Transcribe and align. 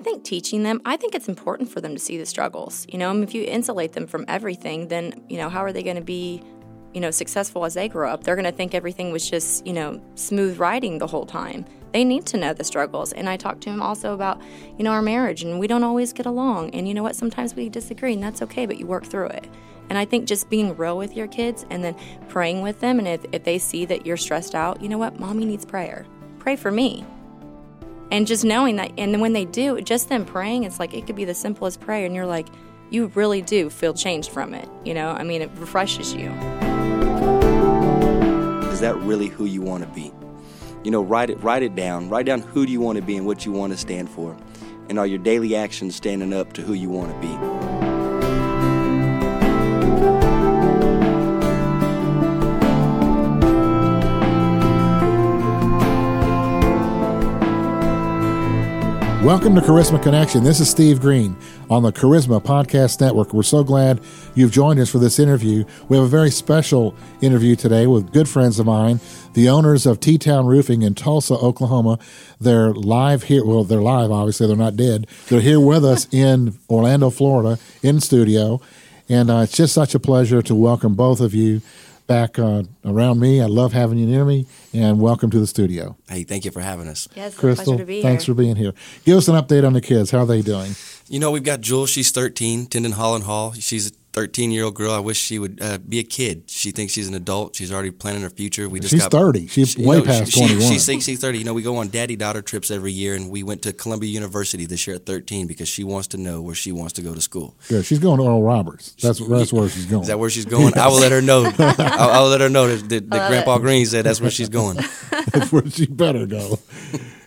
I 0.00 0.02
think 0.02 0.24
teaching 0.24 0.62
them, 0.62 0.80
I 0.86 0.96
think 0.96 1.14
it's 1.14 1.28
important 1.28 1.68
for 1.68 1.82
them 1.82 1.92
to 1.92 1.98
see 1.98 2.16
the 2.16 2.24
struggles. 2.24 2.86
You 2.88 2.98
know, 2.98 3.10
I 3.10 3.12
mean, 3.12 3.22
if 3.22 3.34
you 3.34 3.44
insulate 3.44 3.92
them 3.92 4.06
from 4.06 4.24
everything, 4.28 4.88
then, 4.88 5.22
you 5.28 5.36
know, 5.36 5.50
how 5.50 5.62
are 5.62 5.74
they 5.74 5.82
going 5.82 5.96
to 5.96 6.02
be, 6.02 6.42
you 6.94 7.02
know, 7.02 7.10
successful 7.10 7.66
as 7.66 7.74
they 7.74 7.86
grow 7.86 8.10
up? 8.10 8.24
They're 8.24 8.34
going 8.34 8.46
to 8.46 8.52
think 8.52 8.74
everything 8.74 9.12
was 9.12 9.28
just, 9.28 9.66
you 9.66 9.74
know, 9.74 10.00
smooth 10.14 10.58
riding 10.58 10.96
the 10.96 11.06
whole 11.06 11.26
time. 11.26 11.66
They 11.92 12.02
need 12.02 12.24
to 12.26 12.38
know 12.38 12.54
the 12.54 12.64
struggles. 12.64 13.12
And 13.12 13.28
I 13.28 13.36
talked 13.36 13.60
to 13.64 13.68
him 13.68 13.82
also 13.82 14.14
about, 14.14 14.40
you 14.78 14.84
know, 14.84 14.92
our 14.92 15.02
marriage 15.02 15.42
and 15.42 15.60
we 15.60 15.66
don't 15.66 15.84
always 15.84 16.14
get 16.14 16.24
along. 16.24 16.70
And 16.70 16.88
you 16.88 16.94
know 16.94 17.02
what? 17.02 17.14
Sometimes 17.14 17.54
we 17.54 17.68
disagree 17.68 18.14
and 18.14 18.22
that's 18.22 18.40
okay, 18.40 18.64
but 18.64 18.78
you 18.78 18.86
work 18.86 19.04
through 19.04 19.26
it. 19.26 19.48
And 19.90 19.98
I 19.98 20.06
think 20.06 20.26
just 20.26 20.48
being 20.48 20.74
real 20.78 20.96
with 20.96 21.14
your 21.14 21.26
kids 21.26 21.66
and 21.68 21.84
then 21.84 21.94
praying 22.30 22.62
with 22.62 22.80
them. 22.80 23.00
And 23.00 23.06
if, 23.06 23.26
if 23.32 23.44
they 23.44 23.58
see 23.58 23.84
that 23.84 24.06
you're 24.06 24.16
stressed 24.16 24.54
out, 24.54 24.80
you 24.80 24.88
know 24.88 24.96
what? 24.96 25.20
Mommy 25.20 25.44
needs 25.44 25.66
prayer. 25.66 26.06
Pray 26.38 26.56
for 26.56 26.70
me. 26.70 27.04
And 28.10 28.26
just 28.26 28.44
knowing 28.44 28.76
that, 28.76 28.92
and 28.98 29.20
when 29.20 29.32
they 29.32 29.44
do, 29.44 29.80
just 29.80 30.08
them 30.08 30.24
praying, 30.24 30.64
it's 30.64 30.80
like 30.80 30.94
it 30.94 31.06
could 31.06 31.16
be 31.16 31.24
the 31.24 31.34
simplest 31.34 31.80
prayer. 31.80 32.04
And 32.06 32.14
you're 32.14 32.26
like, 32.26 32.48
you 32.90 33.06
really 33.14 33.40
do 33.40 33.70
feel 33.70 33.94
changed 33.94 34.30
from 34.30 34.52
it. 34.52 34.68
You 34.84 34.94
know, 34.94 35.10
I 35.10 35.22
mean, 35.22 35.42
it 35.42 35.50
refreshes 35.56 36.12
you. 36.12 36.30
Is 38.70 38.80
that 38.80 38.96
really 38.96 39.28
who 39.28 39.44
you 39.44 39.62
want 39.62 39.84
to 39.84 39.90
be? 39.90 40.12
You 40.82 40.90
know, 40.90 41.02
write 41.02 41.30
it, 41.30 41.40
write 41.42 41.62
it 41.62 41.76
down. 41.76 42.08
Write 42.08 42.26
down 42.26 42.40
who 42.40 42.66
do 42.66 42.72
you 42.72 42.80
want 42.80 42.96
to 42.96 43.02
be 43.02 43.16
and 43.16 43.26
what 43.26 43.46
you 43.46 43.52
want 43.52 43.72
to 43.72 43.78
stand 43.78 44.10
for. 44.10 44.36
And 44.88 44.98
are 44.98 45.06
your 45.06 45.18
daily 45.18 45.54
actions 45.54 45.94
standing 45.94 46.32
up 46.32 46.52
to 46.54 46.62
who 46.62 46.72
you 46.72 46.88
want 46.88 47.12
to 47.12 47.20
be? 47.20 47.49
Welcome 59.30 59.54
to 59.54 59.60
Charisma 59.60 60.02
Connection. 60.02 60.42
This 60.42 60.58
is 60.58 60.68
Steve 60.68 61.00
Greene 61.00 61.36
on 61.70 61.84
the 61.84 61.92
Charisma 61.92 62.42
Podcast 62.42 63.00
Network. 63.00 63.32
We're 63.32 63.44
so 63.44 63.62
glad 63.62 64.00
you've 64.34 64.50
joined 64.50 64.80
us 64.80 64.90
for 64.90 64.98
this 64.98 65.20
interview. 65.20 65.64
We 65.88 65.96
have 65.96 66.04
a 66.04 66.08
very 66.08 66.32
special 66.32 66.96
interview 67.20 67.54
today 67.54 67.86
with 67.86 68.12
good 68.12 68.28
friends 68.28 68.58
of 68.58 68.66
mine, 68.66 68.98
the 69.34 69.48
owners 69.48 69.86
of 69.86 70.00
T 70.00 70.18
Town 70.18 70.46
Roofing 70.46 70.82
in 70.82 70.96
Tulsa, 70.96 71.34
Oklahoma. 71.34 72.00
They're 72.40 72.72
live 72.74 73.22
here. 73.22 73.44
Well, 73.44 73.62
they're 73.62 73.80
live, 73.80 74.10
obviously, 74.10 74.48
they're 74.48 74.56
not 74.56 74.74
dead. 74.74 75.06
They're 75.28 75.40
here 75.40 75.60
with 75.60 75.84
us 75.84 76.08
in 76.12 76.58
Orlando, 76.68 77.08
Florida, 77.08 77.62
in 77.84 78.00
studio. 78.00 78.60
And 79.08 79.30
uh, 79.30 79.42
it's 79.44 79.52
just 79.52 79.72
such 79.72 79.94
a 79.94 80.00
pleasure 80.00 80.42
to 80.42 80.56
welcome 80.56 80.96
both 80.96 81.20
of 81.20 81.34
you 81.34 81.62
back 82.10 82.40
uh, 82.40 82.64
around 82.84 83.20
me. 83.20 83.40
I 83.40 83.46
love 83.46 83.72
having 83.72 83.96
you 83.96 84.04
near 84.04 84.24
me, 84.24 84.44
and 84.74 85.00
welcome 85.00 85.30
to 85.30 85.38
the 85.38 85.46
studio. 85.46 85.96
Hey, 86.08 86.24
thank 86.24 86.44
you 86.44 86.50
for 86.50 86.60
having 86.60 86.88
us. 86.88 87.06
Yes, 87.14 87.36
Krystal, 87.36 87.78
thanks 88.02 88.24
here. 88.24 88.34
for 88.34 88.36
being 88.36 88.56
here. 88.56 88.72
Give 89.04 89.16
us 89.16 89.28
an 89.28 89.36
update 89.36 89.64
on 89.64 89.74
the 89.74 89.80
kids. 89.80 90.10
How 90.10 90.18
are 90.18 90.26
they 90.26 90.42
doing? 90.42 90.74
You 91.08 91.20
know, 91.20 91.30
we've 91.30 91.44
got 91.44 91.60
Jewel. 91.60 91.86
She's 91.86 92.10
13, 92.10 92.62
attending 92.62 92.92
Holland 92.92 93.24
Hall. 93.24 93.52
She's 93.52 93.92
13 94.12 94.50
year 94.50 94.64
old 94.64 94.74
girl. 94.74 94.92
I 94.92 94.98
wish 94.98 95.18
she 95.18 95.38
would 95.38 95.60
uh, 95.62 95.78
be 95.78 95.98
a 95.98 96.02
kid. 96.02 96.44
She 96.46 96.70
thinks 96.70 96.92
she's 96.92 97.08
an 97.08 97.14
adult. 97.14 97.54
She's 97.54 97.72
already 97.72 97.90
planning 97.90 98.22
her 98.22 98.30
future. 98.30 98.68
We 98.68 98.80
just 98.80 98.90
she's 98.90 99.02
got, 99.02 99.12
30. 99.12 99.46
She's 99.46 99.72
she, 99.72 99.84
way 99.84 99.98
know, 99.98 100.04
past 100.04 100.32
she, 100.32 100.40
21. 100.40 100.72
She's, 100.72 101.04
she's 101.04 101.20
30. 101.20 101.38
You 101.38 101.44
know, 101.44 101.54
we 101.54 101.62
go 101.62 101.76
on 101.76 101.88
daddy 101.88 102.16
daughter 102.16 102.42
trips 102.42 102.70
every 102.70 102.92
year, 102.92 103.14
and 103.14 103.30
we 103.30 103.42
went 103.42 103.62
to 103.62 103.72
Columbia 103.72 104.10
University 104.10 104.66
this 104.66 104.86
year 104.86 104.96
at 104.96 105.06
13 105.06 105.46
because 105.46 105.68
she 105.68 105.84
wants 105.84 106.08
to 106.08 106.16
know 106.16 106.42
where 106.42 106.54
she 106.54 106.72
wants 106.72 106.94
to 106.94 107.02
go 107.02 107.14
to 107.14 107.20
school. 107.20 107.54
Good. 107.68 107.84
She's 107.84 108.00
going 108.00 108.18
to 108.18 108.24
Oral 108.24 108.42
Roberts. 108.42 108.94
That's 109.00 109.20
that's 109.26 109.52
where 109.52 109.68
she's 109.68 109.86
going. 109.86 110.02
Is 110.02 110.08
that 110.08 110.18
where 110.18 110.30
she's 110.30 110.46
going? 110.46 110.76
I 110.76 110.88
will 110.88 111.00
let 111.00 111.12
her 111.12 111.22
know. 111.22 111.50
I'll, 111.58 112.10
I'll 112.10 112.28
let 112.28 112.40
her 112.40 112.48
know 112.48 112.68
that, 112.68 112.88
that, 112.88 113.10
that 113.10 113.28
Grandpa 113.28 113.56
it. 113.56 113.60
Greene 113.60 113.86
said 113.86 114.04
that's 114.04 114.20
where 114.20 114.30
she's 114.30 114.48
going. 114.48 114.76
that's 115.32 115.52
where 115.52 115.68
she 115.68 115.86
better 115.86 116.26
go. 116.26 116.58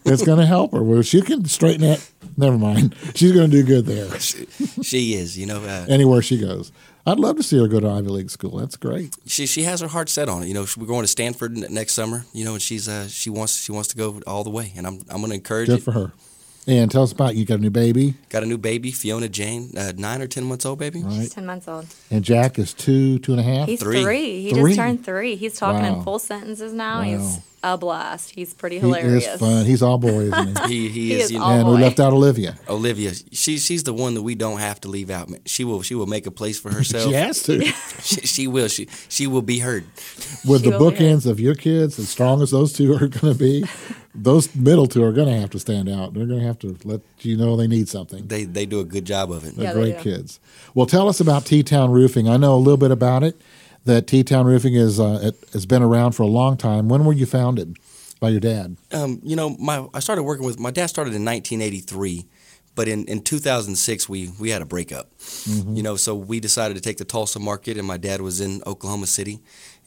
It's 0.06 0.24
going 0.24 0.40
to 0.40 0.46
help 0.46 0.74
her. 0.74 0.84
Well, 0.84 1.02
she 1.02 1.22
can 1.22 1.46
straighten 1.46 1.82
that. 1.82 2.06
Never 2.38 2.58
mind. 2.58 2.96
She's 3.16 3.32
going 3.32 3.52
to 3.52 3.58
do 3.58 3.64
good 3.64 3.86
there. 3.86 4.10
She, 4.20 4.46
she 4.84 5.14
is. 5.16 5.38
You 5.38 5.46
know, 5.46 5.64
uh, 5.64 5.86
anywhere 5.90 6.22
she 6.22 6.40
goes. 6.40 6.72
I'd 7.06 7.20
love 7.20 7.36
to 7.36 7.44
see 7.44 7.60
her 7.60 7.68
go 7.68 7.80
to 7.80 7.90
Ivy 7.90 8.08
League 8.08 8.30
school. 8.30 8.58
That's 8.58 8.78
great. 8.78 9.16
She 9.26 9.46
she 9.46 9.64
has 9.64 9.82
her 9.82 9.88
heart 9.88 10.08
set 10.08 10.30
on 10.30 10.44
it. 10.44 10.48
You 10.48 10.54
know, 10.54 10.66
we're 10.78 10.88
going 10.88 11.02
to 11.02 11.08
Stanford 11.08 11.58
next 11.70 11.94
summer. 11.94 12.26
You 12.32 12.46
know, 12.46 12.54
and 12.54 12.62
she's 12.62 12.88
uh, 12.88 13.08
she 13.08 13.30
wants 13.30 13.58
she 13.58 13.72
wants 13.74 13.90
to 13.90 13.98
go 13.98 14.22
all 14.26 14.44
the 14.44 14.50
way, 14.50 14.72
and 14.78 14.88
I'm 14.88 15.02
I'm 15.10 15.18
going 15.18 15.30
to 15.30 15.36
encourage 15.36 15.68
Good 15.68 15.80
it. 15.80 15.84
for 15.84 15.92
her. 15.92 16.12
And 16.66 16.90
tell 16.90 17.04
us 17.04 17.12
about 17.12 17.36
you. 17.36 17.44
Got 17.44 17.60
a 17.60 17.62
new 17.62 17.70
baby. 17.70 18.16
Got 18.30 18.44
a 18.44 18.46
new 18.46 18.58
baby, 18.58 18.92
Fiona 18.92 19.28
Jane, 19.28 19.78
uh, 19.78 19.92
nine 19.98 20.22
or 20.22 20.28
ten 20.28 20.46
months 20.46 20.66
old, 20.66 20.80
baby. 20.80 21.04
Right. 21.04 21.14
She's 21.14 21.30
ten 21.30 21.46
months 21.46 21.68
old. 21.68 21.88
And 22.10 22.24
Jack 22.24 22.58
is 22.58 22.74
two, 22.74 23.20
two 23.20 23.34
and 23.34 23.42
a 23.42 23.44
half. 23.44 23.68
He's 23.68 23.82
three. 23.82 24.02
three. 24.02 24.42
He 24.44 24.52
three. 24.52 24.72
just 24.72 24.78
turned 24.78 25.06
three. 25.06 25.36
He's 25.36 25.58
talking 25.58 25.82
wow. 25.82 25.98
in 25.98 26.04
full 26.04 26.20
sentences 26.20 26.72
now. 26.72 27.00
Wow. 27.00 27.04
He's 27.04 27.40
a 27.64 27.78
blast. 27.78 28.32
He's 28.32 28.54
pretty 28.54 28.78
hilarious. 28.78 29.26
He 29.26 29.32
is 29.32 29.40
fun. 29.40 29.66
He's 29.66 29.82
all 29.82 29.98
boy, 29.98 30.24
isn't 30.32 30.60
he? 30.68 30.74
he, 30.74 30.90
he, 30.90 30.90
he 30.90 31.14
is. 31.14 31.26
is 31.26 31.32
you 31.32 31.40
know, 31.40 31.46
all 31.46 31.52
and 31.52 31.64
boy. 31.66 31.76
we 31.76 31.82
left 31.82 32.00
out 32.00 32.14
Olivia. 32.14 32.58
Olivia, 32.70 33.12
she, 33.32 33.58
she's 33.58 33.84
the 33.84 33.94
one 33.94 34.14
that 34.16 34.22
we 34.22 34.36
don't 34.36 34.60
have 34.60 34.82
to 34.82 34.90
leave 34.90 35.10
out. 35.10 35.30
She 35.46 35.64
will 35.64 35.82
she 35.82 35.96
will 35.96 36.06
make 36.06 36.28
a 36.28 36.32
place 36.32 36.60
for 36.60 36.72
herself. 36.74 37.06
she 37.08 37.14
has 37.14 37.42
to. 37.44 37.62
she, 38.02 38.22
she 38.22 38.48
will. 38.48 38.68
She 38.68 38.88
she 39.10 39.28
will 39.28 39.42
be 39.42 39.60
heard. 39.60 39.86
With 40.46 40.64
She 40.64 40.70
the 40.70 40.78
bookends 40.78 41.26
of 41.26 41.40
your 41.40 41.56
kids, 41.56 41.98
as 42.00 42.10
strong 42.10 42.42
as 42.42 42.52
those 42.52 42.74
two 42.74 42.94
are 42.94 43.08
going 43.08 43.34
to 43.34 43.36
be, 43.36 43.64
those 44.14 44.54
middle 44.56 44.88
two 44.88 45.04
are 45.04 45.14
going 45.14 45.28
to 45.30 45.40
have 45.40 45.50
to 45.52 45.60
stand 45.60 45.88
out. 45.90 46.14
They're 46.14 46.26
going 46.26 46.40
to 46.42 46.46
have 46.46 46.60
to 46.60 46.78
let 46.84 47.02
you 47.22 47.38
know 47.38 47.56
they 47.56 47.68
need 47.68 47.88
something. 47.88 48.28
They 48.28 48.44
they 48.44 48.66
do 48.66 48.80
a 48.82 48.86
good 48.86 49.06
job 49.06 49.32
of 49.32 49.46
it. 49.46 49.56
They're 49.56 49.68
Yeah, 49.68 49.74
great 49.74 49.98
do. 50.00 50.04
kids. 50.04 50.40
Well, 50.74 50.86
tell 50.86 51.08
us 51.08 51.20
about 51.22 51.46
T 51.46 51.64
Town 51.64 51.92
Roofing. 51.92 52.28
I 52.28 52.36
know 52.38 52.56
a 52.56 52.58
little 52.58 52.78
bit 52.78 52.92
about 52.92 53.24
it. 53.24 53.40
That 53.86 54.08
T 54.08 54.24
Town 54.24 54.46
Roofing 54.46 54.76
is 54.76 55.00
uh, 55.00 55.20
it 55.22 55.36
has 55.54 55.66
been 55.66 55.84
around 55.84 56.14
for 56.14 56.24
a 56.24 56.28
long 56.28 56.56
time. 56.58 56.88
When 56.88 57.04
were 57.04 57.14
you 57.14 57.26
founded 57.26 57.78
by 58.20 58.30
your 58.30 58.40
dad? 58.40 58.78
Um, 58.94 59.20
you 59.24 59.36
know, 59.36 59.50
my 59.60 59.88
I 59.94 60.00
started 60.00 60.24
working 60.24 60.46
with 60.46 60.60
my 60.60 60.72
dad 60.72 60.88
started 60.88 61.14
in 61.14 61.26
1983, 61.26 62.26
but 62.76 62.88
in, 62.88 63.04
in 63.06 63.22
2006 63.22 64.08
we 64.08 64.32
we 64.40 64.50
had 64.50 64.62
a 64.62 64.66
breakup. 64.66 65.10
Mm-hmm. 65.20 65.76
You 65.76 65.84
know, 65.84 65.98
so 65.98 66.16
we 66.16 66.40
decided 66.40 66.76
to 66.76 66.82
take 66.82 66.98
the 66.98 67.06
Tulsa 67.06 67.40
market, 67.40 67.78
and 67.78 67.86
my 67.86 67.98
dad 67.98 68.22
was 68.22 68.40
in 68.40 68.62
Oklahoma 68.66 69.08
City, 69.08 69.42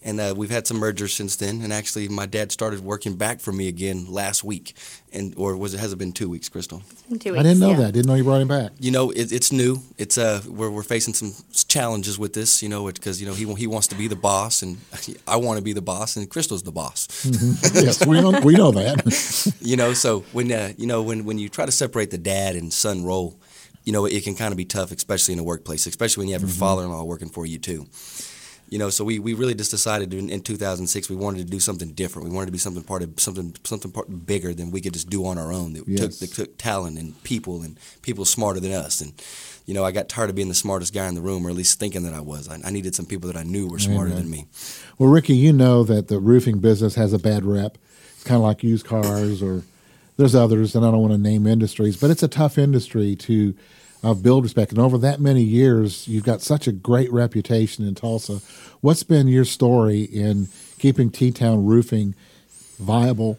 and 0.07 0.21
uh, 0.21 0.35
we've 0.37 0.51
had 0.51 0.69
some 0.69 0.77
mergers 0.77 1.13
since 1.13 1.35
then. 1.35 1.61
And 1.63 1.73
actually, 1.73 2.09
my 2.09 2.27
dad 2.27 2.53
started 2.53 2.81
working 2.81 3.17
back 3.17 3.41
for 3.41 3.51
me 3.51 3.67
again 3.67 4.07
last 4.09 4.45
week, 4.45 4.75
and 5.13 5.35
or 5.37 5.57
was 5.57 5.75
it 5.75 5.81
has 5.81 5.93
it 5.93 5.97
been 5.97 6.13
two 6.13 6.31
weeks, 6.31 6.49
Krystal? 6.49 6.81
In 7.11 7.19
two 7.19 7.35
I 7.37 7.43
didn't 7.43 7.59
know 7.59 7.71
yeah. 7.71 7.77
that. 7.79 7.93
Didn't 7.93 8.07
know 8.07 8.15
you 8.15 8.23
brought 8.23 8.41
him 8.41 8.47
back. 8.47 8.71
You 8.79 8.93
know, 8.93 9.11
it, 9.11 9.33
it's 9.33 9.51
new. 9.51 9.81
It's 9.99 10.17
uh, 10.17 10.43
we're 10.47 10.71
we're 10.71 10.85
facing 10.85 11.13
some 11.13 11.35
challenges 11.67 12.21
with 12.21 12.35
this. 12.35 12.63
You 12.63 12.69
know, 12.69 12.87
because 12.87 13.21
you 13.21 13.27
know 13.27 13.35
he 13.35 13.53
he 13.55 13.67
wants 13.67 13.89
to 13.89 13.97
be 13.97 14.07
the 14.07 14.17
boss, 14.17 14.63
and 14.63 14.79
I 15.27 15.37
want 15.37 15.59
to 15.59 15.65
be 15.65 15.73
the 15.73 15.83
boss, 15.83 16.17
and 16.17 16.31
Krystal's 16.31 16.63
the 16.63 16.73
boss. 16.73 17.09
yes, 17.75 18.07
we 18.07 18.21
know 18.21 18.41
we 18.41 18.55
know 18.55 18.71
that. 18.71 19.57
you 19.61 19.77
know, 19.77 19.93
so 19.93 20.21
when 20.33 20.53
uh, 20.53 20.73
you 20.79 20.87
know 20.87 21.03
when 21.03 21.25
when 21.25 21.39
you 21.39 21.49
try 21.49 21.67
to 21.67 21.73
separate 21.73 22.13
the 22.13 22.19
dad 22.19 22.55
and 22.55 22.73
son 22.73 23.05
role, 23.05 23.37
you 23.83 23.93
know, 23.93 24.07
it 24.07 24.23
can 24.23 24.37
kind 24.37 24.53
of 24.53 24.57
be 24.57 24.65
tough, 24.65 24.93
especially 24.93 25.33
in 25.33 25.39
the 25.39 25.45
workplace, 25.45 25.85
especially 25.89 26.21
when 26.21 26.29
you 26.29 26.35
have 26.35 26.43
your 26.43 26.51
father-in-law 26.51 27.03
working 27.03 27.29
for 27.29 27.45
you 27.45 27.59
too. 27.59 27.89
You 28.69 28.79
know, 28.81 28.91
so 28.91 29.05
we, 29.05 29.21
we 29.21 29.33
really 29.35 29.55
just 29.55 29.71
decided 29.71 30.13
in, 30.13 30.29
in 30.29 30.41
2006 30.41 31.09
we 31.09 31.15
wanted 31.15 31.39
to 31.39 31.45
do 31.45 31.61
something 31.61 31.91
different. 31.93 32.29
We 32.29 32.35
wanted 32.35 32.47
to 32.47 32.53
be 32.53 32.59
something 32.59 32.83
part 32.83 33.03
of 33.03 33.19
something 33.21 33.55
something 33.63 33.93
part 33.93 34.27
bigger 34.27 34.53
than 34.55 34.73
we 34.73 34.81
could 34.81 34.93
just 34.93 35.09
do 35.09 35.25
on 35.25 35.39
our 35.39 35.53
own. 35.53 35.75
That 35.75 35.85
Yes. 35.87 36.01
took 36.01 36.19
that 36.19 36.35
took 36.35 36.59
talent 36.59 36.99
and 36.99 37.23
people 37.23 37.63
and 37.63 37.79
people 38.03 38.25
smarter 38.25 38.59
than 38.59 38.73
us. 38.73 39.01
And 39.01 39.13
you 39.67 39.75
know, 39.75 39.85
I 39.85 39.93
got 39.93 40.09
tired 40.09 40.31
of 40.31 40.37
being 40.37 40.49
the 40.49 40.55
smartest 40.55 40.93
guy 40.95 41.07
in 41.07 41.15
the 41.15 41.21
room, 41.21 41.47
or 41.47 41.51
at 41.51 41.57
least 41.57 41.79
thinking 41.79 42.03
that 42.05 42.15
I 42.15 42.21
was. 42.21 42.49
I, 42.49 42.59
I 42.65 42.71
needed 42.71 42.95
some 42.95 43.07
people 43.07 43.31
that 43.33 43.39
I 43.39 43.45
knew 43.45 43.69
were 43.69 43.79
smarter 43.79 44.11
Amen. 44.11 44.23
than 44.23 44.31
me. 44.31 44.47
Well, 44.99 45.11
Ricky, 45.11 45.37
you 45.37 45.53
know 45.53 45.85
that 45.85 46.09
the 46.09 46.19
roofing 46.19 46.59
business 46.59 46.95
has 46.97 47.13
a 47.13 47.19
bad 47.19 47.45
rep. 47.45 47.79
It's 48.15 48.25
kind 48.25 48.37
of 48.37 48.43
like 48.43 48.63
used 48.65 48.87
cars, 48.87 49.43
or 49.43 49.63
there's 50.17 50.35
others, 50.35 50.75
and 50.75 50.85
I 50.85 50.91
don't 50.91 51.01
want 51.01 51.13
to 51.13 51.19
name 51.19 51.47
industries, 51.47 51.97
but 51.97 52.11
it's 52.11 52.23
a 52.23 52.29
tough 52.29 52.59
industry 52.59 53.15
to 53.17 53.55
uh, 54.03 54.15
build 54.15 54.45
respect. 54.45 54.73
And 54.73 54.81
over 54.81 54.99
that 54.99 55.21
many 55.21 55.43
years, 55.43 56.07
you've 56.07 56.25
got 56.25 56.43
such 56.43 56.67
a 56.67 56.73
great 56.73 57.13
reputation 57.13 57.87
in 57.87 57.95
Tulsa. 57.95 58.41
What's 58.81 59.03
been 59.03 59.29
your 59.29 59.45
story 59.45 60.03
in 60.03 60.49
keeping 60.79 61.11
T 61.11 61.31
Town 61.31 61.65
Roofing 61.65 62.15
viable, 62.79 63.39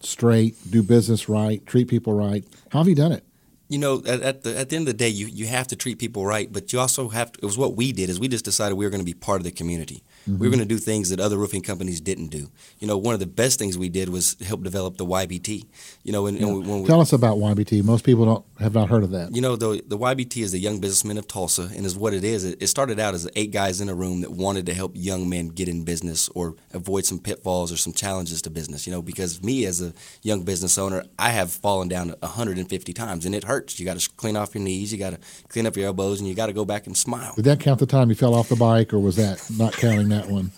straight, 0.00 0.56
do 0.70 0.82
business 0.82 1.28
right, 1.28 1.64
treat 1.66 1.88
people 1.88 2.14
right? 2.14 2.44
How 2.70 2.78
have 2.78 2.88
you 2.88 2.94
done 2.94 3.12
it? 3.12 3.24
you 3.68 3.78
know, 3.78 4.02
at, 4.06 4.20
at 4.20 4.42
the 4.42 4.56
at 4.58 4.68
the 4.68 4.76
end 4.76 4.86
of 4.88 4.94
the 4.94 4.98
day, 4.98 5.08
you, 5.08 5.26
you 5.26 5.46
have 5.46 5.66
to 5.68 5.76
treat 5.76 5.98
people 5.98 6.24
right, 6.24 6.52
but 6.52 6.72
you 6.72 6.78
also 6.78 7.08
have 7.08 7.32
to. 7.32 7.38
It 7.42 7.44
was 7.44 7.58
what 7.58 7.74
we 7.74 7.92
did 7.92 8.10
is 8.10 8.20
we 8.20 8.28
just 8.28 8.44
decided 8.44 8.74
we 8.74 8.84
were 8.84 8.90
going 8.90 9.00
to 9.00 9.04
be 9.04 9.14
part 9.14 9.40
of 9.40 9.44
the 9.44 9.50
community. 9.50 10.02
We 10.26 10.32
were 10.32 10.38
mm-hmm. 10.38 10.50
going 10.56 10.68
to 10.68 10.74
do 10.74 10.78
things 10.78 11.10
that 11.10 11.20
other 11.20 11.36
roofing 11.36 11.62
companies 11.62 12.00
didn't 12.00 12.28
do. 12.28 12.50
You 12.78 12.86
know, 12.86 12.96
one 12.96 13.14
of 13.14 13.20
the 13.20 13.26
best 13.26 13.58
things 13.58 13.76
we 13.76 13.88
did 13.88 14.08
was 14.08 14.36
help 14.40 14.62
develop 14.62 14.96
the 14.96 15.04
YBT. 15.04 15.66
You 16.02 16.12
know, 16.12 16.26
and, 16.26 16.38
and 16.38 16.66
when 16.66 16.82
we, 16.82 16.88
Tell 16.88 17.00
us 17.00 17.12
about 17.12 17.36
YBT. 17.38 17.84
Most 17.84 18.04
people 18.04 18.24
don't 18.24 18.44
have 18.58 18.74
not 18.74 18.88
heard 18.88 19.02
of 19.02 19.10
that. 19.10 19.34
you 19.34 19.42
know, 19.42 19.56
the 19.56 19.82
the 19.86 19.98
YBT 19.98 20.42
is 20.42 20.52
the 20.52 20.58
Young 20.58 20.80
Businessmen 20.80 21.18
of 21.18 21.28
Tulsa, 21.28 21.70
and 21.74 21.84
is 21.84 21.96
what 21.96 22.14
it 22.14 22.24
is. 22.24 22.44
It, 22.44 22.62
it 22.62 22.66
started 22.68 22.98
out 22.98 23.14
as 23.14 23.28
eight 23.36 23.52
guys 23.52 23.80
in 23.80 23.88
a 23.88 23.94
room 23.94 24.22
that 24.22 24.30
wanted 24.30 24.66
to 24.66 24.74
help 24.74 24.92
young 24.94 25.28
men 25.28 25.48
get 25.48 25.68
in 25.68 25.84
business 25.84 26.28
or 26.30 26.54
avoid 26.72 27.04
some 27.04 27.18
pitfalls 27.18 27.72
or 27.72 27.76
some 27.76 27.92
challenges 27.92 28.40
to 28.42 28.50
business. 28.50 28.86
You 28.86 28.92
know, 28.92 29.02
because 29.02 29.42
me 29.42 29.66
as 29.66 29.82
a 29.82 29.92
young 30.22 30.42
business 30.42 30.78
owner, 30.78 31.04
I 31.18 31.30
have 31.30 31.50
fallen 31.50 31.88
down 31.88 32.14
150 32.20 32.92
times, 32.92 33.26
and 33.26 33.34
it 33.34 33.44
hurts. 33.44 33.78
You 33.78 33.84
got 33.84 33.98
to 33.98 34.10
clean 34.16 34.36
off 34.36 34.54
your 34.54 34.62
knees, 34.62 34.92
you 34.92 34.98
got 34.98 35.10
to 35.10 35.18
clean 35.48 35.66
up 35.66 35.76
your 35.76 35.86
elbows, 35.86 36.20
and 36.20 36.28
you 36.28 36.34
got 36.34 36.46
to 36.46 36.52
go 36.52 36.64
back 36.64 36.86
and 36.86 36.96
smile. 36.96 37.34
Did 37.36 37.44
that 37.44 37.60
count 37.60 37.80
the 37.80 37.86
time 37.86 38.08
you 38.08 38.14
fell 38.14 38.34
off 38.34 38.48
the 38.48 38.56
bike, 38.56 38.92
or 38.92 38.98
was 38.98 39.16
that 39.16 39.44
not 39.56 39.72
counting 39.74 40.08
that 40.20 40.28
one? 40.28 40.50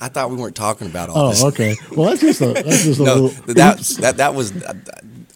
I 0.00 0.08
thought 0.08 0.30
we 0.30 0.36
weren't 0.36 0.56
talking 0.56 0.86
about 0.88 1.08
all 1.08 1.16
Oh, 1.18 1.30
this. 1.30 1.44
okay. 1.44 1.76
Well, 1.96 2.10
that's 2.10 2.20
just 2.20 2.40
a 2.40 2.52
that's 2.52 2.84
just 2.84 3.00
a 3.00 3.04
No, 3.04 3.14
little. 3.14 3.54
that 3.54 3.78
that 4.00 4.16
that 4.18 4.34
was 4.34 4.52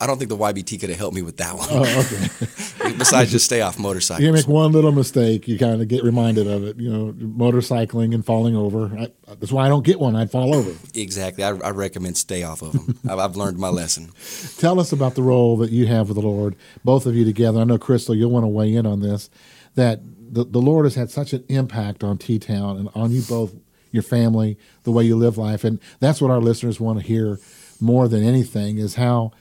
I 0.00 0.06
don't 0.06 0.16
think 0.18 0.28
the 0.28 0.36
YBT 0.36 0.78
could 0.78 0.90
have 0.90 0.98
helped 0.98 1.16
me 1.16 1.22
with 1.22 1.38
that 1.38 1.56
one. 1.56 1.66
Oh, 1.70 1.82
okay. 1.82 2.92
Besides 2.98 3.32
just 3.32 3.44
stay 3.46 3.60
off 3.62 3.78
motorcycles. 3.80 4.24
you 4.24 4.32
make 4.32 4.46
one 4.46 4.70
little 4.70 4.92
mistake, 4.92 5.48
you 5.48 5.58
kind 5.58 5.82
of 5.82 5.88
get 5.88 6.04
reminded 6.04 6.46
of 6.46 6.62
it. 6.64 6.76
You 6.78 6.88
know, 6.90 7.12
motorcycling 7.12 8.14
and 8.14 8.24
falling 8.24 8.54
over. 8.54 8.96
I, 8.96 9.08
that's 9.26 9.50
why 9.50 9.66
I 9.66 9.68
don't 9.68 9.84
get 9.84 9.98
one. 9.98 10.14
I'd 10.14 10.30
fall 10.30 10.54
over. 10.54 10.72
Exactly. 10.94 11.42
I, 11.42 11.48
I 11.50 11.70
recommend 11.70 12.16
stay 12.16 12.44
off 12.44 12.62
of 12.62 12.72
them. 12.72 12.98
I've, 13.10 13.18
I've 13.18 13.36
learned 13.36 13.58
my 13.58 13.68
lesson. 13.70 14.10
Tell 14.58 14.78
us 14.78 14.92
about 14.92 15.16
the 15.16 15.22
role 15.22 15.56
that 15.58 15.70
you 15.72 15.86
have 15.86 16.08
with 16.08 16.14
the 16.16 16.22
Lord, 16.26 16.54
both 16.84 17.04
of 17.06 17.16
you 17.16 17.24
together. 17.24 17.60
I 17.60 17.64
know, 17.64 17.78
Krystal, 17.78 18.16
you'll 18.16 18.30
want 18.30 18.44
to 18.44 18.48
weigh 18.48 18.72
in 18.74 18.86
on 18.86 19.00
this. 19.00 19.30
That 19.74 20.00
the, 20.32 20.44
the 20.44 20.60
Lord 20.60 20.84
has 20.86 20.94
had 20.94 21.10
such 21.10 21.32
an 21.32 21.44
impact 21.48 22.04
on 22.04 22.18
T 22.18 22.38
Town 22.38 22.76
and 22.76 22.88
on 22.94 23.10
you 23.10 23.22
both, 23.22 23.52
your 23.90 24.02
family, 24.02 24.58
the 24.84 24.90
way 24.90 25.04
you 25.04 25.16
live 25.16 25.38
life. 25.38 25.64
And 25.64 25.80
that's 26.00 26.20
what 26.20 26.30
our 26.30 26.40
listeners 26.40 26.80
want 26.80 27.00
to 27.00 27.04
hear 27.04 27.38
more 27.80 28.08
than 28.08 28.24
anything 28.24 28.78
is 28.78 28.96
how 28.96 29.32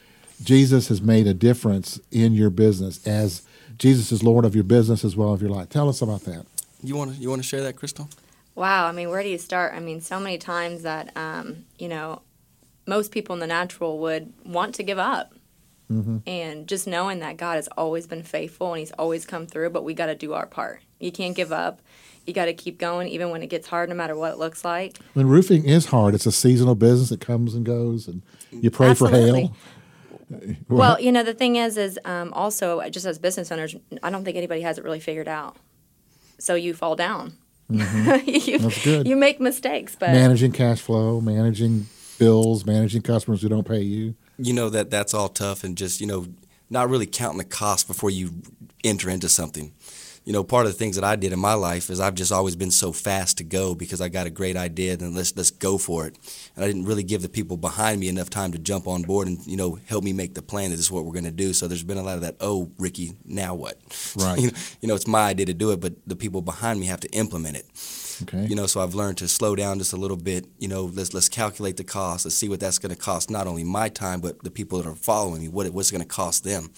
Jesus 0.44 0.88
has 0.90 1.02
made 1.02 1.28
a 1.28 1.34
difference 1.34 2.00
in 2.12 2.34
your 2.34 2.50
business 2.50 3.06
as 3.08 3.42
Jesus 3.78 4.12
is 4.12 4.24
Lord 4.24 4.46
of 4.46 4.56
your 4.56 4.64
business 4.64 5.04
as 5.04 5.16
well 5.16 5.34
as 5.34 5.42
your 5.42 5.50
life. 5.50 5.70
Tell 5.70 5.90
us 5.90 6.02
about 6.02 6.22
that. 6.22 6.46
You 6.84 6.96
want 6.96 7.16
to 7.16 7.20
you 7.20 7.30
want 7.30 7.42
to 7.42 7.48
share 7.48 7.64
that, 7.64 7.76
Krystal? 7.76 8.12
Wow, 8.56 8.88
I 8.88 8.92
mean, 8.92 9.10
where 9.10 9.22
do 9.22 9.30
you 9.30 9.38
start? 9.38 9.74
I 9.74 9.80
mean, 9.80 10.02
so 10.02 10.20
many 10.20 10.38
times 10.38 10.84
that 10.84 11.16
um, 11.16 11.66
you 11.78 11.88
know, 11.88 12.22
most 12.86 13.12
people 13.12 13.34
in 13.34 13.40
the 13.40 13.48
natural 13.48 14.00
would 14.00 14.34
want 14.46 14.76
to 14.76 14.84
give 14.84 15.00
up. 15.00 15.34
Mm-hmm. 15.92 16.18
And 16.28 16.68
just 16.68 16.86
knowing 16.86 17.20
that 17.20 17.38
God 17.38 17.56
has 17.56 17.68
always 17.78 18.08
been 18.08 18.24
faithful 18.24 18.74
and 18.74 18.80
He's 18.80 18.92
always 18.94 19.26
come 19.26 19.48
through, 19.48 19.70
but 19.70 19.84
we 19.84 19.94
got 19.94 20.08
to 20.08 20.16
do 20.16 20.34
our 20.34 20.46
part. 20.46 20.82
You 21.00 21.12
can't 21.12 21.36
give 21.36 21.52
up. 21.52 21.82
You 22.28 22.34
got 22.34 22.46
to 22.46 22.54
keep 22.54 22.78
going, 22.78 23.08
even 23.08 23.30
when 23.30 23.42
it 23.42 23.48
gets 23.48 23.68
hard, 23.68 23.88
no 23.88 23.96
matter 23.96 24.16
what 24.16 24.34
it 24.34 24.38
looks 24.38 24.66
like. 24.66 24.98
When 25.14 25.28
roofing 25.28 25.64
is 25.64 25.86
hard, 25.88 26.14
it's 26.14 26.26
a 26.26 26.32
seasonal 26.32 26.76
business. 26.76 27.10
It 27.12 27.22
comes 27.22 27.56
and 27.56 27.66
goes, 27.66 28.08
and 28.08 28.22
you 28.52 28.70
pray 28.70 28.90
Absolutely. 28.90 29.20
for 29.20 29.36
hail. 29.38 29.56
Well, 30.68 31.00
you 31.00 31.14
know, 31.14 31.24
the 31.24 31.34
thing 31.34 31.56
is, 31.56 31.78
is 31.78 31.98
um, 32.04 32.34
also 32.34 32.82
just 32.90 33.06
as 33.06 33.18
business 33.18 33.50
owners, 33.50 33.78
I 34.04 34.10
don't 34.10 34.26
think 34.26 34.36
anybody 34.36 34.60
has 34.60 34.78
it 34.78 34.84
really 34.84 35.00
figured 35.00 35.30
out. 35.30 35.56
So 36.38 36.56
you 36.56 36.74
fall 36.74 36.98
down. 36.98 37.38
Mm-hmm. 37.72 38.30
you, 38.52 38.60
That's 38.60 38.84
good. 38.84 39.08
You 39.08 39.16
make 39.16 39.40
mistakes, 39.40 39.96
but 39.98 40.10
managing 40.10 40.52
cash 40.52 40.82
flow, 40.82 41.22
managing 41.22 41.88
bills, 42.20 42.66
managing 42.66 43.02
customers 43.02 43.42
who 43.42 43.50
don't 43.50 43.68
pay 43.68 43.82
you. 43.82 44.16
You 44.38 44.54
know 44.54 44.70
that 44.70 44.90
that's 44.90 45.14
all 45.14 45.30
tough, 45.30 45.64
and 45.64 45.78
just 45.78 46.00
you 46.00 46.08
know, 46.08 46.28
not 46.70 46.90
really 46.90 47.06
counting 47.06 47.40
the 47.40 47.46
cost 47.46 47.88
before 47.88 48.10
you 48.10 48.42
enter 48.84 49.10
into 49.10 49.30
something. 49.30 49.74
You 50.28 50.34
know, 50.34 50.44
part 50.44 50.66
of 50.66 50.74
the 50.74 50.78
things 50.78 50.98
that 50.98 51.06
I 51.06 51.16
did 51.16 51.32
in 51.32 51.40
my 51.40 51.54
life 51.54 51.90
is 51.90 52.02
I've 52.02 52.14
just 52.14 52.34
always 52.34 52.58
been 52.58 52.70
so 52.70 52.92
fast 52.92 53.38
to 53.38 53.46
go 53.46 53.74
because 53.74 54.02
I 54.02 54.10
got 54.10 54.28
a 54.28 54.30
great 54.30 54.58
idea, 54.58 54.98
then 54.98 55.16
let's 55.16 55.34
let's 55.38 55.52
go 55.52 55.78
for 55.78 56.06
it. 56.06 56.18
And 56.54 56.66
I 56.66 56.68
didn't 56.68 56.84
really 56.84 57.04
give 57.04 57.22
the 57.22 57.30
people 57.30 57.56
behind 57.56 58.02
me 58.02 58.10
enough 58.10 58.30
time 58.30 58.52
to 58.52 58.58
jump 58.58 58.90
on 58.90 59.04
board 59.04 59.30
and 59.30 59.40
you 59.48 59.56
know 59.56 59.80
help 59.86 60.04
me 60.04 60.12
make 60.12 60.34
the 60.34 60.42
plan 60.42 60.72
that 60.72 60.76
this 60.76 60.88
is 60.88 60.92
what 60.92 61.06
we're 61.06 61.14
going 61.14 61.24
to 61.24 61.32
do. 61.32 61.54
So 61.54 61.70
there's 61.70 61.86
been 61.86 61.98
a 61.98 62.04
lot 62.04 62.16
of 62.16 62.22
that. 62.24 62.36
Oh, 62.42 62.70
Ricky, 62.78 63.14
now 63.24 63.56
what? 63.56 63.78
Right. 64.18 64.40
you, 64.40 64.48
know, 64.48 64.58
you 64.82 64.88
know, 64.90 64.96
it's 64.96 65.08
my 65.08 65.30
idea 65.30 65.46
to 65.46 65.54
do 65.54 65.72
it, 65.72 65.80
but 65.80 65.94
the 66.06 66.16
people 66.16 66.42
behind 66.42 66.80
me 66.80 66.88
have 66.88 67.00
to 67.02 67.10
implement 67.12 67.56
it. 67.56 67.66
Okay. 68.24 68.46
You 68.48 68.56
know, 68.56 68.66
so 68.66 68.82
I've 68.82 68.96
learned 68.96 69.20
to 69.20 69.28
slow 69.28 69.56
down 69.56 69.78
just 69.78 69.94
a 69.94 69.98
little 69.98 70.18
bit. 70.18 70.46
You 70.58 70.68
know, 70.68 70.86
let's 70.86 71.14
let's 71.14 71.30
calculate 71.30 71.78
the 71.78 71.86
cost. 71.86 72.26
Let's 72.26 72.36
see 72.36 72.50
what 72.50 72.60
that's 72.60 72.80
going 72.80 72.94
to 72.94 73.00
cost 73.00 73.30
not 73.30 73.48
only 73.48 73.64
my 73.64 73.88
time 73.88 74.20
but 74.20 74.44
the 74.44 74.52
people 74.52 74.82
that 74.82 74.90
are 74.90 74.96
following 74.96 75.42
me. 75.42 75.48
What 75.48 75.68
it 75.68 75.74
what's 75.74 75.92
going 75.92 76.02
to 76.02 76.08
cost 76.08 76.44
them? 76.44 76.72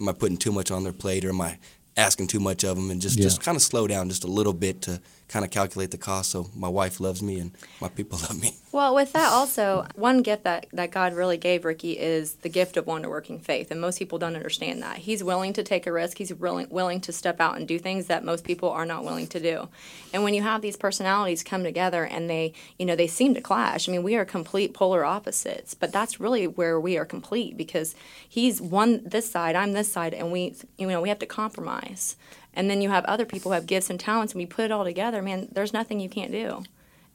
Am 0.00 0.08
I 0.08 0.12
putting 0.12 0.36
too 0.36 0.52
much 0.52 0.70
on 0.70 0.82
their 0.82 0.92
plate, 0.92 1.24
or 1.24 1.30
am 1.30 1.40
I 1.40 1.58
asking 1.96 2.26
too 2.28 2.40
much 2.40 2.64
of 2.64 2.76
them? 2.76 2.90
And 2.90 3.00
just 3.00 3.16
Yeah. 3.16 3.24
just 3.24 3.40
kind 3.42 3.56
of 3.56 3.62
slow 3.62 3.86
down 3.86 4.08
just 4.08 4.24
a 4.24 4.28
little 4.28 4.52
bit 4.52 4.82
to 4.82 5.00
kind 5.28 5.44
of 5.44 5.50
calculate 5.50 5.90
the 5.90 5.98
cost. 5.98 6.30
So 6.30 6.50
my 6.54 6.68
wife 6.68 7.00
loves 7.00 7.22
me 7.22 7.40
and 7.40 7.52
my 7.80 7.88
people 7.88 8.18
love 8.22 8.40
me. 8.40 8.56
Well, 8.72 8.94
with 8.94 9.12
that 9.12 9.32
also, 9.32 9.86
one 9.94 10.22
gift 10.22 10.44
that, 10.44 10.66
that 10.72 10.90
God 10.90 11.14
really 11.14 11.36
gave 11.36 11.64
Ricky 11.64 11.92
is 11.92 12.34
the 12.34 12.48
gift 12.48 12.76
of 12.76 12.86
wonder 12.86 13.08
working 13.08 13.40
faith. 13.40 13.70
And 13.70 13.80
most 13.80 13.98
people 13.98 14.18
don't 14.18 14.36
understand 14.36 14.82
that. 14.82 14.98
He's 14.98 15.24
willing 15.24 15.52
to 15.54 15.62
take 15.62 15.86
a 15.86 15.92
risk, 15.92 16.18
he's 16.18 16.32
willing, 16.34 16.68
willing 16.68 17.00
to 17.02 17.12
step 17.12 17.40
out 17.40 17.56
and 17.56 17.66
do 17.66 17.78
things 17.78 18.06
that 18.06 18.24
most 18.24 18.44
people 18.44 18.70
are 18.70 18.86
not 18.86 19.04
willing 19.04 19.26
to 19.28 19.40
do. 19.40 19.68
And 20.12 20.22
when 20.22 20.34
you 20.34 20.42
have 20.42 20.62
these 20.62 20.76
personalities 20.76 21.42
come 21.42 21.64
together 21.64 22.04
and 22.04 22.28
they, 22.28 22.52
you 22.78 22.86
know, 22.86 22.96
they 22.96 23.06
seem 23.06 23.34
to 23.34 23.40
clash. 23.40 23.88
I 23.88 23.92
mean, 23.92 24.02
we 24.02 24.16
are 24.16 24.24
complete 24.24 24.74
polar 24.74 25.04
opposites, 25.04 25.74
but 25.74 25.92
that's 25.92 26.20
really 26.20 26.46
where 26.46 26.78
we 26.78 26.98
are 26.98 27.04
complete 27.04 27.56
because 27.56 27.94
he's 28.28 28.60
one 28.60 29.02
this 29.04 29.30
side, 29.30 29.56
I'm 29.56 29.72
this 29.72 29.90
side, 29.90 30.14
and 30.14 30.30
we, 30.30 30.54
you 30.76 30.86
know, 30.86 31.00
we 31.00 31.08
have 31.08 31.18
to 31.20 31.26
compromise. 31.26 32.16
And 32.56 32.70
then 32.70 32.80
you 32.80 32.88
have 32.88 33.04
other 33.04 33.26
people 33.26 33.50
who 33.50 33.54
have 33.54 33.66
gifts 33.66 33.90
and 33.90 34.00
talents, 34.00 34.32
and 34.32 34.40
we 34.40 34.46
put 34.46 34.64
it 34.64 34.72
all 34.72 34.82
together, 34.82 35.22
man, 35.22 35.48
there's 35.52 35.72
nothing 35.72 36.00
you 36.00 36.08
can't 36.08 36.32
do. 36.32 36.64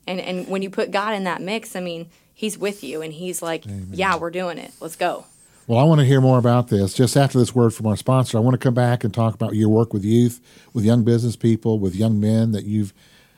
And 0.08 0.20
and 0.20 0.48
when 0.48 0.62
you 0.62 0.70
put 0.70 0.92
God 0.92 1.14
in 1.16 1.26
that 1.26 1.42
mix, 1.42 1.76
I 1.76 1.80
mean, 1.82 2.10
He's 2.34 2.58
with 2.58 2.84
you, 2.84 3.02
and 3.02 3.14
He's 3.14 3.42
like, 3.42 3.66
"Yeah, 3.92 4.18
we're 4.18 4.32
doing 4.32 4.58
it. 4.58 4.72
Let's 4.80 4.96
go." 4.96 5.26
Well, 5.68 5.80
I 5.80 5.84
want 5.84 6.00
to 6.00 6.06
hear 6.06 6.22
more 6.22 6.40
about 6.40 6.70
this. 6.70 6.94
Just 6.94 7.16
after 7.16 7.38
this 7.38 7.54
word 7.54 7.74
from 7.74 7.86
our 7.88 7.96
sponsor, 7.96 8.38
I 8.38 8.42
want 8.42 8.56
to 8.56 8.58
come 8.58 8.74
back 8.74 9.04
and 9.04 9.14
talk 9.14 9.36
about 9.36 9.56
your 9.56 9.70
work 9.70 9.94
with 9.94 10.04
youth, 10.04 10.42
with 10.74 10.84
young 10.84 11.04
business 11.04 11.36
people, 11.36 11.80
with 11.80 11.96
young 11.96 12.20
men 12.20 12.52
that 12.52 12.66
you've 12.66 12.94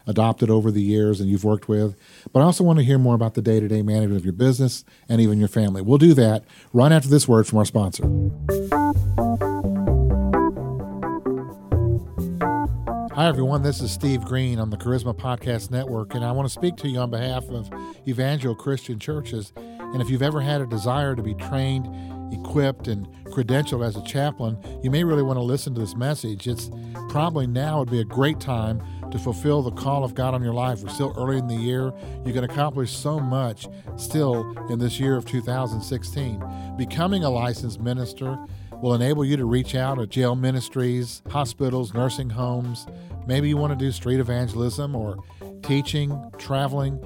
adopted 0.08 0.50
over 0.50 0.72
the 0.72 0.82
years 0.82 1.20
and 1.20 1.30
you've 1.30 1.44
worked 1.44 1.68
with. 1.68 1.96
But 2.32 2.42
I 2.42 2.44
also 2.44 2.64
want 2.64 2.80
to 2.80 2.86
hear 2.86 2.98
more 2.98 3.16
about 3.16 3.36
the 3.36 3.42
day 3.42 3.60
to 3.60 3.68
day 3.68 3.82
management 3.82 4.18
of 4.18 4.26
your 4.26 4.34
business 4.34 4.84
and 5.08 5.22
even 5.22 5.40
your 5.40 5.48
family. 5.48 5.82
We'll 5.82 5.98
do 5.98 6.14
that 6.16 6.44
right 6.72 6.92
after 6.92 7.10
this 7.10 7.28
word 7.28 7.48
from 7.48 7.60
our 7.60 7.66
sponsor. 7.66 8.04
Hi, 13.16 13.28
everyone. 13.28 13.62
This 13.62 13.80
is 13.80 13.92
Steve 13.92 14.26
Greene 14.26 14.58
on 14.58 14.72
the 14.72 14.76
Charisma 14.76 15.16
Podcast 15.16 15.70
Network, 15.70 16.16
and 16.16 16.26
I 16.26 16.32
want 16.32 16.48
to 16.48 16.52
speak 16.52 16.78
to 16.78 16.90
you 16.90 16.98
on 16.98 17.12
behalf 17.12 17.48
of 17.52 17.70
Evangel 18.08 18.56
Christian 18.56 18.98
Churches. 18.98 19.54
And 19.56 20.02
if 20.02 20.10
you've 20.10 20.24
ever 20.24 20.42
had 20.42 20.62
a 20.62 20.66
desire 20.66 21.16
to 21.16 21.22
be 21.22 21.36
trained, 21.36 21.86
equipped, 22.34 22.88
and 22.88 23.06
credentialed 23.26 23.86
as 23.86 23.96
a 23.96 24.02
chaplain, 24.02 24.58
you 24.82 24.90
may 24.90 25.04
really 25.04 25.22
want 25.22 25.38
to 25.38 25.44
listen 25.44 25.76
to 25.76 25.80
this 25.80 25.96
message. 25.96 26.48
It's 26.48 26.72
probably 27.10 27.46
now 27.46 27.82
would 27.82 27.92
be 27.92 28.00
a 28.00 28.04
great 28.04 28.40
time 28.40 28.82
to 29.12 29.20
fulfill 29.20 29.62
the 29.62 29.74
call 29.74 30.04
of 30.04 30.16
God 30.16 30.34
on 30.34 30.42
your 30.42 30.56
life. 30.56 30.82
We're 30.82 30.90
still 30.90 31.14
early 31.16 31.38
in 31.38 31.46
the 31.46 31.54
year. 31.54 31.94
You 32.26 32.34
can 32.34 32.44
accomplish 32.44 32.92
so 32.92 33.20
much 33.20 33.68
still 33.96 34.58
in 34.72 34.80
this 34.80 35.00
year 35.00 35.16
of 35.16 35.26
2016. 35.26 36.44
Becoming 36.78 37.24
a 37.24 37.30
licensed 37.30 37.80
minister 37.80 38.40
will 38.84 38.94
enable 38.94 39.24
you 39.24 39.38
to 39.38 39.46
reach 39.46 39.76
out 39.76 39.98
at 39.98 40.10
jail 40.10 40.36
ministries, 40.36 41.22
hospitals, 41.30 41.94
nursing 41.94 42.30
homes. 42.30 42.86
Maybe 43.26 43.48
you 43.48 43.56
want 43.56 43.72
to 43.72 43.78
do 43.78 43.94
street 43.94 44.20
evangelism 44.20 44.94
or 44.94 45.20
teaching, 45.62 46.22
traveling, 46.38 47.02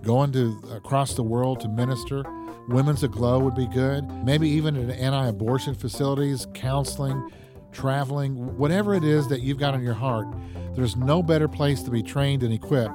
going 0.00 0.32
to 0.32 0.58
across 0.72 1.12
the 1.12 1.22
world 1.22 1.60
to 1.60 1.68
minister. 1.68 2.24
Women's 2.68 3.02
Aglow 3.02 3.40
would 3.40 3.54
be 3.54 3.66
good. 3.66 4.10
Maybe 4.24 4.48
even 4.48 4.74
at 4.74 4.98
anti-abortion 4.98 5.74
facilities, 5.74 6.46
counseling, 6.54 7.30
traveling, 7.72 8.56
whatever 8.56 8.94
it 8.94 9.04
is 9.04 9.28
that 9.28 9.42
you've 9.42 9.58
got 9.58 9.74
in 9.74 9.82
your 9.82 9.92
heart. 9.92 10.28
There's 10.76 10.96
no 10.96 11.22
better 11.22 11.46
place 11.46 11.82
to 11.82 11.90
be 11.90 12.02
trained 12.02 12.42
and 12.42 12.54
equipped 12.54 12.94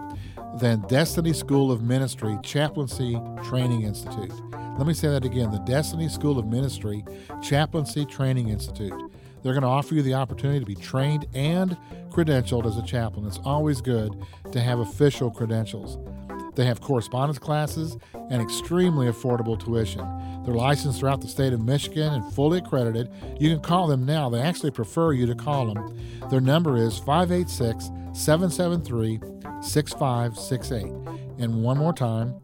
than 0.59 0.81
Destiny 0.87 1.33
School 1.33 1.71
of 1.71 1.81
Ministry 1.81 2.37
Chaplaincy 2.43 3.19
Training 3.43 3.83
Institute. 3.83 4.31
Let 4.77 4.87
me 4.87 4.93
say 4.93 5.07
that 5.09 5.25
again 5.25 5.51
the 5.51 5.59
Destiny 5.59 6.09
School 6.09 6.37
of 6.37 6.45
Ministry 6.45 7.03
Chaplaincy 7.41 8.05
Training 8.05 8.49
Institute. 8.49 8.93
They're 9.41 9.53
going 9.53 9.63
to 9.63 9.67
offer 9.67 9.95
you 9.95 10.01
the 10.01 10.13
opportunity 10.13 10.59
to 10.59 10.65
be 10.65 10.75
trained 10.75 11.27
and 11.33 11.77
credentialed 12.09 12.65
as 12.65 12.77
a 12.77 12.83
chaplain. 12.83 13.25
It's 13.25 13.39
always 13.43 13.81
good 13.81 14.15
to 14.51 14.61
have 14.61 14.79
official 14.79 15.31
credentials. 15.31 15.97
They 16.55 16.65
have 16.65 16.81
correspondence 16.81 17.39
classes 17.39 17.97
and 18.13 18.41
extremely 18.41 19.07
affordable 19.07 19.59
tuition. 19.59 20.05
They're 20.45 20.53
licensed 20.53 20.99
throughout 20.99 21.21
the 21.21 21.27
state 21.27 21.51
of 21.51 21.61
Michigan 21.61 22.13
and 22.13 22.33
fully 22.33 22.59
accredited. 22.59 23.09
You 23.39 23.49
can 23.49 23.59
call 23.59 23.87
them 23.87 24.05
now. 24.05 24.29
They 24.29 24.41
actually 24.41 24.71
prefer 24.71 25.13
you 25.13 25.25
to 25.25 25.35
call 25.35 25.73
them. 25.73 25.97
Their 26.29 26.41
number 26.41 26.77
is 26.77 26.99
586 26.99 27.89
773 28.13 29.19
6568. 29.61 30.85
And 31.39 31.63
one 31.63 31.77
more 31.77 31.93
time 31.93 32.39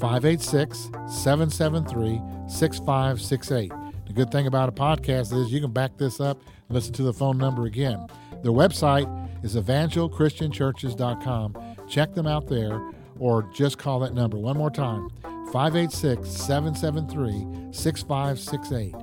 586 0.00 0.90
773 1.08 2.20
6568. 2.48 3.72
The 4.06 4.12
good 4.12 4.30
thing 4.30 4.46
about 4.46 4.68
a 4.68 4.72
podcast 4.72 5.32
is 5.32 5.52
you 5.52 5.60
can 5.60 5.72
back 5.72 5.96
this 5.96 6.20
up 6.20 6.40
and 6.68 6.74
listen 6.74 6.92
to 6.94 7.02
the 7.02 7.12
phone 7.12 7.38
number 7.38 7.66
again. 7.66 8.06
Their 8.42 8.52
website 8.52 9.08
is 9.44 9.56
evangelchristianchurches.com. 9.56 11.76
Check 11.88 12.14
them 12.14 12.26
out 12.26 12.48
there 12.48 12.80
or 13.18 13.42
just 13.54 13.78
call 13.78 14.00
that 14.00 14.14
number 14.14 14.38
one 14.38 14.56
more 14.56 14.70
time 14.70 15.10
586 15.52 16.28
773 16.28 17.72
6568 17.72 18.94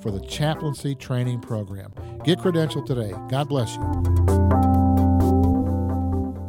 for 0.00 0.10
the 0.10 0.20
chaplaincy 0.20 0.94
training 0.94 1.40
program. 1.40 1.92
Get 2.24 2.38
credentialed 2.38 2.86
today. 2.86 3.12
God 3.28 3.48
bless 3.48 3.76
you. 3.76 4.55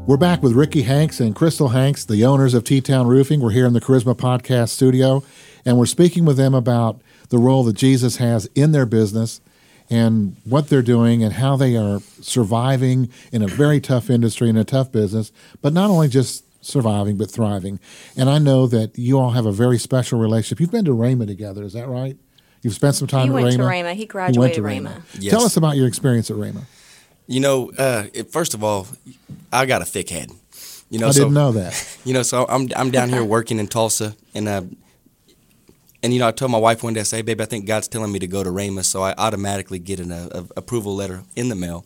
We're 0.08 0.16
back 0.16 0.42
with 0.42 0.54
Ricky 0.54 0.84
Hanks 0.84 1.20
and 1.20 1.36
Krystal 1.36 1.74
Hanks, 1.74 2.06
the 2.06 2.24
owners 2.24 2.54
of 2.54 2.64
T 2.64 2.80
Town 2.80 3.08
Roofing. 3.08 3.42
We're 3.42 3.52
here 3.52 3.66
in 3.66 3.74
the 3.74 3.82
Charisma 3.82 4.16
Podcast 4.16 4.70
studio, 4.70 5.22
and 5.66 5.78
we're 5.78 5.86
speaking 5.86 6.24
with 6.24 6.38
them 6.38 6.56
about 6.56 7.02
the 7.28 7.38
role 7.38 7.66
that 7.66 7.76
Jesus 7.76 8.16
has 8.16 8.50
in 8.56 8.72
their 8.72 8.86
business 8.86 9.42
and 9.90 10.38
what 10.46 10.70
they're 10.70 10.82
doing 10.82 11.26
and 11.26 11.34
how 11.34 11.58
they 11.58 11.76
are 11.76 12.00
surviving 12.22 13.10
in 13.34 13.42
a 13.42 13.48
very 13.48 13.82
tough 13.82 14.10
industry 14.10 14.48
and 14.48 14.58
a 14.58 14.64
tough 14.64 14.94
business, 14.94 15.34
but 15.62 15.74
not 15.74 15.90
only 15.90 16.08
just 16.08 16.46
surviving, 16.64 17.18
but 17.18 17.30
thriving. 17.30 17.78
And 18.16 18.30
I 18.30 18.38
know 18.38 18.66
that 18.66 18.98
you 18.98 19.20
all 19.20 19.32
have 19.32 19.46
a 19.46 19.52
very 19.52 19.78
special 19.78 20.20
relationship. 20.20 20.62
You've 20.62 20.72
been 20.72 20.86
to 20.86 20.96
Rhema 20.96 21.28
together, 21.28 21.64
is 21.64 21.74
that 21.74 21.90
right? 21.90 22.16
You've 22.62 22.76
spent 22.76 22.96
some 22.96 23.10
time 23.10 23.24
he 23.24 23.28
at 23.28 23.34
went 23.34 23.48
Rhema. 23.48 23.58
to 23.58 23.64
Rhema. 23.64 23.94
He 23.94 24.06
graduated 24.06 24.64
Rhema. 24.64 25.02
Yes. 25.20 25.34
Tell 25.34 25.44
us 25.44 25.58
about 25.58 25.76
your 25.76 25.86
experience 25.86 26.32
at 26.32 26.38
Rhema. 26.38 26.64
You 27.28 27.40
know, 27.42 27.72
uh, 27.78 28.06
it, 28.14 28.32
first 28.32 28.54
of 28.54 28.64
all, 28.64 28.88
I 29.52 29.66
got 29.66 29.82
a 29.82 29.86
thick 29.86 30.10
head. 30.10 30.32
You 30.90 31.00
know, 31.00 31.08
I 31.08 31.12
so 31.12 31.20
didn't 31.24 31.34
know 31.34 31.52
that. 31.52 31.98
you 32.06 32.14
know, 32.14 32.24
so 32.24 32.46
I'm 32.48 32.70
I'm 32.76 32.92
down 32.92 33.10
here 33.10 33.24
working 33.24 33.60
in 33.60 33.68
Tulsa, 33.68 34.16
and 34.34 34.48
uh, 34.48 34.62
and 36.08 36.14
you 36.14 36.22
know, 36.22 36.28
I 36.30 36.32
told 36.32 36.54
my 36.54 36.58
wife 36.58 36.84
one 36.84 36.94
day, 36.94 37.02
I 37.02 37.04
say, 37.04 37.22
"Baby, 37.22 37.44
I 37.44 37.48
think 37.48 37.66
God's 37.66 37.90
telling 37.90 38.14
me 38.14 38.20
to 38.20 38.28
go 38.28 38.42
to 38.42 38.50
Rhema," 38.50 38.86
so 38.86 39.02
I 39.02 39.14
automatically 39.18 39.78
get 39.78 40.00
an 40.00 40.14
uh, 40.14 40.30
a, 40.32 40.46
approval 40.56 40.96
letter 40.96 41.24
in 41.36 41.50
the 41.50 41.56
mail, 41.56 41.84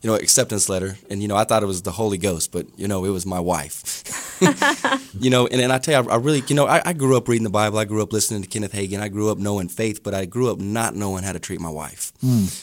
you 0.00 0.08
know, 0.08 0.16
acceptance 0.16 0.70
letter, 0.70 0.96
and 1.10 1.20
you 1.20 1.28
know, 1.28 1.36
I 1.36 1.44
thought 1.44 1.62
it 1.62 1.66
was 1.66 1.82
the 1.82 1.90
Holy 1.90 2.16
Ghost, 2.16 2.50
but 2.50 2.66
you 2.78 2.88
know, 2.88 3.04
it 3.04 3.10
was 3.10 3.26
my 3.26 3.38
wife. 3.38 4.02
you 5.20 5.28
know, 5.28 5.46
and, 5.48 5.60
and 5.60 5.70
I 5.70 5.76
tell 5.76 6.02
you, 6.02 6.08
I, 6.08 6.14
I 6.14 6.16
really, 6.16 6.42
you 6.46 6.54
know, 6.54 6.66
I, 6.66 6.80
I 6.82 6.92
grew 6.94 7.14
up 7.14 7.28
reading 7.28 7.44
the 7.44 7.50
Bible, 7.50 7.76
I 7.78 7.84
grew 7.84 8.02
up 8.02 8.10
listening 8.10 8.40
to 8.40 8.48
Kenneth 8.48 8.72
Hagin, 8.72 9.00
I 9.00 9.08
grew 9.08 9.30
up 9.30 9.36
knowing 9.36 9.68
faith, 9.68 10.02
but 10.02 10.14
I 10.14 10.24
grew 10.24 10.50
up 10.50 10.58
not 10.58 10.94
knowing 10.94 11.22
how 11.22 11.32
to 11.32 11.38
treat 11.38 11.60
my 11.60 11.68
wife. 11.68 12.14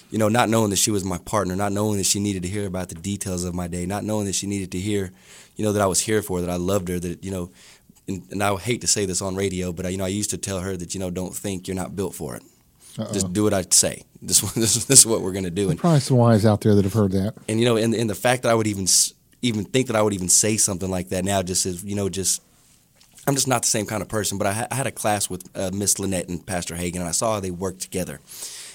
You 0.10 0.18
know, 0.18 0.28
not 0.28 0.50
knowing 0.50 0.72
that 0.72 0.78
she 0.78 0.90
was 0.90 1.04
my 1.04 1.20
partner, 1.20 1.56
not 1.56 1.72
knowing 1.72 1.98
that 1.98 2.08
she 2.08 2.20
needed 2.20 2.42
to 2.42 2.50
hear 2.50 2.66
about 2.66 2.90
the 2.90 2.96
details 2.96 3.44
of 3.44 3.54
my 3.54 3.68
day, 3.68 3.86
not 3.86 4.04
knowing 4.04 4.26
that 4.26 4.34
she 4.34 4.48
needed 4.48 4.72
to 4.72 4.80
hear, 4.80 5.12
you 5.56 5.64
know, 5.64 5.72
that 5.72 5.84
I 5.84 5.86
was 5.86 6.00
here 6.00 6.24
for, 6.24 6.40
her, 6.40 6.46
that 6.48 6.52
I 6.52 6.58
loved 6.58 6.88
her, 6.88 7.00
that 7.00 7.24
you 7.24 7.30
know 7.30 7.52
and, 8.08 8.24
and 8.32 8.44
I 8.44 8.56
hate 8.58 8.82
to 8.82 8.88
say 8.88 9.06
this 9.06 9.22
on 9.22 9.36
radio, 9.36 9.72
but 9.72 9.86
I, 9.86 9.90
you 9.90 9.98
know, 9.98 10.06
I 10.06 10.10
used 10.10 10.30
to 10.32 10.38
tell 10.38 10.60
her 10.60 10.78
that 10.78 10.94
you 10.94 11.00
know, 11.00 11.10
don't 11.10 11.36
think 11.36 11.68
you're 11.68 11.76
not 11.76 11.96
built 11.96 12.16
for 12.16 12.36
it. 12.36 12.44
Uh-oh. 12.98 13.12
Just 13.12 13.34
do 13.34 13.44
what 13.44 13.54
I 13.54 13.64
say. 13.70 14.04
This, 14.26 14.42
this, 14.54 14.86
this 14.86 15.00
is 15.02 15.06
what 15.06 15.22
we're 15.22 15.34
going 15.34 15.44
to 15.44 15.52
do. 15.52 15.70
And, 15.70 15.78
probably 15.80 16.00
some 16.00 16.18
wise 16.18 16.48
out 16.48 16.62
there 16.62 16.74
that 16.74 16.84
have 16.84 16.94
heard 16.94 17.12
that. 17.12 17.36
and 17.48 17.60
you 17.60 17.66
know, 17.68 17.78
and, 17.78 17.94
and 17.94 18.10
the 18.10 18.16
fact 18.16 18.42
that 18.42 18.50
I 18.50 18.56
would 18.56 18.66
even 18.66 18.88
even 19.44 19.66
think 19.66 19.86
that 19.86 19.96
I 19.96 20.02
would 20.02 20.14
even 20.14 20.30
say 20.30 20.58
something 20.58 20.90
like 20.90 21.10
that 21.10 21.24
now 21.24 21.44
just 21.44 21.68
is, 21.68 21.84
you 21.84 21.94
know, 21.94 22.10
just 22.10 22.42
I'm 23.28 23.36
just 23.36 23.48
not 23.48 23.62
the 23.62 23.68
same 23.68 23.86
kind 23.86 24.02
of 24.02 24.08
person. 24.08 24.40
But 24.40 24.48
I, 24.48 24.54
ha- 24.54 24.68
I 24.72 24.76
had 24.76 24.88
a 24.88 24.92
class 24.92 25.30
with 25.30 25.48
uh, 25.56 25.70
Miss 25.72 26.00
Lynette 26.00 26.28
and 26.28 26.44
Pastor 26.44 26.74
Hagin, 26.74 26.96
and 26.96 27.04
I 27.04 27.12
saw 27.12 27.36
how 27.36 27.40
they 27.40 27.52
worked 27.52 27.82
together, 27.82 28.20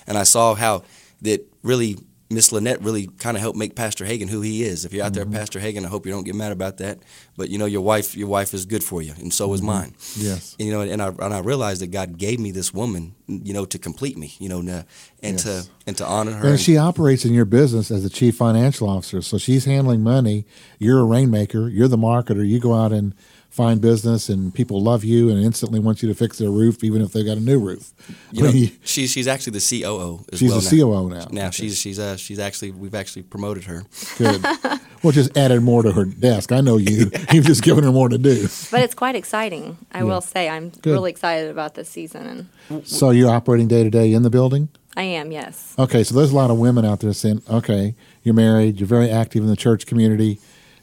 and 0.06 0.16
I 0.16 0.22
saw 0.22 0.54
how 0.54 0.84
that 1.22 1.44
really 1.64 1.98
Miss 2.32 2.52
Lynette 2.52 2.80
really 2.80 3.08
kind 3.18 3.36
of 3.36 3.40
helped 3.40 3.58
make 3.58 3.74
Pastor 3.74 4.04
Hagin 4.04 4.28
who 4.28 4.40
he 4.40 4.62
is. 4.62 4.84
If 4.84 4.92
you're 4.92 5.04
out 5.04 5.14
there, 5.14 5.24
mm-hmm. 5.24 5.34
Pastor 5.34 5.58
Hagin, 5.58 5.84
I 5.84 5.88
hope 5.88 6.06
you 6.06 6.12
don't 6.12 6.22
get 6.22 6.36
mad 6.36 6.52
about 6.52 6.76
that. 6.76 7.00
But 7.36 7.50
you 7.50 7.58
know, 7.58 7.66
your 7.66 7.80
wife, 7.80 8.16
your 8.16 8.28
wife 8.28 8.54
is 8.54 8.66
good 8.66 8.84
for 8.84 9.02
you, 9.02 9.14
and 9.18 9.34
so 9.34 9.52
is 9.52 9.60
mm-hmm. 9.60 9.66
mine. 9.66 9.94
Yes. 10.16 10.54
And, 10.60 10.68
you 10.68 10.72
know, 10.72 10.80
and 10.82 11.02
I 11.02 11.08
and 11.08 11.34
I 11.34 11.40
realized 11.40 11.82
that 11.82 11.88
God 11.88 12.18
gave 12.18 12.38
me 12.38 12.52
this 12.52 12.72
woman, 12.72 13.16
you 13.26 13.52
know, 13.52 13.64
to 13.64 13.78
complete 13.78 14.16
me, 14.16 14.32
you 14.38 14.48
know, 14.48 14.60
and, 14.60 14.84
and 15.22 15.38
to 15.40 15.64
and 15.88 15.96
to 15.96 16.06
honor 16.06 16.32
her. 16.32 16.48
And 16.50 16.60
she 16.60 16.76
operates 16.76 17.24
in 17.24 17.34
your 17.34 17.46
business 17.46 17.90
as 17.90 18.04
the 18.04 18.10
chief 18.10 18.36
financial 18.36 18.88
officer. 18.88 19.22
So 19.22 19.36
she's 19.36 19.64
handling 19.64 20.02
money. 20.02 20.46
You're 20.78 21.00
a 21.00 21.04
rainmaker. 21.04 21.68
You're 21.68 21.88
the 21.88 21.98
marketer. 21.98 22.46
You 22.46 22.60
go 22.60 22.74
out 22.74 22.92
and 22.92 23.12
find 23.50 23.80
business, 23.80 24.28
and 24.28 24.54
people 24.54 24.80
love 24.82 25.04
you 25.04 25.28
and 25.28 25.42
instantly 25.42 25.80
want 25.80 26.02
you 26.02 26.08
to 26.08 26.14
fix 26.14 26.38
their 26.38 26.50
roof, 26.50 26.82
even 26.84 27.02
if 27.02 27.12
they've 27.12 27.26
got 27.26 27.36
a 27.36 27.40
new 27.40 27.58
roof. 27.58 27.92
You 28.32 28.42
know, 28.44 28.48
I 28.48 28.52
mean, 28.52 28.72
she's 28.84 29.10
she's 29.10 29.26
actually 29.28 29.58
the 29.58 29.80
COO 29.82 30.24
as 30.32 30.38
she's 30.38 30.50
well. 30.50 30.60
the 30.60 30.76
now. 30.76 30.82
COO 30.82 31.08
now. 31.10 31.26
Now 31.30 31.46
Okay. 31.48 31.56
she's 31.56 31.78
she's 31.78 31.98
uh 31.98 32.16
she's 32.16 32.38
actually 32.38 32.70
we've 32.70 32.94
actually 32.94 33.22
promoted 33.22 33.64
her. 33.64 33.82
Good. 34.18 34.42
well, 35.02 35.12
just 35.12 35.36
added 35.36 35.62
more 35.62 35.82
to 35.82 35.92
her 35.92 36.04
desk. 36.04 36.52
I 36.52 36.60
know 36.60 36.76
you. 36.76 37.10
You've 37.32 37.44
just 37.46 37.62
given 37.62 37.84
her 37.84 37.92
more 37.92 38.08
to 38.08 38.18
do. 38.18 38.42
But 38.70 38.80
it's 38.82 38.94
quite 38.94 39.16
exciting. 39.16 39.76
I 39.92 40.04
will 40.04 40.20
say 40.20 40.48
I'm 40.48 40.70
Good. 40.70 40.92
really 40.92 41.10
excited 41.10 41.50
about 41.50 41.74
this 41.74 41.88
season, 41.88 42.48
and 42.70 42.86
So 42.86 43.10
you're 43.10 43.30
operating 43.30 43.68
day 43.68 43.82
to 43.82 43.90
day 43.90 44.12
in 44.12 44.22
the 44.22 44.30
building? 44.30 44.68
I 44.96 45.02
am. 45.02 45.30
Yes. 45.30 45.74
Okay, 45.78 46.02
so 46.02 46.14
there's 46.16 46.32
a 46.32 46.36
lot 46.36 46.50
of 46.50 46.58
women 46.58 46.84
out 46.84 46.98
there 47.00 47.12
saying, 47.12 47.42
okay, 47.48 47.94
you're 48.24 48.34
married, 48.34 48.80
you're 48.80 48.88
very 48.88 49.08
active 49.08 49.42
in 49.42 49.48
the 49.48 49.54
church 49.56 49.86
community, 49.86 50.40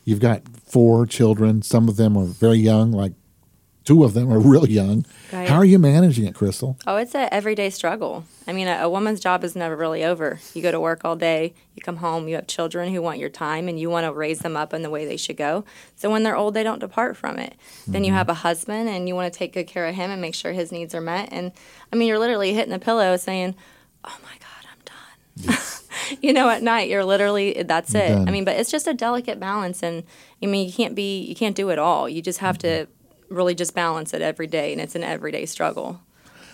you've 0.08 0.22
got 0.22 0.42
four 0.66 1.06
children, 1.06 1.62
some 1.62 1.90
of 1.90 1.98
them 1.98 2.18
are 2.18 2.26
very 2.26 2.58
young, 2.58 2.94
like 2.94 3.12
two 3.84 4.06
of 4.06 4.14
them 4.14 4.32
are 4.32 4.40
real 4.54 4.66
young. 4.66 5.06
Right. 5.34 5.50
How 5.50 5.58
are 5.58 5.66
you 5.66 5.78
managing 5.78 6.26
it, 6.26 6.34
Krystal? 6.34 6.80
Oh, 6.88 6.96
it's 6.96 7.14
an 7.14 7.28
everyday 7.30 7.70
struggle. 7.70 8.24
I 8.48 8.54
mean, 8.54 8.70
a, 8.70 8.84
a 8.84 8.90
woman's 8.90 9.20
job 9.20 9.44
is 9.44 9.54
never 9.54 9.76
really 9.76 10.06
over. 10.06 10.40
You 10.54 10.62
go 10.62 10.72
to 10.72 10.80
work 10.80 11.04
all 11.04 11.18
day, 11.18 11.54
you 11.76 11.82
come 11.82 11.98
home, 11.98 12.30
you 12.30 12.36
have 12.36 12.48
children 12.48 12.94
who 12.94 13.02
want 13.02 13.20
your 13.20 13.28
time, 13.28 13.68
and 13.68 13.78
you 13.78 13.90
want 13.90 14.06
to 14.06 14.14
raise 14.14 14.40
them 14.40 14.56
up 14.56 14.74
in 14.74 14.82
the 14.82 14.90
way 14.90 15.04
they 15.04 15.18
should 15.18 15.36
go. 15.36 15.66
So 15.98 16.10
when 16.10 16.24
they're 16.24 16.38
old, 16.38 16.54
they 16.54 16.64
don't 16.64 16.80
depart 16.80 17.18
from 17.18 17.38
it. 17.38 17.56
Then 17.86 18.06
you 18.06 18.12
mm-hmm. 18.12 18.18
have 18.18 18.30
a 18.30 18.34
husband, 18.34 18.88
and 18.88 19.10
you 19.10 19.16
want 19.16 19.32
to 19.32 19.38
take 19.38 19.52
good 19.52 19.68
care 19.68 19.88
of 19.88 19.96
him 19.96 20.10
and 20.10 20.22
make 20.22 20.36
sure 20.36 20.54
his 20.54 20.72
needs 20.72 20.96
are 20.96 21.02
met. 21.02 21.28
And 21.34 21.52
I 21.92 21.98
mean, 21.98 22.08
you're 22.08 22.20
literally 22.20 22.54
hitting 22.54 22.72
the 22.72 22.80
pillow 22.80 23.18
saying, 23.18 23.56
"Oh 24.06 24.18
my 24.24 24.38
God, 24.40 24.70
I'm 24.72 25.48
done." 25.54 25.58
you 26.22 26.34
know, 26.34 26.50
at 26.50 26.64
night, 26.64 26.90
you're 26.90 27.06
literally 27.06 27.64
that's 27.64 27.94
it. 27.96 28.12
I 28.12 28.32
mean, 28.32 28.46
but 28.46 28.58
it's 28.58 28.72
just 28.72 28.88
a 28.88 28.94
delicate 28.94 29.40
balance, 29.40 29.84
and 29.84 30.04
I 30.42 30.46
mean, 30.46 30.68
you 30.68 30.74
can't 30.74 30.96
be, 30.96 31.20
you 31.22 31.36
can't 31.36 31.56
do 31.56 31.70
it 31.70 31.80
all. 31.80 32.08
You 32.08 32.22
just 32.22 32.40
have 32.40 32.58
to 32.60 32.68
mm-hmm. 32.68 33.36
really 33.36 33.56
just 33.56 33.74
balance 33.74 34.14
it 34.14 34.22
every 34.22 34.48
day, 34.48 34.72
and 34.72 34.82
it's 34.82 34.96
an 34.96 35.04
everyday 35.04 35.46
struggle. 35.46 36.02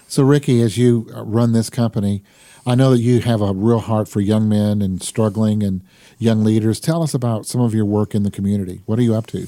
So, 0.07 0.24
Ricky, 0.24 0.62
as 0.62 0.77
you 0.77 1.07
run 1.13 1.53
this 1.53 1.69
company, 1.69 2.24
I 2.65 2.75
know 2.75 2.91
that 2.91 3.00
you 3.00 3.19
have 3.22 3.41
a 3.41 3.53
real 3.53 3.79
heart 3.79 4.07
for 4.07 4.22
young 4.22 4.48
men 4.48 4.81
and 4.81 5.01
struggling 5.01 5.63
and 5.63 5.81
young 6.17 6.43
leaders. 6.43 6.79
Tell 6.79 7.03
us 7.03 7.13
about 7.13 7.45
some 7.45 7.62
of 7.62 7.74
your 7.74 7.86
work 7.86 8.13
in 8.15 8.24
the 8.24 8.31
community. 8.31 8.81
What 8.86 9.00
are 9.00 9.01
you 9.01 9.15
up 9.15 9.27
to? 9.27 9.48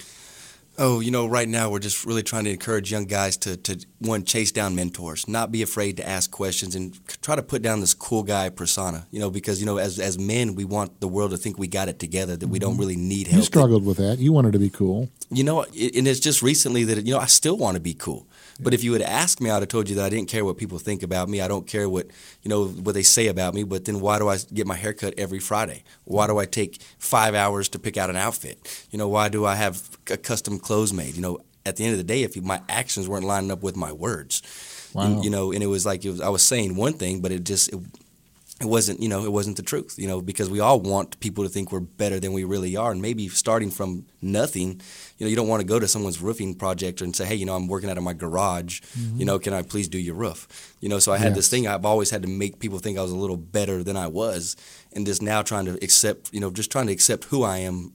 Oh, 0.78 1.00
you 1.00 1.12
know, 1.12 1.26
right 1.26 1.48
now 1.48 1.70
we're 1.70 1.80
just 1.80 2.06
really 2.06 2.24
trying 2.24 2.44
to 2.46 2.52
encourage 2.52 2.92
young 2.92 3.06
guys 3.06 3.38
to, 3.38 3.56
to 3.58 3.86
one, 4.00 4.26
chase 4.26 4.52
down 4.52 4.76
mentors, 4.76 5.28
not 5.28 5.52
be 5.52 5.62
afraid 5.62 5.98
to 5.98 6.08
ask 6.08 6.32
questions, 6.32 6.76
and 6.76 7.00
try 7.22 7.36
to 7.36 7.44
put 7.44 7.62
down 7.62 7.80
this 7.80 7.94
cool 7.94 8.24
guy 8.24 8.50
persona. 8.50 9.08
You 9.12 9.20
know, 9.20 9.30
because 9.30 9.60
you 9.60 9.66
know, 9.66 9.78
as 9.78 10.00
as 10.00 10.20
men, 10.20 10.56
we 10.56 10.66
want 10.66 11.00
the 11.00 11.08
world 11.08 11.32
to 11.32 11.38
think 11.38 11.58
we 11.58 11.68
got 11.68 11.88
it 11.88 12.00
together, 12.00 12.36
that 12.36 12.48
we 12.48 12.60
don't 12.60 12.74
mm-hmm. 12.74 12.82
really 12.82 12.96
need 12.98 13.28
help. 13.28 13.38
You 13.38 13.46
struggled 13.46 13.86
with 13.86 13.98
that. 13.98 14.20
You 14.20 14.34
wanted 14.34 14.54
to 14.54 14.60
be 14.60 14.70
cool. 14.70 15.10
You 15.30 15.44
know, 15.44 15.64
and 15.64 16.08
it's 16.08 16.20
just 16.20 16.42
recently 16.42 16.84
that 16.84 17.06
you 17.06 17.14
know 17.14 17.20
I 17.20 17.26
still 17.26 17.58
want 17.58 17.76
to 17.76 17.82
be 17.82 17.94
cool. 17.94 18.28
But 18.60 18.74
if 18.74 18.84
you 18.84 18.94
had 18.94 19.02
asked 19.02 19.42
me, 19.42 19.50
I'd 19.50 19.62
have 19.62 19.68
told 19.68 19.90
you 19.90 19.96
that 19.96 20.06
I 20.06 20.10
didn't 20.10 20.30
care 20.30 20.46
what 20.46 20.58
people 20.58 20.80
think 20.80 21.04
about 21.04 21.28
me. 21.28 21.42
I 21.42 21.48
don't 21.48 21.68
care 21.68 21.90
what 21.90 22.08
you 22.42 22.50
know 22.50 22.68
what 22.68 22.94
they 22.94 23.04
say 23.04 23.28
about 23.28 23.54
me. 23.54 23.64
But 23.64 23.86
then 23.86 24.00
why 24.00 24.20
do 24.20 24.28
I 24.30 24.38
get 24.54 24.68
my 24.68 24.76
hair 24.76 24.94
cut 24.94 25.14
every 25.18 25.40
Friday? 25.40 25.84
Why 26.04 26.28
do 26.28 26.38
I 26.38 26.46
take 26.46 26.82
five 26.98 27.34
hours 27.34 27.70
to 27.70 27.80
pick 27.80 27.98
out 27.98 28.10
an 28.10 28.16
outfit? 28.16 28.88
You 28.92 28.98
know, 28.98 29.08
why 29.08 29.30
do 29.30 29.46
I 29.46 29.56
have 29.56 29.98
a 30.10 30.18
custom 30.18 30.60
clothes 30.68 30.92
made? 31.02 31.14
You 31.16 31.22
know, 31.26 31.36
at 31.66 31.76
the 31.78 31.84
end 31.86 31.94
of 31.94 31.98
the 32.04 32.04
day, 32.14 32.22
if 32.24 32.36
my 32.54 32.60
actions 32.70 33.08
weren't 33.10 33.26
lining 33.34 33.52
up 33.52 33.64
with 33.64 33.76
my 33.86 33.92
words, 34.06 34.42
Wow. 34.94 35.04
and, 35.04 35.24
you 35.26 35.30
know, 35.36 35.52
and 35.54 35.62
it 35.64 35.68
was 35.76 35.86
like 35.86 36.06
it 36.06 36.12
was, 36.12 36.22
I 36.22 36.30
was 36.30 36.44
saying 36.54 36.76
one 36.86 36.94
thing, 36.94 37.22
but 37.22 37.32
it 37.32 37.44
just 37.44 37.74
it, 37.74 37.80
it 38.62 38.68
wasn't 38.76 39.02
you 39.04 39.10
know 39.10 39.26
it 39.26 39.32
wasn't 39.40 39.58
the 39.58 39.64
truth 39.72 39.96
you 39.98 40.08
know 40.08 40.22
because 40.22 40.50
we 40.50 40.62
all 40.62 40.80
want 40.80 41.20
people 41.20 41.44
to 41.44 41.50
think 41.50 41.74
we're 41.74 41.82
better 42.04 42.22
than 42.22 42.32
we 42.32 42.46
really 42.46 42.78
are 42.78 42.92
and 42.94 43.02
maybe 43.02 43.28
starting 43.28 43.70
from 43.70 44.06
nothing 44.22 44.70
you 45.18 45.26
know 45.26 45.30
you 45.30 45.36
don't 45.36 45.50
want 45.50 45.60
to 45.60 45.68
go 45.68 45.78
to 45.78 45.90
someone's 45.90 46.22
roofing 46.22 46.56
project 46.56 47.02
and 47.02 47.14
say 47.18 47.26
hey 47.26 47.36
you 47.36 47.46
know 47.46 47.54
i'm 47.58 47.68
working 47.68 47.90
out 47.90 47.98
of 47.98 48.04
my 48.04 48.14
garage 48.14 48.80
mm-hmm. 48.80 49.20
you 49.20 49.26
know 49.26 49.38
can 49.40 49.54
i 49.54 49.62
please 49.62 49.90
do 49.90 50.00
your 50.00 50.16
roof 50.16 50.48
you 50.80 50.88
know 50.88 51.00
so 51.00 51.12
i 51.12 51.18
had 51.18 51.32
Yes. 51.32 51.36
this 51.40 51.50
thing 51.50 51.68
i've 51.68 51.84
always 51.86 52.10
had 52.12 52.22
to 52.22 52.30
make 52.30 52.54
people 52.64 52.80
think 52.80 52.98
i 52.98 53.02
was 53.02 53.12
a 53.12 53.18
little 53.24 53.36
better 53.60 53.84
than 53.84 53.98
i 53.98 54.08
was 54.08 54.56
and 54.94 55.06
just 55.06 55.22
now 55.22 55.42
trying 55.42 55.66
to 55.66 55.74
accept 55.84 56.34
you 56.34 56.40
know 56.40 56.50
just 56.50 56.72
trying 56.72 56.88
to 56.88 56.94
accept 56.94 57.26
who 57.26 57.44
i 57.44 57.58
am 57.58 57.92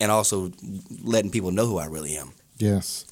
and 0.00 0.10
also 0.10 0.52
letting 1.02 1.30
people 1.30 1.50
know 1.50 1.66
who 1.66 1.78
i 1.78 1.86
really 1.86 2.16
am 2.16 2.32
Yes. 2.58 3.04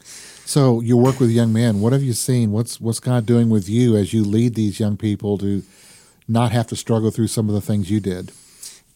So 0.45 0.81
you 0.81 0.97
work 0.97 1.21
with 1.21 1.31
young 1.31 1.53
men. 1.53 1.81
What 1.81 1.93
have 1.93 2.03
you 2.03 2.13
seen? 2.13 2.53
What's 2.53 2.81
what's 2.81 3.01
God 3.01 3.27
doing 3.27 3.51
with 3.51 3.69
you 3.69 3.97
as 3.97 4.13
you 4.13 4.25
lead 4.25 4.55
these 4.55 4.79
young 4.79 4.97
people 4.97 5.39
to 5.39 5.63
not 6.29 6.53
have 6.53 6.67
to 6.69 6.77
struggle 6.77 7.11
through 7.11 7.29
some 7.29 7.49
of 7.49 7.55
the 7.55 7.61
things 7.61 7.91
you 7.91 8.01
did? 8.01 8.33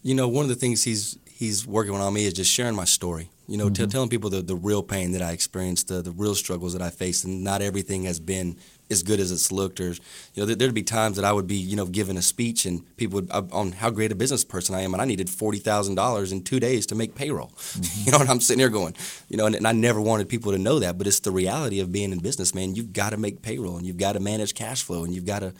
You 0.03 0.15
know, 0.15 0.27
one 0.27 0.43
of 0.43 0.49
the 0.49 0.55
things 0.55 0.83
he's 0.83 1.17
he's 1.25 1.65
working 1.65 1.93
on 1.93 2.13
me 2.13 2.25
is 2.25 2.33
just 2.33 2.51
sharing 2.51 2.75
my 2.75 2.85
story. 2.85 3.29
You 3.47 3.57
know, 3.57 3.69
t- 3.69 3.81
mm-hmm. 3.81 3.89
telling 3.89 4.09
people 4.09 4.29
the, 4.29 4.41
the 4.41 4.55
real 4.55 4.83
pain 4.83 5.13
that 5.13 5.21
I 5.21 5.31
experienced, 5.31 5.87
the, 5.87 6.01
the 6.01 6.11
real 6.11 6.35
struggles 6.35 6.73
that 6.73 6.81
I 6.81 6.89
faced, 6.89 7.23
and 7.23 7.43
not 7.43 7.61
everything 7.61 8.03
has 8.03 8.19
been 8.19 8.57
as 8.89 9.03
good 9.03 9.19
as 9.19 9.31
it's 9.31 9.51
looked. 9.51 9.79
Or, 9.79 9.89
you 9.89 9.99
know, 10.37 10.45
there, 10.45 10.55
there'd 10.55 10.73
be 10.73 10.83
times 10.83 11.15
that 11.17 11.25
I 11.25 11.31
would 11.31 11.47
be, 11.47 11.55
you 11.55 11.75
know, 11.75 11.85
giving 11.85 12.17
a 12.17 12.21
speech 12.21 12.65
and 12.65 12.83
people 12.97 13.21
would 13.21 13.31
uh, 13.31 13.43
on 13.51 13.73
how 13.73 13.89
great 13.89 14.11
a 14.11 14.15
business 14.15 14.43
person 14.43 14.75
I 14.75 14.81
am, 14.81 14.93
and 14.93 15.01
I 15.01 15.05
needed 15.05 15.29
forty 15.29 15.59
thousand 15.59 15.95
dollars 15.95 16.31
in 16.31 16.43
two 16.43 16.59
days 16.59 16.85
to 16.87 16.95
make 16.95 17.15
payroll. 17.15 17.51
You 18.07 18.11
know, 18.13 18.19
and 18.19 18.29
I'm 18.29 18.39
sitting 18.39 18.59
here 18.59 18.69
going, 18.69 18.95
you 19.27 19.35
know, 19.35 19.47
and, 19.47 19.55
and 19.55 19.67
I 19.67 19.73
never 19.73 19.99
wanted 19.99 20.29
people 20.29 20.53
to 20.53 20.57
know 20.57 20.79
that, 20.79 20.97
but 20.97 21.07
it's 21.07 21.19
the 21.19 21.31
reality 21.31 21.81
of 21.81 21.91
being 21.91 22.13
in 22.13 22.19
business, 22.19 22.55
man. 22.55 22.73
You've 22.73 22.93
got 22.93 23.09
to 23.09 23.17
make 23.17 23.41
payroll, 23.41 23.75
and 23.75 23.85
you've 23.85 23.97
got 23.97 24.13
to 24.13 24.21
manage 24.21 24.53
cash 24.53 24.83
flow, 24.83 25.03
and 25.03 25.13
you've 25.13 25.25
got 25.25 25.39
to 25.39 25.53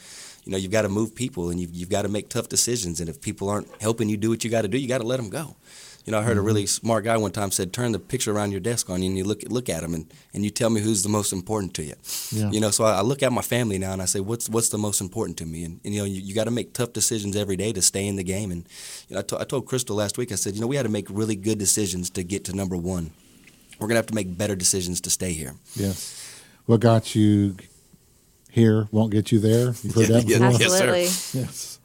you 0.47 0.51
know, 0.51 0.57
you've 0.57 0.71
got 0.71 0.83
to 0.83 0.89
move 0.89 1.13
people 1.13 1.49
and 1.49 1.59
you've, 1.59 1.75
you've 1.75 1.89
got 1.89 2.03
to 2.03 2.07
make 2.07 2.29
tough 2.29 2.47
decisions. 2.47 3.01
And 3.01 3.09
if 3.09 3.19
people 3.19 3.49
aren't 3.49 3.67
helping 3.81 4.07
you 4.07 4.15
do 4.15 4.29
what 4.29 4.45
you 4.45 4.49
got 4.49 4.61
to 4.61 4.69
do, 4.69 4.77
you 4.77 4.87
got 4.87 4.99
to 4.99 5.03
let 5.03 5.17
them 5.17 5.29
go. 5.29 5.57
You 6.07 6.11
know, 6.11 6.19
I 6.19 6.23
heard 6.23 6.37
a 6.37 6.41
really 6.41 6.63
mm-hmm. 6.63 6.85
smart 6.85 7.03
guy 7.03 7.17
one 7.17 7.31
time 7.31 7.51
said, 7.51 7.73
turn 7.73 7.91
the 7.91 7.99
picture 7.99 8.31
around 8.31 8.51
your 8.51 8.61
desk 8.61 8.89
on 8.89 9.03
you 9.03 9.09
and 9.09 9.17
you 9.17 9.25
look, 9.25 9.43
look 9.49 9.67
at 9.67 9.81
them 9.81 9.93
and, 9.93 10.11
and 10.33 10.41
you 10.41 10.49
tell 10.49 10.69
me 10.69 10.79
who's 10.79 11.03
the 11.03 11.09
most 11.09 11.33
important 11.33 11.73
to 11.73 11.83
you. 11.83 11.95
Yeah. 12.31 12.49
You 12.49 12.61
know, 12.61 12.71
so 12.71 12.85
I, 12.85 12.99
I 12.99 13.01
look 13.01 13.21
at 13.21 13.33
my 13.33 13.41
family 13.41 13.77
now 13.77 13.91
and 13.91 14.01
I 14.01 14.05
say, 14.05 14.21
what's, 14.21 14.47
what's 14.47 14.69
the 14.69 14.77
most 14.77 15.01
important 15.01 15.37
to 15.39 15.45
me? 15.45 15.65
And, 15.65 15.81
and 15.83 15.93
you 15.93 15.99
know, 15.99 16.05
you, 16.05 16.21
you 16.21 16.33
got 16.33 16.45
to 16.45 16.51
make 16.51 16.71
tough 16.71 16.93
decisions 16.93 17.35
every 17.35 17.57
day 17.57 17.73
to 17.73 17.81
stay 17.81 18.07
in 18.07 18.15
the 18.15 18.23
game. 18.23 18.51
And, 18.51 18.65
you 19.09 19.15
know, 19.15 19.19
I, 19.19 19.23
to, 19.23 19.39
I 19.41 19.43
told 19.43 19.65
Krystal 19.65 19.97
last 19.97 20.17
week, 20.17 20.31
I 20.31 20.35
said, 20.35 20.55
you 20.55 20.61
know, 20.61 20.67
we 20.67 20.77
had 20.77 20.83
to 20.83 20.89
make 20.89 21.07
really 21.09 21.35
good 21.35 21.57
decisions 21.57 22.09
to 22.11 22.23
get 22.23 22.45
to 22.45 22.55
number 22.55 22.77
one. 22.77 23.11
We're 23.77 23.87
going 23.87 23.95
to 23.95 23.99
have 23.99 24.07
to 24.07 24.15
make 24.15 24.37
better 24.37 24.55
decisions 24.55 25.01
to 25.01 25.09
stay 25.09 25.33
here. 25.33 25.55
Yes. 25.75 26.41
What 26.67 26.79
got 26.79 27.15
you 27.15 27.57
here 28.49 28.87
won't 28.91 29.11
get 29.11 29.33
you 29.33 29.39
there. 29.39 29.73
You've 29.83 29.93
heard 29.93 30.07
that 30.07 30.25
before? 30.25 30.51
Yes. 30.51 30.61
Absolutely. 30.61 31.41
Yes. 31.41 31.76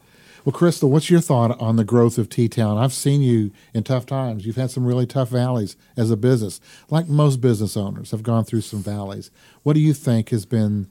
Well, 0.44 0.52
Krystal, 0.52 0.88
what's 0.88 1.08
your 1.08 1.20
thought 1.20 1.60
on 1.60 1.76
the 1.76 1.84
growth 1.84 2.18
of 2.18 2.28
T 2.28 2.48
Town? 2.48 2.76
I've 2.76 2.92
seen 2.92 3.22
you 3.22 3.52
in 3.72 3.84
tough 3.84 4.06
times. 4.06 4.44
You've 4.44 4.56
had 4.56 4.72
some 4.72 4.84
really 4.84 5.06
tough 5.06 5.28
valleys 5.28 5.76
as 5.96 6.10
a 6.10 6.16
business, 6.16 6.60
like 6.90 7.06
most 7.08 7.40
business 7.40 7.76
owners 7.76 8.10
have 8.10 8.24
gone 8.24 8.44
through 8.44 8.62
some 8.62 8.82
valleys. 8.82 9.30
What 9.62 9.74
do 9.74 9.80
you 9.80 9.94
think 9.94 10.30
has 10.30 10.44
been 10.44 10.88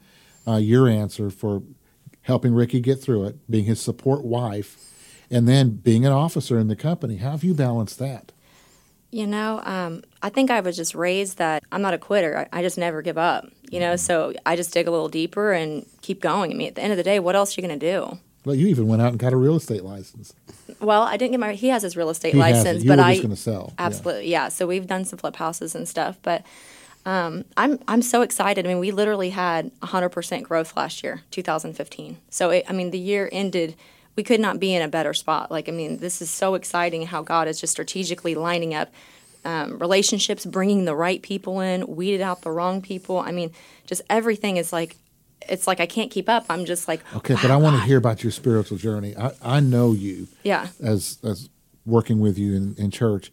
uh, 0.47 0.55
your 0.55 0.87
answer 0.87 1.29
for 1.29 1.63
helping 2.23 2.53
Ricky 2.53 2.79
get 2.79 3.01
through 3.01 3.25
it, 3.25 3.49
being 3.49 3.65
his 3.65 3.81
support 3.81 4.23
wife, 4.23 4.77
and 5.29 5.47
then 5.47 5.71
being 5.71 6.05
an 6.05 6.11
officer 6.11 6.59
in 6.59 6.67
the 6.67 6.75
company. 6.75 7.17
How 7.17 7.31
have 7.31 7.43
you 7.43 7.53
balanced 7.53 7.99
that? 7.99 8.31
You 9.11 9.27
know, 9.27 9.61
um, 9.65 10.03
I 10.21 10.29
think 10.29 10.51
I 10.51 10.61
was 10.61 10.77
just 10.77 10.95
raised 10.95 11.37
that 11.39 11.63
I'm 11.71 11.81
not 11.81 11.93
a 11.93 11.97
quitter. 11.97 12.47
I, 12.53 12.59
I 12.59 12.61
just 12.61 12.77
never 12.77 13.01
give 13.01 13.17
up. 13.17 13.49
You 13.69 13.79
know, 13.79 13.95
so 13.95 14.33
I 14.45 14.55
just 14.55 14.73
dig 14.73 14.87
a 14.87 14.91
little 14.91 15.09
deeper 15.09 15.51
and 15.51 15.85
keep 16.01 16.21
going. 16.21 16.51
I 16.51 16.53
mean, 16.53 16.69
at 16.69 16.75
the 16.75 16.81
end 16.81 16.91
of 16.91 16.97
the 16.97 17.03
day, 17.03 17.19
what 17.19 17.35
else 17.35 17.57
are 17.57 17.61
you 17.61 17.67
going 17.67 17.79
to 17.79 17.91
do? 17.91 18.19
Well, 18.43 18.55
you 18.55 18.67
even 18.67 18.87
went 18.87 19.01
out 19.01 19.09
and 19.09 19.19
got 19.19 19.33
a 19.33 19.37
real 19.37 19.55
estate 19.55 19.83
license. 19.83 20.33
Well, 20.79 21.03
I 21.03 21.17
didn't 21.17 21.31
get 21.31 21.39
my. 21.39 21.53
He 21.53 21.67
has 21.67 21.83
his 21.83 21.95
real 21.95 22.09
estate 22.09 22.33
He 22.33 22.39
license, 22.39 22.83
but 22.83 22.99
I 22.99 23.13
just 23.13 23.21
gonna 23.21 23.35
sell. 23.35 23.73
Yeah. 23.77 23.85
Absolutely, 23.85 24.29
yeah. 24.29 24.49
So 24.49 24.65
we've 24.65 24.87
done 24.87 25.05
some 25.05 25.19
flip 25.19 25.35
houses 25.35 25.75
and 25.75 25.87
stuff, 25.87 26.17
but 26.23 26.43
um, 27.05 27.45
I'm 27.55 27.79
I'm 27.87 28.01
so 28.01 28.21
excited. 28.21 28.65
I 28.65 28.67
mean, 28.67 28.79
we 28.79 28.91
literally 28.91 29.29
had 29.29 29.71
100% 29.81 30.43
growth 30.43 30.75
last 30.75 31.03
year, 31.03 31.21
2015. 31.31 32.17
So 32.29 32.49
it, 32.49 32.65
I 32.67 32.73
mean, 32.73 32.91
the 32.91 32.99
year 32.99 33.29
ended. 33.31 33.75
We 34.17 34.23
could 34.23 34.41
not 34.41 34.59
be 34.59 34.75
in 34.75 34.81
a 34.81 34.89
better 34.89 35.13
spot. 35.13 35.51
Like, 35.51 35.69
I 35.69 35.71
mean, 35.71 35.99
this 35.99 36.21
is 36.21 36.29
so 36.29 36.55
exciting 36.55 37.05
how 37.05 37.21
God 37.21 37.47
is 37.47 37.61
just 37.61 37.71
strategically 37.71 38.35
lining 38.35 38.73
up 38.73 38.91
um, 39.45 39.79
relationships, 39.79 40.45
bringing 40.45 40.83
the 40.83 40.95
right 40.95 41.21
people 41.21 41.61
in, 41.61 41.87
weeded 41.87 42.19
out 42.19 42.41
the 42.41 42.51
wrong 42.51 42.81
people. 42.81 43.19
I 43.19 43.31
mean, 43.31 43.51
just 43.85 44.01
everything 44.09 44.57
is 44.57 44.73
like, 44.73 44.97
it's 45.49 45.67
like 45.67 45.79
I 45.79 45.85
can't 45.85 46.11
keep 46.11 46.29
up. 46.29 46.45
I'm 46.49 46.65
just 46.65 46.87
like, 46.87 47.01
Okay, 47.15 47.35
but 47.41 47.51
I 47.51 47.57
want 47.57 47.75
to 47.77 47.83
hear 47.83 47.97
about 47.97 48.23
your 48.23 48.31
spiritual 48.31 48.77
journey. 48.77 49.15
I, 49.17 49.31
I 49.41 49.59
know 49.59 49.93
you 49.93 50.27
yeah. 50.43 50.67
as 50.81 51.17
as 51.23 51.49
working 51.85 52.19
with 52.19 52.37
you 52.37 52.55
in, 52.55 52.75
in 52.77 52.91
church. 52.91 53.31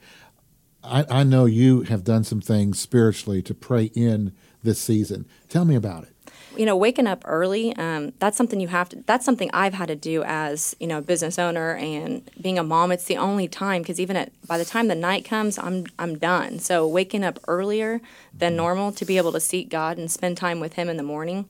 I, 0.82 1.04
I 1.10 1.22
know 1.24 1.44
you 1.44 1.82
have 1.82 2.04
done 2.04 2.24
some 2.24 2.40
things 2.40 2.78
spiritually 2.78 3.42
to 3.42 3.54
pray 3.54 3.84
in 3.94 4.32
this 4.62 4.80
season. 4.80 5.26
Tell 5.48 5.64
me 5.64 5.74
about 5.74 6.04
it. 6.04 6.14
you 6.56 6.64
know 6.66 6.76
waking 6.76 7.06
up 7.06 7.22
early 7.26 7.74
um, 7.76 8.12
that's 8.18 8.36
something 8.36 8.58
you 8.58 8.68
have 8.68 8.88
to 8.88 8.96
that's 9.06 9.24
something 9.24 9.50
i've 9.52 9.74
had 9.74 9.88
to 9.88 9.94
do 9.96 10.22
as 10.24 10.74
you 10.80 10.86
know 10.86 10.98
a 10.98 11.02
business 11.02 11.38
owner 11.38 11.74
and 11.76 12.28
being 12.40 12.58
a 12.58 12.62
mom 12.64 12.90
it's 12.90 13.04
the 13.04 13.16
only 13.16 13.46
time 13.48 13.82
because 13.82 14.00
even 14.00 14.16
at 14.16 14.32
by 14.46 14.56
the 14.58 14.64
time 14.64 14.88
the 14.88 14.94
night 14.94 15.24
comes 15.24 15.58
i'm 15.58 15.84
i'm 15.98 16.18
done 16.18 16.58
so 16.58 16.86
waking 16.88 17.22
up 17.22 17.38
earlier 17.46 18.00
than 18.36 18.56
normal 18.56 18.90
to 18.92 19.04
be 19.04 19.16
able 19.18 19.30
to 19.32 19.40
seek 19.40 19.68
god 19.68 19.98
and 19.98 20.10
spend 20.10 20.36
time 20.36 20.58
with 20.58 20.72
him 20.74 20.88
in 20.88 20.96
the 20.96 21.02
morning 21.02 21.48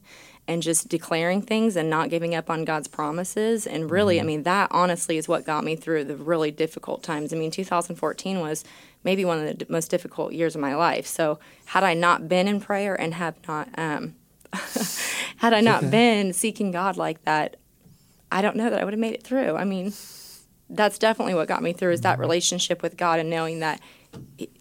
and 0.49 0.63
just 0.63 0.89
declaring 0.89 1.43
things 1.43 1.77
and 1.77 1.89
not 1.89 2.11
giving 2.11 2.35
up 2.35 2.51
on 2.51 2.65
god's 2.65 2.89
promises. 2.89 3.67
And 3.67 3.91
really 3.91 4.21
i 4.21 4.25
mean 4.25 4.43
that 4.43 4.69
honestly 4.73 5.17
is 5.17 5.29
what 5.29 5.45
got 5.45 5.63
me 5.63 5.77
through 5.77 6.05
the 6.05 6.17
really 6.17 6.51
difficult 6.51 7.05
times. 7.05 7.33
I 7.33 7.37
mean 7.37 7.53
2014 7.53 8.41
was 8.41 8.65
maybe 9.05 9.25
one 9.25 9.39
of 9.39 9.45
the 9.45 9.55
d- 9.55 9.67
most 9.69 9.91
difficult 9.91 10.33
years 10.33 10.57
of 10.57 10.61
my 10.61 10.75
life. 10.75 11.07
So 11.07 11.39
had 11.67 11.85
i 11.85 11.95
not 11.95 12.29
been 12.29 12.49
in 12.49 12.61
prayer 12.61 13.01
and 13.01 13.15
have 13.15 13.37
not 13.47 13.69
um, 13.79 14.17
had 15.37 15.53
I 15.53 15.61
not 15.61 15.91
been 15.91 16.33
seeking 16.33 16.71
God 16.71 16.97
like 16.97 17.23
that, 17.25 17.57
I 18.31 18.43
don't 18.43 18.57
know 18.57 18.71
that 18.71 18.81
I 18.81 18.85
would 18.85 18.93
have 18.93 19.01
made 19.01 19.15
it 19.15 19.23
through. 19.23 19.57
I 19.57 19.65
mean, 19.65 19.93
that's 20.71 20.99
definitely 20.99 21.35
what 21.35 21.49
got 21.49 21.63
me 21.63 21.73
through 21.73 21.93
is 21.93 22.03
that 22.03 22.19
relationship 22.19 22.83
with 22.83 22.97
God 22.97 23.21
and 23.21 23.31
knowing 23.31 23.61
that 23.61 23.81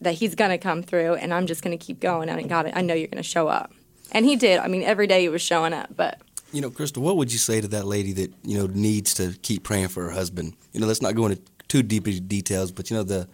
that 0.01 0.15
He's 0.15 0.36
gonna 0.36 0.58
come 0.58 0.84
through, 0.84 1.15
and 1.15 1.34
I'm 1.34 1.48
just 1.48 1.63
gonna 1.63 1.77
keep 1.77 2.00
going. 2.00 2.29
And 2.29 2.50
God, 2.50 2.72
I 2.74 2.82
know 2.82 2.94
you're 2.94 3.08
gonna 3.08 3.24
show 3.24 3.48
up, 3.48 3.72
and 4.11 4.25
He 4.25 4.35
did. 4.35 4.59
I 4.59 4.67
mean, 4.67 4.83
every 4.83 5.07
day 5.07 5.21
He 5.21 5.29
was 5.29 5.41
showing 5.41 5.73
up. 5.73 5.89
But 5.95 6.21
You 6.51 6.61
know, 6.61 6.69
Krystal, 6.69 6.99
what 6.99 7.17
would 7.17 7.31
you 7.31 7.39
say 7.39 7.61
to 7.61 7.67
that 7.69 7.85
lady 7.85 8.13
that 8.13 8.33
you 8.43 8.57
know 8.57 8.67
needs 8.67 9.13
to 9.15 9.33
keep 9.41 9.63
praying 9.63 9.89
for 9.89 10.03
her 10.03 10.11
husband? 10.11 10.55
You 10.73 10.79
know, 10.79 10.87
let's 10.87 11.01
not 11.01 11.15
go 11.15 11.25
into 11.25 11.41
too 11.67 11.83
deep 11.83 12.07
into 12.07 12.21
details, 12.21 12.71
but 12.71 12.89
you 12.89 12.97
know 12.97 13.03
the 13.03 13.27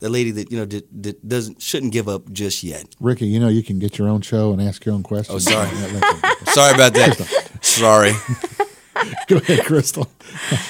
the 0.00 0.08
lady 0.08 0.30
that 0.32 0.50
you 0.50 0.58
know 0.58 0.64
that, 0.64 0.86
that 1.02 1.28
doesn't 1.28 1.60
shouldn't 1.60 1.92
give 1.92 2.08
up 2.08 2.30
just 2.32 2.62
yet. 2.62 2.86
Ricky, 3.00 3.26
you 3.26 3.40
know 3.40 3.48
you 3.48 3.62
can 3.62 3.78
get 3.78 3.98
your 3.98 4.08
own 4.08 4.20
show 4.20 4.52
and 4.52 4.62
ask 4.62 4.84
your 4.84 4.94
own 4.94 5.02
questions. 5.02 5.46
Oh, 5.46 5.50
sorry. 5.50 5.68
Sorry 6.48 6.74
about 6.74 6.94
that. 6.94 7.50
Sorry. 7.60 8.12
Go 9.28 9.36
ahead, 9.36 9.60
Krystal. 9.60 10.08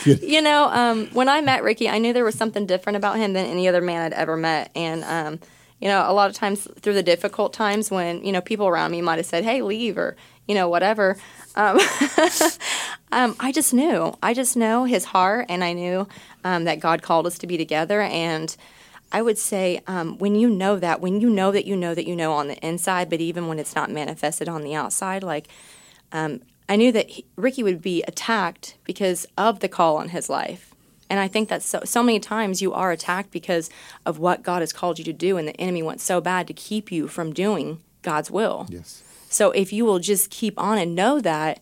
you 0.22 0.42
know, 0.42 0.64
um, 0.70 1.06
when 1.12 1.28
I 1.28 1.40
met 1.40 1.62
Ricky, 1.62 1.88
I 1.88 1.98
knew 1.98 2.12
there 2.12 2.24
was 2.24 2.34
something 2.34 2.66
different 2.66 2.96
about 2.96 3.16
him 3.16 3.32
than 3.32 3.46
any 3.46 3.68
other 3.68 3.80
man 3.80 4.02
I'd 4.02 4.12
ever 4.12 4.36
met, 4.36 4.70
and 4.74 5.04
um, 5.04 5.40
you 5.80 5.88
know, 5.88 6.04
a 6.08 6.12
lot 6.12 6.28
of 6.28 6.36
times 6.36 6.66
through 6.80 6.94
the 6.94 7.02
difficult 7.02 7.52
times 7.52 7.90
when 7.90 8.24
you 8.24 8.32
know 8.32 8.40
people 8.40 8.66
around 8.66 8.90
me 8.90 9.00
might 9.00 9.16
have 9.16 9.26
said, 9.26 9.44
"Hey, 9.44 9.62
leave," 9.62 9.96
or 9.96 10.16
you 10.46 10.54
know, 10.54 10.68
whatever. 10.68 11.16
Um, 11.54 11.78
um, 13.12 13.36
I 13.38 13.52
just 13.52 13.72
knew. 13.72 14.16
I 14.22 14.34
just 14.34 14.56
know 14.56 14.84
his 14.84 15.04
heart, 15.04 15.46
and 15.48 15.62
I 15.62 15.72
knew 15.74 16.08
um, 16.44 16.64
that 16.64 16.80
God 16.80 17.02
called 17.02 17.26
us 17.26 17.38
to 17.38 17.46
be 17.46 17.56
together. 17.56 18.00
And 18.00 18.56
I 19.12 19.22
would 19.22 19.38
say, 19.38 19.80
um, 19.86 20.18
when 20.18 20.34
you 20.34 20.50
know 20.50 20.78
that, 20.78 21.00
when 21.00 21.20
you 21.20 21.30
know 21.30 21.52
that 21.52 21.66
you 21.66 21.76
know 21.76 21.94
that 21.94 22.06
you 22.06 22.16
know 22.16 22.32
on 22.32 22.48
the 22.48 22.66
inside, 22.66 23.08
but 23.08 23.20
even 23.20 23.46
when 23.46 23.58
it's 23.58 23.74
not 23.74 23.90
manifested 23.90 24.48
on 24.48 24.62
the 24.62 24.74
outside, 24.74 25.22
like 25.22 25.48
um, 26.12 26.40
I 26.68 26.76
knew 26.76 26.92
that 26.92 27.08
he, 27.08 27.24
Ricky 27.36 27.62
would 27.62 27.80
be 27.80 28.02
attacked 28.04 28.76
because 28.84 29.26
of 29.36 29.60
the 29.60 29.68
call 29.68 29.96
on 29.96 30.10
his 30.10 30.28
life. 30.28 30.67
And 31.10 31.20
I 31.20 31.28
think 31.28 31.48
that 31.48 31.62
so, 31.62 31.80
so 31.84 32.02
many 32.02 32.20
times 32.20 32.60
you 32.60 32.72
are 32.72 32.92
attacked 32.92 33.30
because 33.30 33.70
of 34.04 34.18
what 34.18 34.42
God 34.42 34.60
has 34.60 34.72
called 34.72 34.98
you 34.98 35.04
to 35.04 35.12
do, 35.12 35.36
and 35.36 35.48
the 35.48 35.58
enemy 35.60 35.82
wants 35.82 36.04
so 36.04 36.20
bad 36.20 36.46
to 36.48 36.52
keep 36.52 36.92
you 36.92 37.08
from 37.08 37.32
doing 37.32 37.80
God's 38.02 38.30
will. 38.30 38.66
Yes. 38.68 39.02
So 39.30 39.50
if 39.50 39.72
you 39.72 39.84
will 39.84 39.98
just 39.98 40.30
keep 40.30 40.58
on 40.58 40.78
and 40.78 40.94
know 40.94 41.20
that, 41.20 41.60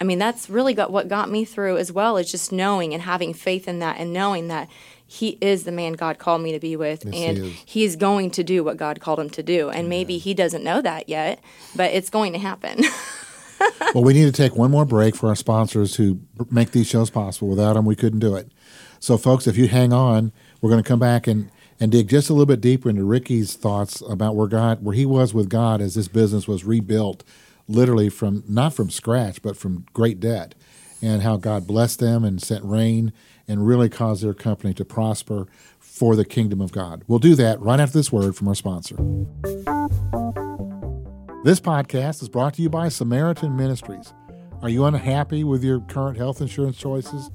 I 0.00 0.04
mean, 0.04 0.18
that's 0.18 0.50
really 0.50 0.74
got 0.74 0.92
what 0.92 1.08
got 1.08 1.30
me 1.30 1.44
through 1.44 1.78
as 1.78 1.90
well 1.90 2.16
is 2.16 2.30
just 2.30 2.52
knowing 2.52 2.92
and 2.92 3.02
having 3.02 3.32
faith 3.32 3.66
in 3.66 3.78
that 3.78 3.98
and 3.98 4.12
knowing 4.12 4.48
that 4.48 4.68
he 5.06 5.38
is 5.40 5.64
the 5.64 5.72
man 5.72 5.92
God 5.92 6.18
called 6.18 6.42
me 6.42 6.52
to 6.52 6.58
be 6.58 6.76
with 6.76 7.04
Yes, 7.04 7.14
he 7.14 7.86
and 7.86 7.94
is. 7.94 7.96
going 7.96 8.30
to 8.32 8.42
do 8.42 8.64
what 8.64 8.76
God 8.76 9.00
called 9.00 9.20
him 9.20 9.30
to 9.30 9.42
do. 9.42 9.70
And 9.70 9.88
maybe 9.88 10.18
he 10.18 10.34
doesn't 10.34 10.64
know 10.64 10.82
that 10.82 11.08
yet, 11.08 11.40
but 11.74 11.92
it's 11.92 12.10
going 12.10 12.32
to 12.32 12.38
happen. 12.38 12.82
well, 13.94 14.04
we 14.04 14.12
need 14.12 14.24
to 14.24 14.32
take 14.32 14.56
one 14.56 14.70
more 14.70 14.84
break 14.84 15.14
for 15.14 15.28
our 15.28 15.36
sponsors 15.36 15.94
who 15.96 16.20
make 16.50 16.72
these 16.72 16.88
shows 16.88 17.08
possible. 17.08 17.48
Without 17.48 17.74
them, 17.74 17.84
we 17.84 17.96
couldn't 17.96 18.18
do 18.18 18.34
it. 18.34 18.50
So, 19.06 19.16
folks, 19.16 19.46
if 19.46 19.56
you 19.56 19.68
hang 19.68 19.92
on, 19.92 20.32
we're 20.60 20.68
going 20.68 20.82
to 20.82 20.88
come 20.88 20.98
back 20.98 21.28
and, 21.28 21.48
and 21.78 21.92
dig 21.92 22.08
just 22.08 22.28
a 22.28 22.32
little 22.32 22.44
bit 22.44 22.60
deeper 22.60 22.90
into 22.90 23.04
Ricky's 23.04 23.54
thoughts 23.54 24.00
about 24.00 24.34
where 24.34 24.48
God, 24.48 24.82
where 24.82 24.96
he 24.96 25.06
was 25.06 25.32
with 25.32 25.48
God 25.48 25.80
as 25.80 25.94
this 25.94 26.08
business 26.08 26.48
was 26.48 26.64
rebuilt, 26.64 27.22
literally 27.68 28.08
from 28.08 28.42
not 28.48 28.74
from 28.74 28.90
scratch, 28.90 29.42
but 29.42 29.56
from 29.56 29.86
great 29.92 30.18
debt, 30.18 30.56
and 31.00 31.22
how 31.22 31.36
God 31.36 31.68
blessed 31.68 32.00
them 32.00 32.24
and 32.24 32.42
sent 32.42 32.64
rain 32.64 33.12
and 33.46 33.64
really 33.64 33.88
caused 33.88 34.24
their 34.24 34.34
company 34.34 34.74
to 34.74 34.84
prosper 34.84 35.46
for 35.78 36.16
the 36.16 36.24
kingdom 36.24 36.60
of 36.60 36.72
God. 36.72 37.04
We'll 37.06 37.20
do 37.20 37.36
that 37.36 37.60
right 37.60 37.78
after 37.78 37.96
this 37.96 38.10
word 38.10 38.34
from 38.34 38.48
our 38.48 38.56
sponsor. 38.56 38.96
This 41.44 41.60
podcast 41.60 42.22
is 42.22 42.28
brought 42.28 42.54
to 42.54 42.62
you 42.62 42.68
by 42.68 42.88
Samaritan 42.88 43.56
Ministries. 43.56 44.12
Are 44.62 44.68
you 44.68 44.84
unhappy 44.84 45.44
with 45.44 45.62
your 45.62 45.78
current 45.78 46.16
health 46.16 46.40
insurance 46.40 46.76
choices? 46.76 47.30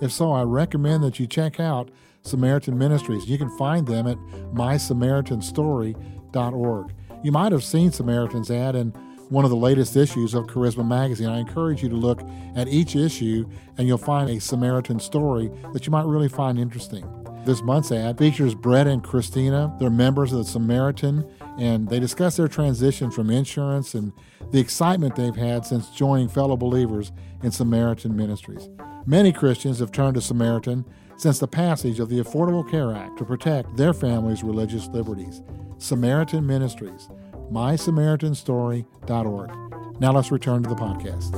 If 0.00 0.12
so, 0.12 0.32
I 0.32 0.42
recommend 0.42 1.02
that 1.04 1.18
you 1.18 1.26
check 1.26 1.58
out 1.58 1.90
Samaritan 2.22 2.76
Ministries. 2.76 3.24
You 3.26 3.38
can 3.38 3.48
find 3.56 3.86
them 3.86 4.06
at 4.06 4.18
mysamaritanstory.org. 4.52 6.94
You 7.22 7.32
might 7.32 7.52
have 7.52 7.64
seen 7.64 7.92
Samaritan's 7.92 8.50
ad 8.50 8.76
in 8.76 8.90
one 9.28 9.44
of 9.44 9.50
the 9.50 9.56
latest 9.56 9.96
issues 9.96 10.34
of 10.34 10.46
Charisma 10.46 10.86
Magazine. 10.86 11.28
I 11.28 11.38
encourage 11.38 11.82
you 11.82 11.88
to 11.88 11.96
look 11.96 12.22
at 12.54 12.68
each 12.68 12.94
issue 12.94 13.48
and 13.76 13.88
you'll 13.88 13.98
find 13.98 14.30
a 14.30 14.40
Samaritan 14.40 15.00
story 15.00 15.50
that 15.72 15.84
you 15.86 15.90
might 15.90 16.06
really 16.06 16.28
find 16.28 16.58
interesting. 16.58 17.04
This 17.46 17.62
month's 17.62 17.92
ad 17.92 18.18
features 18.18 18.56
Brett 18.56 18.88
and 18.88 19.04
Christina. 19.04 19.72
They're 19.78 19.88
members 19.88 20.32
of 20.32 20.38
the 20.38 20.44
Samaritan, 20.44 21.24
and 21.58 21.88
they 21.88 22.00
discuss 22.00 22.36
their 22.36 22.48
transition 22.48 23.08
from 23.08 23.30
insurance 23.30 23.94
and 23.94 24.12
the 24.50 24.58
excitement 24.58 25.14
they've 25.14 25.36
had 25.36 25.64
since 25.64 25.90
joining 25.90 26.28
fellow 26.28 26.56
believers 26.56 27.12
in 27.44 27.52
Samaritan 27.52 28.16
Ministries. 28.16 28.68
Many 29.08 29.32
Christians 29.32 29.78
have 29.78 29.92
turned 29.92 30.16
to 30.16 30.20
Samaritan 30.20 30.84
since 31.16 31.38
the 31.38 31.46
passage 31.46 32.00
of 32.00 32.08
the 32.08 32.20
Affordable 32.20 32.68
Care 32.68 32.92
Act 32.92 33.16
to 33.18 33.24
protect 33.24 33.76
their 33.76 33.94
families' 33.94 34.42
religious 34.42 34.88
liberties. 34.88 35.42
Samaritan 35.78 36.44
Ministries, 36.44 37.08
mysamaritanstory.org. 37.52 40.00
Now 40.00 40.12
let's 40.12 40.32
return 40.32 40.64
to 40.64 40.68
the 40.68 40.74
podcast. 40.74 41.30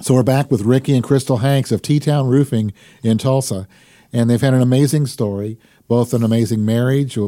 So 0.00 0.14
we're 0.14 0.22
back 0.22 0.50
with 0.50 0.62
Ricky 0.62 0.94
and 0.94 1.04
Krystal 1.04 1.42
Hanks 1.42 1.70
of 1.70 1.82
T 1.82 2.00
Town 2.00 2.26
Roofing 2.26 2.72
in 3.02 3.18
Tulsa, 3.18 3.68
and 4.14 4.30
they've 4.30 4.40
had 4.40 4.54
an 4.54 4.62
amazing 4.62 5.04
story, 5.04 5.58
both 5.88 6.14
an 6.14 6.22
amazing 6.22 6.64
marriage, 6.64 7.18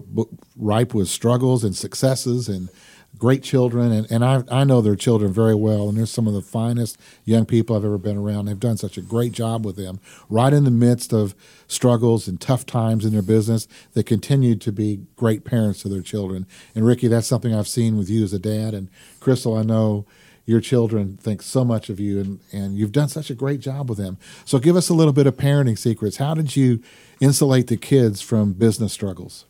ripe 0.56 0.94
with 0.94 1.08
struggles 1.08 1.64
and 1.64 1.76
successes, 1.76 2.48
and 2.48 2.70
great 3.18 3.42
children. 3.42 3.92
And, 3.92 4.10
and 4.10 4.24
I, 4.24 4.44
I 4.50 4.64
know 4.64 4.80
their 4.80 4.96
children 4.96 5.32
very 5.32 5.54
well, 5.54 5.88
and 5.88 5.98
they're 5.98 6.06
some 6.06 6.26
of 6.26 6.34
the 6.34 6.42
finest 6.42 6.98
young 7.24 7.44
people 7.44 7.76
I've 7.76 7.84
ever 7.84 7.98
been 7.98 8.16
around. 8.16 8.46
They've 8.46 8.58
done 8.58 8.76
such 8.76 8.96
a 8.96 9.02
great 9.02 9.32
job 9.32 9.66
with 9.66 9.76
them, 9.76 10.00
right 10.28 10.52
in 10.52 10.64
the 10.64 10.70
midst 10.70 11.12
of 11.12 11.34
struggles 11.66 12.28
and 12.28 12.40
tough 12.40 12.64
times 12.64 13.04
in 13.04 13.12
their 13.12 13.22
business. 13.22 13.68
They 13.94 14.02
continue 14.02 14.54
to 14.56 14.72
be 14.72 15.00
great 15.16 15.44
parents 15.44 15.82
to 15.82 15.88
their 15.88 16.02
children. 16.02 16.46
And 16.74 16.86
Ricky, 16.86 17.08
that's 17.08 17.26
something 17.26 17.54
I've 17.54 17.68
seen 17.68 17.96
with 17.96 18.08
you 18.08 18.24
as 18.24 18.32
a 18.32 18.38
dad. 18.38 18.74
And 18.74 18.88
Krystal, 19.20 19.58
I 19.58 19.62
know 19.62 20.06
your 20.48 20.60
children 20.60 21.18
think 21.18 21.42
so 21.42 21.62
much 21.62 21.90
of 21.90 22.00
you 22.00 22.20
and, 22.20 22.40
and 22.52 22.78
you've 22.78 22.90
done 22.90 23.08
such 23.08 23.28
a 23.28 23.34
great 23.34 23.60
job 23.60 23.90
with 23.90 23.98
them. 23.98 24.16
So 24.46 24.58
give 24.58 24.76
us 24.76 24.88
a 24.88 24.94
little 24.94 25.12
bit 25.12 25.26
of 25.26 25.36
parenting 25.36 25.78
secrets. 25.78 26.16
How 26.16 26.32
did 26.32 26.56
you 26.56 26.82
insulate 27.20 27.66
the 27.66 27.76
kids 27.76 28.22
from 28.22 28.54
business 28.54 28.94
struggles? 28.94 29.44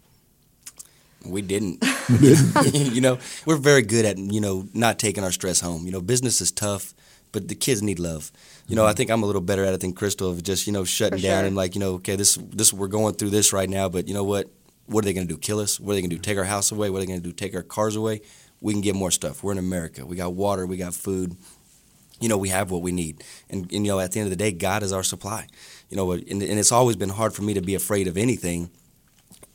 We 1.24 1.42
didn't. 1.54 1.85
you 2.72 3.00
know, 3.00 3.18
we're 3.44 3.57
very 3.57 3.83
good 3.83 4.04
at 4.04 4.18
you 4.18 4.40
know 4.40 4.68
not 4.72 4.98
taking 4.98 5.24
our 5.24 5.33
stress 5.33 5.61
home. 5.61 5.85
You 5.85 5.92
know, 5.92 6.00
business 6.00 6.40
is 6.40 6.50
tough, 6.50 6.94
but 7.33 7.48
the 7.48 7.54
kids 7.54 7.83
need 7.83 7.98
love. 7.98 8.33
You 8.66 8.76
know, 8.76 8.85
I 8.85 8.90
mm-hmm. 8.90 8.96
think 8.96 9.11
I'm 9.11 9.22
a 9.22 9.26
little 9.26 9.40
better 9.40 9.64
at 9.64 9.74
it 9.74 9.81
than 9.81 9.94
Krystal 9.94 10.31
of 10.31 10.42
just 10.42 10.66
you 10.66 10.72
know 10.72 10.85
shutting 10.85 11.18
For 11.18 11.22
down 11.22 11.40
sure. 11.40 11.46
and 11.46 11.57
like 11.57 11.74
you 11.74 11.81
know, 11.81 11.94
okay, 11.94 12.16
this 12.16 12.37
this 12.37 12.72
we're 12.72 12.88
going 12.88 13.14
through 13.14 13.31
this 13.31 13.52
right 13.52 13.68
now, 13.68 13.88
but 13.88 14.09
you 14.09 14.14
know 14.14 14.24
what? 14.24 14.48
What 14.87 15.04
are 15.04 15.07
they 15.07 15.12
going 15.12 15.28
to 15.28 15.35
do? 15.35 15.38
Kill 15.38 15.61
us? 15.61 15.78
What 15.78 15.92
are 15.92 15.94
they 15.96 16.00
going 16.00 16.11
to 16.11 16.16
do? 16.16 16.22
Take 16.22 16.38
our 16.38 16.44
house 16.44 16.72
away? 16.72 16.88
What 16.88 16.98
are 16.98 17.00
they 17.00 17.07
going 17.07 17.20
to 17.20 17.28
do? 17.28 17.33
Take 17.33 17.54
our 17.54 17.62
cars 17.62 17.94
away? 17.94 18.22
We 18.62 18.72
can 18.72 18.81
get 18.81 18.94
more 18.94 19.11
stuff. 19.11 19.42
We're 19.44 19.52
in 19.52 19.59
America. 19.59 20.07
We 20.07 20.16
got 20.16 20.33
water. 20.33 20.66
We 20.66 20.78
got 20.78 20.94
food. 20.94 21.37
You 22.20 22.28
know, 22.28 22.38
we 22.38 22.48
have 22.48 22.70
what 22.70 22.83
we 22.83 22.90
need, 22.90 23.22
and, 23.48 23.70
and 23.72 23.87
you 23.87 23.92
know, 23.92 24.00
at 24.00 24.11
the 24.12 24.18
end 24.18 24.26
of 24.26 24.31
the 24.31 24.37
day, 24.37 24.50
God 24.50 24.83
is 24.83 24.92
our 24.92 25.04
supply. 25.04 25.46
You 25.88 25.96
know, 25.96 26.12
and, 26.12 26.24
and 26.26 26.42
it's 26.42 26.72
always 26.72 26.96
been 26.96 27.11
hard 27.11 27.33
for 27.33 27.42
me 27.42 27.54
to 27.54 27.61
be 27.61 27.74
afraid 27.74 28.09
of 28.09 28.16
anything 28.16 28.70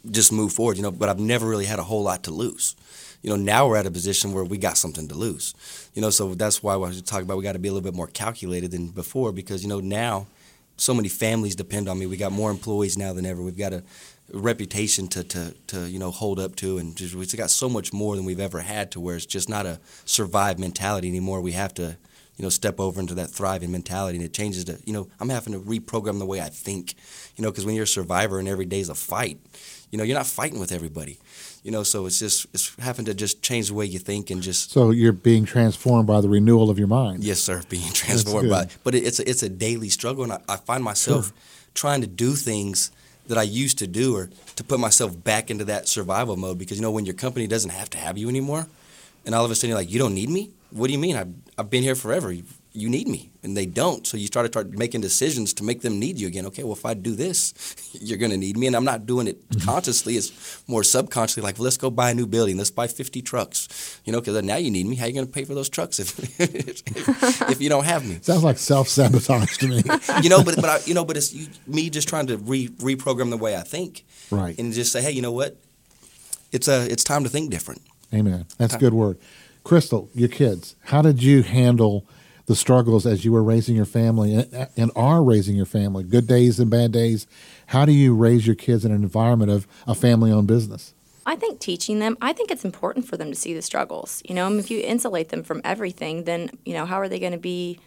just 0.09 0.31
move 0.31 0.53
forward, 0.53 0.77
you 0.77 0.83
know, 0.83 0.91
but 0.91 1.09
I've 1.09 1.19
never 1.19 1.47
really 1.47 1.65
had 1.65 1.79
a 1.79 1.83
whole 1.83 2.03
lot 2.03 2.23
to 2.23 2.31
lose. 2.31 2.75
You 3.21 3.29
know, 3.29 3.37
now 3.37 3.67
we're 3.67 3.77
at 3.77 3.85
a 3.85 3.91
position 3.91 4.33
where 4.33 4.43
we 4.43 4.57
got 4.57 4.77
something 4.77 5.07
to 5.07 5.15
lose. 5.15 5.55
You 5.93 6.01
know, 6.01 6.09
so 6.09 6.35
that's 6.35 6.61
why 6.61 6.73
I 6.73 6.77
was 6.77 7.01
talking 7.01 7.23
about 7.23 7.37
we 7.37 7.43
got 7.43 7.53
to 7.53 7.59
be 7.59 7.69
a 7.69 7.71
little 7.71 7.89
bit 7.89 7.95
more 7.95 8.07
calculated 8.07 8.71
than 8.71 8.89
before 8.89 9.31
because, 9.31 9.63
you 9.63 9.69
know, 9.69 9.79
now 9.79 10.27
so 10.75 10.93
many 10.93 11.07
families 11.07 11.55
depend 11.55 11.87
on 11.87 11.97
me. 11.97 12.05
We 12.05 12.17
got 12.17 12.33
more 12.33 12.51
employees 12.51 12.97
now 12.97 13.13
than 13.13 13.25
ever. 13.25 13.41
We've 13.41 13.57
got 13.57 13.71
a 13.71 13.83
reputation 14.33 15.07
to, 15.09 15.23
to, 15.23 15.53
to 15.67 15.89
you 15.89 15.99
know, 15.99 16.11
hold 16.11 16.39
up 16.39 16.55
to 16.57 16.79
and 16.79 16.95
just, 16.97 17.15
we've 17.15 17.37
got 17.37 17.49
so 17.49 17.69
much 17.69 17.93
more 17.93 18.15
than 18.17 18.25
we've 18.25 18.39
ever 18.39 18.59
had 18.59 18.91
to 18.91 18.99
where 18.99 19.15
it's 19.15 19.25
just 19.25 19.47
not 19.47 19.65
a 19.65 19.79
survive 20.03 20.59
mentality 20.59 21.07
anymore. 21.07 21.39
We 21.39 21.53
have 21.53 21.73
to, 21.75 21.97
you 22.37 22.43
know, 22.43 22.49
step 22.49 22.79
over 22.79 22.99
into 22.99 23.13
that 23.15 23.29
thriving 23.29 23.71
mentality 23.71 24.17
and 24.17 24.25
it 24.25 24.33
changes 24.33 24.63
to, 24.65 24.79
you 24.85 24.93
know, 24.93 25.07
I'm 25.19 25.29
having 25.29 25.53
to 25.53 25.59
reprogram 25.59 26.19
the 26.19 26.25
way 26.25 26.41
I 26.41 26.49
think, 26.49 26.95
you 27.35 27.43
know, 27.43 27.51
because 27.51 27.65
when 27.65 27.75
you're 27.75 27.83
a 27.83 27.87
survivor 27.87 28.39
and 28.39 28.47
every 28.47 28.65
day's 28.65 28.89
a 28.89 28.95
fight, 28.95 29.39
you 29.91 29.97
know, 29.97 30.03
you're 30.03 30.17
not 30.17 30.25
fighting 30.25 30.59
with 30.59 30.71
everybody. 30.71 31.19
You 31.63 31.71
know, 31.71 31.83
so 31.83 32.07
it's 32.07 32.19
just 32.19 32.47
it's 32.53 32.75
having 32.79 33.05
to 33.05 33.13
just 33.13 33.41
change 33.41 33.67
the 33.67 33.73
way 33.75 33.85
you 33.85 33.99
think 33.99 34.31
and 34.31 34.41
just 34.41 34.71
So 34.71 34.89
you're 34.89 35.13
being 35.13 35.45
transformed 35.45 36.07
by 36.07 36.19
the 36.19 36.27
renewal 36.27 36.69
of 36.69 36.77
your 36.77 36.89
mind. 36.89 37.23
yes, 37.23 37.39
sir, 37.39 37.61
being 37.69 37.93
transformed 37.93 38.49
by. 38.49 38.67
But 38.83 38.95
it, 38.95 39.03
it's 39.05 39.19
a, 39.19 39.29
it's 39.29 39.43
a 39.43 39.49
daily 39.49 39.89
struggle, 39.89 40.23
and 40.23 40.33
I, 40.33 40.39
I 40.49 40.55
find 40.57 40.83
myself 40.83 41.31
trying 41.73 42.01
to 42.01 42.07
do 42.07 42.33
things 42.33 42.91
that 43.27 43.37
I 43.37 43.43
used 43.43 43.77
to 43.77 43.87
do 43.87 44.17
or 44.17 44.29
to 44.57 44.63
put 44.63 44.79
myself 44.79 45.23
back 45.23 45.49
into 45.49 45.63
that 45.65 45.87
survival 45.87 46.35
mode 46.35 46.57
because 46.57 46.77
you 46.77 46.81
know 46.81 46.91
when 46.91 47.05
your 47.05 47.15
company 47.15 47.47
doesn't 47.47 47.71
have 47.71 47.89
to 47.91 47.97
have 47.97 48.17
you 48.17 48.27
anymore, 48.27 48.67
and 49.25 49.33
all 49.33 49.45
of 49.45 49.51
a 49.51 49.55
sudden 49.55 49.69
you're 49.69 49.77
like, 49.77 49.91
you 49.91 49.99
don't 49.99 50.15
need 50.15 50.29
me. 50.29 50.49
What 50.73 50.87
do 50.87 50.93
you 50.93 50.99
mean? 50.99 51.15
I've, 51.15 51.33
I've 51.57 51.69
been 51.69 51.83
here 51.83 51.95
forever. 51.95 52.31
You, 52.31 52.43
you 52.75 52.89
need 52.89 53.07
me, 53.07 53.29
and 53.43 53.55
they 53.55 53.67
don't. 53.67 54.05
So 54.07 54.17
you 54.17 54.25
start 54.25 54.45
to 54.47 54.51
start 54.51 54.71
making 54.71 55.01
decisions 55.01 55.53
to 55.55 55.63
make 55.63 55.81
them 55.81 55.99
need 55.99 56.19
you 56.19 56.27
again. 56.27 56.47
Okay, 56.47 56.63
well 56.63 56.73
if 56.73 56.85
I 56.85 56.95
do 56.95 57.15
this, 57.15 57.53
you're 58.01 58.17
gonna 58.17 58.37
need 58.37 58.57
me, 58.57 58.65
and 58.65 58.75
I'm 58.75 58.83
not 58.83 59.05
doing 59.05 59.27
it 59.27 59.47
mm-hmm. 59.49 59.63
consciously. 59.63 60.17
It's 60.17 60.63
more 60.67 60.83
subconsciously. 60.83 61.43
Like, 61.43 61.59
let's 61.59 61.77
go 61.77 61.91
buy 61.91 62.09
a 62.09 62.13
new 62.15 62.25
building. 62.25 62.57
Let's 62.57 62.71
buy 62.71 62.87
50 62.87 63.21
trucks. 63.21 64.01
You 64.05 64.11
know, 64.11 64.19
because 64.19 64.41
now 64.43 64.55
you 64.55 64.71
need 64.71 64.87
me. 64.87 64.95
How 64.95 65.05
are 65.05 65.07
you 65.07 65.13
gonna 65.13 65.27
pay 65.27 65.45
for 65.45 65.53
those 65.53 65.69
trucks 65.69 65.99
if 65.99 66.17
if, 66.39 67.41
if 67.51 67.61
you 67.61 67.69
don't 67.69 67.85
have 67.85 68.07
me? 68.07 68.17
Sounds 68.21 68.43
like 68.43 68.57
self 68.57 68.87
sabotage 68.87 69.57
to 69.57 69.67
me. 69.67 69.83
you 70.23 70.29
know, 70.29 70.43
but 70.43 70.55
but 70.55 70.65
I, 70.65 70.79
you 70.85 70.95
know, 70.95 71.05
but 71.05 71.15
it's 71.15 71.31
you, 71.31 71.47
me 71.67 71.91
just 71.91 72.09
trying 72.09 72.27
to 72.27 72.37
re, 72.37 72.69
reprogram 72.69 73.29
the 73.29 73.37
way 73.37 73.55
I 73.55 73.61
think, 73.61 74.03
Right. 74.31 74.57
and 74.57 74.73
just 74.73 74.91
say, 74.91 75.01
hey, 75.03 75.11
you 75.11 75.21
know 75.21 75.31
what? 75.31 75.57
It's 76.51 76.67
a 76.67 76.91
it's 76.91 77.03
time 77.03 77.23
to 77.23 77.29
think 77.29 77.51
different. 77.51 77.81
Amen. 78.13 78.45
That's 78.57 78.75
a 78.75 78.79
good 78.79 78.93
word. 78.93 79.17
Krystal, 79.63 80.09
your 80.13 80.29
kids, 80.29 80.75
how 80.85 81.01
did 81.01 81.23
you 81.23 81.41
handle 81.41 82.05
the 82.45 82.55
struggles 82.55 83.05
as 83.05 83.23
you 83.23 83.31
were 83.31 83.43
raising 83.43 83.75
your 83.75 83.85
family 83.85 84.33
and, 84.33 84.67
and 84.75 84.91
are 84.95 85.23
raising 85.23 85.55
your 85.55 85.65
family? 85.65 86.03
Good 86.03 86.27
days 86.27 86.59
and 86.59 86.69
bad 86.69 86.91
days. 86.91 87.25
How 87.67 87.85
do 87.85 87.93
you 87.93 88.13
raise 88.13 88.45
your 88.45 88.55
kids 88.55 88.83
in 88.83 88.91
an 88.91 89.01
environment 89.01 89.51
of 89.51 89.65
a 89.87 89.95
family 89.95 90.31
owned 90.31 90.47
business? 90.47 90.93
I 91.25 91.37
think 91.37 91.61
teaching 91.61 91.99
them, 91.99 92.17
I 92.21 92.33
think 92.33 92.51
it's 92.51 92.65
important 92.65 93.07
for 93.07 93.15
them 93.15 93.29
to 93.29 93.35
see 93.35 93.53
the 93.53 93.61
struggles. 93.61 94.21
You 94.25 94.35
know, 94.35 94.47
and 94.47 94.59
if 94.59 94.69
you 94.69 94.81
insulate 94.81 95.29
them 95.29 95.43
from 95.43 95.61
everything, 95.63 96.25
then, 96.25 96.51
you 96.65 96.73
know, 96.73 96.85
how 96.85 96.97
are 96.97 97.07
they 97.07 97.19
going 97.19 97.31
to 97.31 97.37
be, 97.37 97.79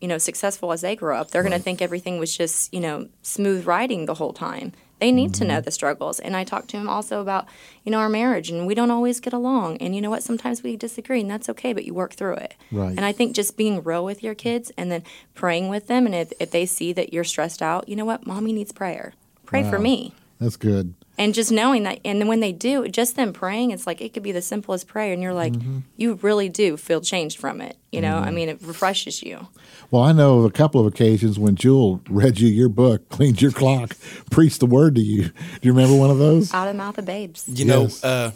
you 0.00 0.06
know, 0.06 0.18
successful 0.18 0.70
as 0.70 0.82
they 0.82 0.94
grow 0.94 1.18
up? 1.18 1.32
They're 1.32 1.42
going 1.42 1.52
to 1.52 1.58
think 1.58 1.82
everything 1.82 2.20
was 2.20 2.36
just, 2.36 2.72
you 2.72 2.78
know, 2.78 3.08
smooth 3.22 3.66
riding 3.66 4.06
the 4.06 4.14
whole 4.14 4.32
time. 4.32 4.72
They 5.04 5.12
need 5.12 5.34
to 5.34 5.44
know 5.44 5.56
mm-hmm. 5.56 5.64
the 5.64 5.70
struggles. 5.70 6.18
And 6.18 6.34
I 6.34 6.44
talked 6.44 6.68
to 6.68 6.78
him 6.78 6.88
also 6.88 7.20
about, 7.20 7.44
you 7.84 7.92
know, 7.92 7.98
our 7.98 8.08
marriage 8.08 8.48
and 8.48 8.66
we 8.66 8.74
don't 8.74 8.90
always 8.90 9.20
get 9.20 9.34
along. 9.34 9.76
And 9.76 9.94
you 9.94 10.00
know 10.00 10.08
what? 10.08 10.22
Sometimes 10.22 10.62
we 10.62 10.76
disagree 10.76 11.20
and 11.20 11.30
that's 11.30 11.50
okay, 11.50 11.74
but 11.74 11.84
you 11.84 11.92
work 11.92 12.14
through 12.14 12.36
it. 12.36 12.54
Right. 12.72 12.88
And 12.88 13.04
I 13.04 13.12
think 13.12 13.36
just 13.36 13.54
being 13.58 13.82
real 13.82 14.02
with 14.02 14.22
your 14.22 14.34
kids 14.34 14.72
and 14.78 14.90
then 14.90 15.02
praying 15.34 15.68
with 15.68 15.88
them. 15.88 16.06
And 16.06 16.14
if, 16.14 16.32
if 16.40 16.52
they 16.52 16.64
see 16.64 16.94
that 16.94 17.12
you're 17.12 17.22
stressed 17.22 17.60
out, 17.60 17.86
you 17.86 17.96
know 17.96 18.06
what? 18.06 18.26
Mommy 18.26 18.54
needs 18.54 18.72
prayer. 18.72 19.12
Pray 19.44 19.62
for 19.62 19.78
me 19.78 20.14
That's 20.40 20.56
good. 20.56 20.94
And 21.16 21.32
just 21.32 21.52
knowing 21.52 21.84
that 21.84 22.00
and 22.04 22.20
then 22.20 22.26
when 22.28 22.40
they 22.40 22.50
do 22.52 22.88
just 22.88 23.14
them 23.14 23.32
praying 23.32 23.70
it's 23.70 23.86
like 23.86 24.00
it 24.00 24.12
could 24.12 24.22
be 24.24 24.32
the 24.32 24.42
simplest 24.42 24.88
prayer 24.88 25.12
and 25.12 25.22
you're 25.22 25.32
like 25.32 25.52
Mm-hmm. 25.52 25.78
you 25.96 26.14
really 26.22 26.48
do 26.48 26.76
feel 26.76 27.00
changed 27.00 27.38
from 27.38 27.60
it 27.60 27.76
you 27.92 28.00
know 28.00 28.16
i 28.18 28.30
mean 28.32 28.48
it 28.48 28.58
refreshes 28.62 29.22
you 29.22 29.46
Well, 29.92 30.02
I 30.02 30.10
know 30.12 30.40
of 30.40 30.44
a 30.46 30.50
couple 30.50 30.80
of 30.80 30.86
occasions 30.88 31.38
when 31.38 31.54
Jewel 31.54 32.00
read 32.10 32.40
you 32.40 32.48
your 32.48 32.68
book, 32.68 33.08
cleaned 33.16 33.40
your 33.40 33.52
clock, 33.52 33.94
preached 34.30 34.58
the 34.58 34.66
word 34.66 34.96
to 34.96 35.00
you. 35.02 35.24
Do 35.28 35.62
you 35.62 35.72
remember 35.72 35.96
one 35.96 36.10
of 36.10 36.18
those? 36.18 36.52
out 36.52 36.66
of 36.66 36.74
the 36.74 36.78
mouth 36.78 36.98
of 36.98 37.04
babes 37.04 37.44
You 37.46 37.64
know, 37.64 37.88
uh, 38.02 38.30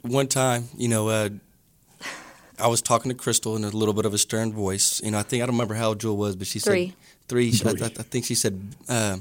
one 0.00 0.26
time, 0.28 0.68
you 0.78 0.88
know, 0.88 1.08
uh, 1.08 1.28
I 2.58 2.68
was 2.68 2.80
talking 2.80 3.10
to 3.10 3.16
Krystal 3.16 3.56
in 3.56 3.64
a 3.64 3.68
little 3.70 3.92
bit 3.94 4.06
of 4.06 4.14
a 4.14 4.18
stern 4.18 4.52
voice. 4.52 5.02
You 5.04 5.10
know, 5.10 5.18
I 5.18 5.22
think 5.22 5.42
I 5.42 5.46
don't 5.46 5.54
remember 5.56 5.74
how 5.74 5.88
old 5.88 6.00
Jewel 6.00 6.16
was, 6.16 6.36
but 6.36 6.46
she 6.46 6.58
Three. 6.60 6.88
said 6.88 6.96
three. 7.28 7.48
I, 7.48 7.50
Three. 7.52 7.82
I, 7.82 7.86
I 7.86 8.02
think 8.10 8.24
she 8.24 8.34
said. 8.34 8.54
Uh, 8.88 9.16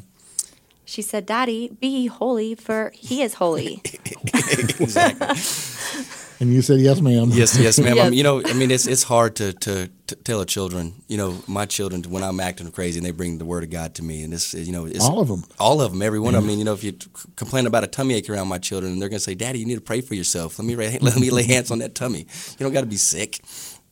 she 0.85 1.01
said 1.01 1.25
daddy 1.25 1.69
be 1.79 2.07
holy 2.07 2.55
for 2.55 2.91
he 2.95 3.21
is 3.21 3.35
holy 3.35 3.81
exactly. 4.33 5.35
And 6.39 6.51
you 6.51 6.61
said, 6.61 6.79
yes, 6.81 6.99
ma'am. 6.99 7.29
Yes, 7.31 7.57
yes, 7.57 7.79
ma'am. 7.79 7.95
Yes. 7.95 8.07
Um, 8.07 8.13
you 8.13 8.23
know, 8.23 8.41
I 8.43 8.51
mean, 8.53 8.69
it's 8.69 8.85
it's 8.85 9.03
hard 9.03 9.35
to, 9.37 9.53
to, 9.53 9.87
to 10.07 10.15
tell 10.15 10.41
a 10.41 10.45
children, 10.45 10.93
you 11.07 11.15
know, 11.15 11.37
my 11.47 11.65
children 11.65 12.01
when 12.09 12.21
I'm 12.21 12.39
acting 12.41 12.69
crazy 12.71 12.97
and 12.99 13.05
they 13.05 13.11
bring 13.11 13.37
the 13.37 13.45
word 13.45 13.63
of 13.63 13.69
God 13.69 13.95
to 13.95 14.03
me, 14.03 14.23
and 14.23 14.33
it's 14.33 14.53
you 14.53 14.73
know, 14.73 14.85
it's 14.85 15.05
All 15.05 15.21
of 15.21 15.29
'em. 15.29 15.43
all 15.57 15.79
of 15.79 15.91
them, 15.93 16.01
every 16.01 16.19
one. 16.19 16.35
of 16.35 16.39
'em. 16.39 16.45
I 16.45 16.47
mean, 16.47 16.59
you 16.59 16.65
know, 16.65 16.73
if 16.73 16.83
you 16.83 16.93
complain 17.37 17.65
about 17.65 17.85
a 17.85 17.87
tummy 17.87 18.15
ache 18.15 18.29
around 18.29 18.49
my 18.49 18.57
children, 18.57 18.99
they're 18.99 19.07
gonna 19.07 19.19
say, 19.21 19.35
"Daddy, 19.35 19.59
you 19.59 19.65
need 19.65 19.75
to 19.75 19.81
pray 19.81 20.01
for 20.01 20.15
yourself. 20.15 20.59
Let 20.59 20.65
me 20.65 20.75
let 20.99 21.15
me 21.17 21.29
lay 21.29 21.43
hands 21.43 21.71
on 21.71 21.79
that 21.79 21.95
tummy. 21.95 22.21
You 22.57 22.63
don't 22.65 22.73
got 22.73 22.81
to 22.81 22.87
be 22.87 22.97
sick." 22.97 23.39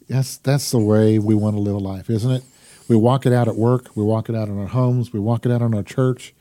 That's 0.09 0.35
that's 0.37 0.71
the 0.71 0.79
way 0.79 1.19
we 1.19 1.35
want 1.35 1.55
to 1.55 1.61
live 1.61 1.75
a 1.75 1.79
life, 1.93 2.09
isn't 2.09 2.31
it? 2.31 2.43
We 2.89 2.97
walk 2.97 3.25
it 3.25 3.31
out 3.31 3.47
at 3.47 3.55
work, 3.55 3.95
we 3.95 4.03
walk 4.03 4.27
it 4.27 4.35
out 4.35 4.49
in 4.49 4.59
our 4.59 4.67
homes, 4.67 5.13
we 5.13 5.19
walk 5.21 5.45
it 5.45 5.51
out 5.53 5.61
in 5.61 5.73
our 5.73 5.83
church, 5.83 6.33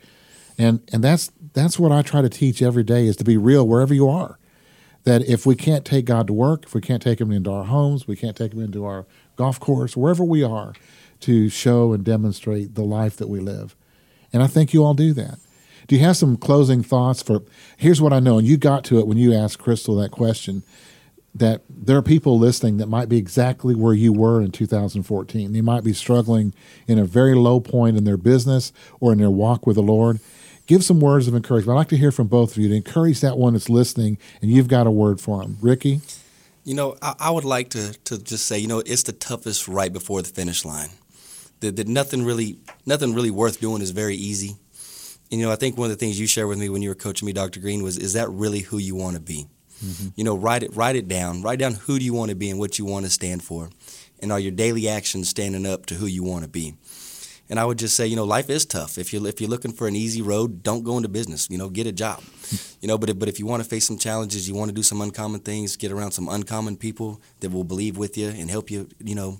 and 0.57 0.81
and 0.91 1.03
that's 1.03 1.31
that's 1.53 1.79
what 1.79 1.91
I 1.91 2.01
try 2.01 2.21
to 2.21 2.29
teach 2.29 2.61
every 2.61 2.83
day 2.83 3.05
is 3.07 3.15
to 3.17 3.23
be 3.23 3.37
real 3.37 3.67
wherever 3.67 3.93
you 3.93 4.09
are. 4.09 4.37
That 5.03 5.27
if 5.27 5.45
we 5.45 5.55
can't 5.55 5.83
take 5.83 6.05
God 6.05 6.27
to 6.27 6.33
work, 6.33 6.65
if 6.65 6.75
we 6.75 6.81
can't 6.81 7.01
take 7.01 7.19
Him 7.19 7.31
into 7.31 7.51
our 7.51 7.63
homes, 7.63 8.07
we 8.07 8.15
can't 8.15 8.37
take 8.37 8.53
Him 8.53 8.61
into 8.61 8.85
our 8.85 9.05
golf 9.35 9.59
course, 9.59 9.97
wherever 9.97 10.23
we 10.23 10.43
are, 10.43 10.73
to 11.21 11.49
show 11.49 11.93
and 11.93 12.03
demonstrate 12.03 12.75
the 12.75 12.83
life 12.83 13.17
that 13.17 13.27
we 13.27 13.39
live. 13.39 13.75
And 14.31 14.43
I 14.43 14.47
think 14.47 14.73
you 14.73 14.83
all 14.83 14.93
do 14.93 15.13
that. 15.13 15.39
Do 15.87 15.95
you 15.95 16.05
have 16.05 16.17
some 16.17 16.37
closing 16.37 16.83
thoughts 16.83 17.21
for? 17.21 17.41
Here's 17.77 18.01
what 18.01 18.13
I 18.13 18.19
know, 18.19 18.37
and 18.37 18.47
you 18.47 18.57
got 18.57 18.83
to 18.85 18.99
it 18.99 19.07
when 19.07 19.17
you 19.17 19.33
asked 19.33 19.59
Krystal 19.59 20.01
that 20.01 20.11
question 20.11 20.63
that 21.33 21.61
there 21.69 21.97
are 21.97 22.01
people 22.01 22.37
listening 22.37 22.77
that 22.77 22.87
might 22.87 23.09
be 23.09 23.17
exactly 23.17 23.73
where 23.73 23.93
you 23.93 24.11
were 24.11 24.41
in 24.41 24.51
2014. 24.51 25.53
They 25.53 25.61
might 25.61 25.83
be 25.83 25.93
struggling 25.93 26.53
in 26.87 26.99
a 26.99 27.05
very 27.05 27.35
low 27.35 27.59
point 27.59 27.97
in 27.97 28.03
their 28.03 28.17
business 28.17 28.73
or 28.99 29.13
in 29.13 29.17
their 29.17 29.29
walk 29.29 29.65
with 29.65 29.77
the 29.77 29.81
Lord. 29.81 30.19
Give 30.71 30.85
some 30.85 31.01
words 31.01 31.27
of 31.27 31.35
encouragement. 31.35 31.75
I'd 31.75 31.79
like 31.79 31.89
to 31.89 31.97
hear 31.97 32.13
from 32.13 32.27
both 32.27 32.51
of 32.51 32.57
you 32.59 32.69
to 32.69 32.75
encourage 32.75 33.19
that 33.19 33.37
one 33.37 33.51
that's 33.51 33.67
listening, 33.67 34.17
and 34.41 34.49
you've 34.49 34.69
got 34.69 34.87
a 34.87 34.91
word 34.91 35.19
for 35.19 35.41
them. 35.41 35.57
Ricky? 35.59 35.99
You 36.63 36.75
know, 36.75 36.95
I, 37.01 37.13
I 37.19 37.29
would 37.29 37.43
like 37.43 37.71
to, 37.71 37.91
to 38.05 38.17
just 38.17 38.45
say, 38.45 38.57
you 38.57 38.69
know, 38.69 38.79
it's 38.79 39.03
the 39.03 39.11
toughest 39.11 39.67
right 39.67 39.91
before 39.91 40.21
the 40.21 40.29
finish 40.29 40.63
line. 40.63 40.87
That, 41.59 41.75
that 41.75 41.89
nothing 41.89 42.23
really 42.23 42.59
nothing 42.85 43.13
really 43.13 43.31
worth 43.31 43.59
doing 43.59 43.81
is 43.81 43.91
very 43.91 44.15
easy. 44.15 44.55
And, 45.29 45.41
you 45.41 45.45
know, 45.45 45.51
I 45.51 45.57
think 45.57 45.77
one 45.77 45.91
of 45.91 45.97
the 45.97 45.99
things 45.99 46.17
you 46.17 46.25
shared 46.25 46.47
with 46.47 46.57
me 46.57 46.69
when 46.69 46.81
you 46.81 46.87
were 46.87 46.95
coaching 46.95 47.25
me, 47.25 47.33
Dr. 47.33 47.59
Greene, 47.59 47.83
was 47.83 47.97
is 47.97 48.13
that 48.13 48.29
really 48.29 48.59
who 48.59 48.77
you 48.77 48.95
want 48.95 49.17
to 49.17 49.21
be? 49.21 49.47
Mm-hmm. 49.83 50.07
You 50.15 50.23
know, 50.23 50.37
write 50.37 50.63
it 50.63 50.73
write 50.73 50.95
it 50.95 51.09
down. 51.09 51.41
Write 51.41 51.59
down 51.59 51.73
who 51.73 51.99
do 51.99 52.05
you 52.05 52.13
want 52.13 52.29
to 52.29 52.35
be 52.35 52.49
and 52.49 52.57
what 52.57 52.79
you 52.79 52.85
want 52.85 53.03
to 53.03 53.11
stand 53.11 53.43
for. 53.43 53.69
And 54.21 54.31
are 54.31 54.39
your 54.39 54.53
daily 54.53 54.87
actions 54.87 55.27
standing 55.27 55.65
up 55.65 55.85
to 55.87 55.95
who 55.95 56.05
you 56.05 56.23
want 56.23 56.45
to 56.45 56.49
be? 56.49 56.75
And 57.51 57.59
I 57.59 57.65
would 57.65 57.77
just 57.77 57.97
say, 57.97 58.07
you 58.07 58.15
know, 58.15 58.23
life 58.23 58.49
is 58.49 58.65
tough. 58.65 58.97
If 58.97 59.11
you're 59.11 59.27
if 59.27 59.41
you're 59.41 59.49
looking 59.49 59.73
for 59.73 59.85
an 59.85 59.95
easy 59.95 60.21
road, 60.21 60.63
don't 60.63 60.83
go 60.85 60.95
into 60.95 61.09
business. 61.09 61.49
You 61.49 61.57
know, 61.57 61.69
get 61.69 61.85
a 61.85 61.91
job. 61.91 62.23
You 62.81 62.87
know, 62.87 62.97
but 62.97 63.11
if, 63.11 63.19
but 63.19 63.29
if 63.29 63.37
you 63.37 63.45
want 63.45 63.61
to 63.61 63.69
face 63.69 63.85
some 63.85 63.99
challenges, 63.99 64.49
you 64.49 64.55
want 64.55 64.69
to 64.69 64.73
do 64.73 64.81
some 64.81 65.01
uncommon 65.01 65.41
things, 65.41 65.77
get 65.77 65.91
around 65.91 66.13
some 66.13 66.27
uncommon 66.27 66.75
people 66.75 67.21
that 67.41 67.51
will 67.51 67.63
believe 67.63 67.95
with 67.95 68.17
you 68.17 68.29
and 68.29 68.49
help 68.49 68.71
you. 68.71 68.89
You 68.99 69.13
know, 69.13 69.39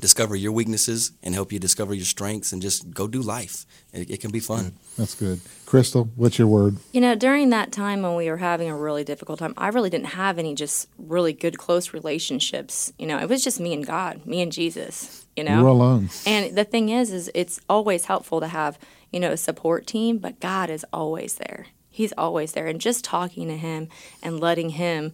discover 0.00 0.36
your 0.36 0.52
weaknesses 0.52 1.12
and 1.22 1.34
help 1.34 1.50
you 1.50 1.58
discover 1.58 1.94
your 1.94 2.04
strengths, 2.04 2.52
and 2.52 2.60
just 2.60 2.90
go 2.90 3.08
do 3.08 3.22
life. 3.22 3.64
It, 3.94 4.10
it 4.10 4.20
can 4.20 4.30
be 4.30 4.40
fun. 4.40 4.74
That's 4.98 5.14
good. 5.14 5.40
Krystal, 5.66 6.10
what's 6.14 6.38
your 6.38 6.46
word? 6.48 6.76
you 6.92 7.00
know 7.00 7.14
during 7.14 7.50
that 7.50 7.72
time 7.72 8.02
when 8.02 8.14
we 8.16 8.28
were 8.30 8.36
having 8.36 8.68
a 8.68 8.76
really 8.76 9.04
difficult 9.04 9.38
time 9.38 9.52
i 9.58 9.68
really 9.68 9.90
didn't 9.90 10.06
have 10.24 10.38
any 10.38 10.54
just 10.54 10.88
really 10.98 11.34
good 11.34 11.58
close 11.58 11.92
relationships 11.92 12.90
you 12.98 13.06
know 13.06 13.18
it 13.18 13.28
was 13.28 13.44
just 13.44 13.60
me 13.60 13.74
and 13.74 13.86
god 13.86 14.24
me 14.24 14.40
and 14.40 14.50
jesus 14.50 15.26
you 15.38 15.44
know 15.44 15.60
You're 15.60 15.68
alone. 15.68 16.10
And 16.26 16.58
the 16.58 16.64
thing 16.64 16.88
is, 16.88 17.12
is 17.12 17.30
it's 17.32 17.60
always 17.68 18.06
helpful 18.06 18.40
to 18.40 18.48
have, 18.48 18.76
you 19.12 19.20
know, 19.20 19.30
a 19.30 19.36
support 19.36 19.86
team, 19.86 20.18
but 20.18 20.40
God 20.40 20.68
is 20.68 20.84
always 20.92 21.36
there. 21.36 21.66
He's 21.88 22.12
always 22.18 22.52
there. 22.52 22.66
And 22.66 22.80
just 22.80 23.04
talking 23.04 23.46
to 23.46 23.56
Him 23.56 23.88
and 24.20 24.40
letting 24.40 24.70
Him 24.70 25.12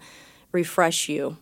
refresh 0.50 1.10
you. 1.10 1.36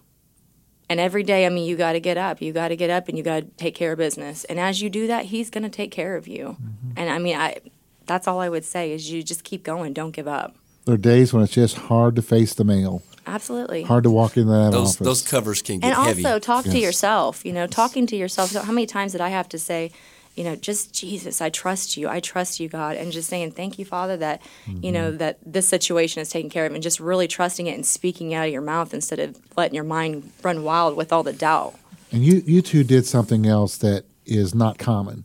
And 0.88 0.98
every 0.98 1.22
day, 1.22 1.46
I 1.46 1.48
mean, 1.48 1.64
you 1.64 1.76
got 1.76 1.92
to 1.92 2.00
get 2.00 2.18
up. 2.18 2.42
You 2.42 2.52
got 2.52 2.68
to 2.68 2.76
get 2.76 2.90
up 2.90 3.08
and 3.08 3.16
you 3.16 3.22
got 3.22 3.40
to 3.40 3.46
take 3.56 3.76
care 3.76 3.92
of 3.92 3.98
business. 3.98 4.44
And 4.44 4.58
as 4.58 4.82
you 4.82 4.90
do 4.90 5.06
that, 5.06 5.26
He's 5.26 5.48
going 5.48 5.62
to 5.62 5.70
take 5.70 5.92
care 5.92 6.16
of 6.16 6.26
you. 6.26 6.56
Mm-hmm. 6.60 6.90
And 6.96 7.08
I 7.08 7.18
mean, 7.18 7.36
I 7.36 7.58
that's 8.06 8.26
all 8.26 8.40
I 8.40 8.48
would 8.48 8.64
say 8.64 8.90
is 8.90 9.12
you 9.12 9.22
just 9.22 9.44
keep 9.44 9.62
going. 9.62 9.92
Don't 9.92 10.10
give 10.10 10.26
up. 10.26 10.56
There 10.84 10.94
are 10.94 10.98
days 10.98 11.32
when 11.32 11.42
it's 11.42 11.52
just 11.52 11.76
hard 11.76 12.16
to 12.16 12.22
face 12.22 12.54
the 12.54 12.64
mail. 12.64 13.02
Absolutely. 13.26 13.84
Hard 13.84 14.02
to 14.04 14.10
walk 14.10 14.36
in 14.36 14.48
that 14.48 14.72
those, 14.72 14.94
office. 14.96 15.06
Those 15.06 15.22
covers 15.22 15.62
can 15.62 15.78
get 15.78 15.88
and 15.88 15.96
heavy. 15.96 16.24
And 16.24 16.26
also 16.26 16.38
talk 16.40 16.64
Yes. 16.64 16.74
to 16.74 16.80
yourself. 16.80 17.44
You 17.44 17.52
know, 17.52 17.66
talking 17.68 18.06
to 18.08 18.16
yourself. 18.16 18.50
So 18.50 18.62
how 18.62 18.72
many 18.72 18.86
times 18.86 19.12
did 19.12 19.20
I 19.20 19.28
have 19.28 19.48
to 19.50 19.58
say, 19.60 19.92
you 20.34 20.42
know, 20.42 20.56
just 20.56 20.92
Jesus, 20.92 21.40
I 21.40 21.48
trust 21.50 21.96
you. 21.96 22.08
I 22.08 22.18
trust 22.18 22.58
you, 22.58 22.68
God, 22.68 22.96
and 22.96 23.12
just 23.12 23.28
saying 23.28 23.52
thank 23.52 23.78
you, 23.78 23.84
Father, 23.84 24.16
that 24.16 24.42
you 24.66 24.90
know 24.90 25.10
Mm-hmm. 25.10 25.18
that 25.18 25.38
this 25.46 25.68
situation 25.68 26.20
is 26.20 26.30
taken 26.30 26.50
care 26.50 26.66
of, 26.66 26.72
and 26.74 26.82
just 26.82 26.98
really 26.98 27.28
trusting 27.28 27.66
it 27.68 27.74
and 27.74 27.86
speaking 27.86 28.34
out 28.34 28.46
of 28.46 28.52
your 28.52 28.62
mouth 28.62 28.92
instead 28.92 29.20
of 29.20 29.36
letting 29.56 29.74
your 29.76 29.84
mind 29.84 30.32
run 30.42 30.64
wild 30.64 30.96
with 30.96 31.12
all 31.12 31.22
the 31.22 31.32
doubt. 31.34 31.74
And 32.10 32.24
you, 32.24 32.42
you 32.44 32.60
two 32.60 32.82
did 32.82 33.06
something 33.06 33.46
else 33.46 33.76
that 33.78 34.04
is 34.26 34.54
not 34.54 34.78
common. 34.78 35.24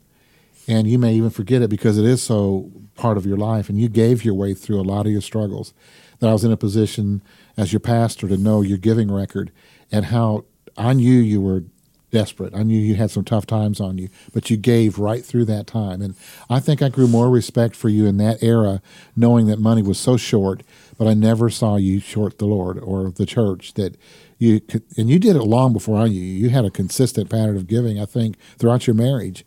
And 0.67 0.87
you 0.87 0.99
may 0.99 1.13
even 1.15 1.29
forget 1.31 1.61
it 1.61 1.69
because 1.69 1.97
it 1.97 2.05
is 2.05 2.21
so 2.21 2.69
part 2.97 3.17
of 3.17 3.25
your 3.25 3.37
life. 3.37 3.69
And 3.69 3.79
you 3.79 3.87
gave 3.87 4.25
your 4.25 4.33
way 4.33 4.53
through 4.53 4.81
a 4.81 4.83
lot 4.83 5.05
of 5.05 5.11
your 5.11 5.21
struggles. 5.21 5.73
That 6.19 6.29
I 6.29 6.33
was 6.33 6.43
in 6.43 6.51
a 6.51 6.57
position 6.57 7.21
as 7.55 7.71
your 7.71 7.79
pastor 7.79 8.27
to 8.27 8.37
know 8.37 8.61
your 8.61 8.79
giving 8.79 9.11
record 9.11 9.51
and 9.91 10.05
how 10.05 10.45
I 10.75 10.93
knew 10.93 11.13
you 11.13 11.41
were 11.41 11.63
desperate. 12.11 12.55
I 12.55 12.63
knew 12.63 12.79
you 12.79 12.95
had 12.95 13.11
some 13.11 13.23
tough 13.23 13.45
times 13.45 13.79
on 13.79 13.97
you, 13.97 14.09
but 14.33 14.49
you 14.49 14.57
gave 14.57 14.97
right 14.97 15.23
through 15.23 15.45
that 15.45 15.67
time. 15.67 16.01
And 16.01 16.15
I 16.49 16.59
think 16.59 16.81
I 16.81 16.89
grew 16.89 17.07
more 17.07 17.29
respect 17.29 17.75
for 17.75 17.89
you 17.89 18.05
in 18.05 18.17
that 18.17 18.41
era, 18.41 18.81
knowing 19.15 19.47
that 19.47 19.59
money 19.59 19.81
was 19.81 19.99
so 19.99 20.17
short, 20.17 20.63
but 20.97 21.07
I 21.07 21.13
never 21.13 21.49
saw 21.49 21.75
you 21.75 21.99
short 21.99 22.39
the 22.39 22.45
Lord 22.45 22.79
or 22.79 23.11
the 23.11 23.25
church 23.25 23.73
that 23.73 23.97
you 24.37 24.59
could, 24.59 24.83
and 24.97 25.09
you 25.09 25.19
did 25.19 25.35
it 25.35 25.43
long 25.43 25.73
before 25.73 25.97
I 25.97 26.07
knew 26.07 26.21
you. 26.21 26.45
You 26.45 26.49
had 26.49 26.65
a 26.65 26.71
consistent 26.71 27.29
pattern 27.29 27.57
of 27.57 27.67
giving, 27.67 27.99
I 27.99 28.05
think, 28.05 28.37
throughout 28.57 28.87
your 28.87 28.93
marriage. 28.93 29.43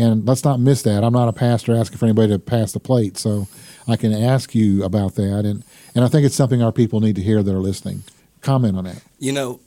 And 0.00 0.26
let's 0.26 0.44
not 0.44 0.60
miss 0.60 0.82
that. 0.82 1.04
I'm 1.04 1.12
not 1.12 1.28
a 1.28 1.32
pastor 1.32 1.76
asking 1.76 1.98
for 1.98 2.06
anybody 2.06 2.32
to 2.32 2.38
pass 2.38 2.72
the 2.72 2.80
plate, 2.80 3.18
so 3.18 3.48
I 3.86 3.96
can 3.96 4.12
ask 4.12 4.54
you 4.54 4.82
about 4.84 5.14
that. 5.16 5.44
And, 5.44 5.62
and 5.94 6.04
I 6.04 6.08
think 6.08 6.24
it's 6.24 6.34
something 6.34 6.62
our 6.62 6.72
people 6.72 7.00
need 7.00 7.16
to 7.16 7.22
hear 7.22 7.42
that 7.42 7.54
are 7.54 7.58
listening. 7.58 8.04
Comment 8.40 8.76
on 8.76 8.84
that. 8.84 9.02
you 9.18 9.32
know, 9.32 9.60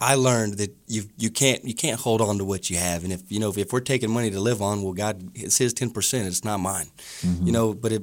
I 0.00 0.16
learned 0.16 0.54
that 0.58 0.74
you 0.86 1.04
you 1.16 1.30
can't 1.30 1.64
you 1.64 1.74
can't 1.74 1.98
hold 1.98 2.20
on 2.20 2.36
to 2.38 2.44
what 2.44 2.68
you 2.68 2.76
have, 2.76 3.02
and 3.02 3.12
if 3.12 3.22
you 3.32 3.40
know 3.40 3.48
if, 3.48 3.56
if 3.56 3.72
we're 3.72 3.80
taking 3.80 4.10
money 4.10 4.30
to 4.30 4.40
live 4.40 4.60
on, 4.60 4.82
well, 4.82 4.92
God, 4.92 5.30
it's 5.34 5.56
His 5.56 5.72
ten 5.72 5.90
percent. 5.90 6.26
It's 6.26 6.44
not 6.44 6.60
mine. 6.60 6.86
Mm-hmm. 7.22 7.46
You 7.46 7.52
know, 7.52 7.72
but 7.72 7.92
it, 7.92 8.02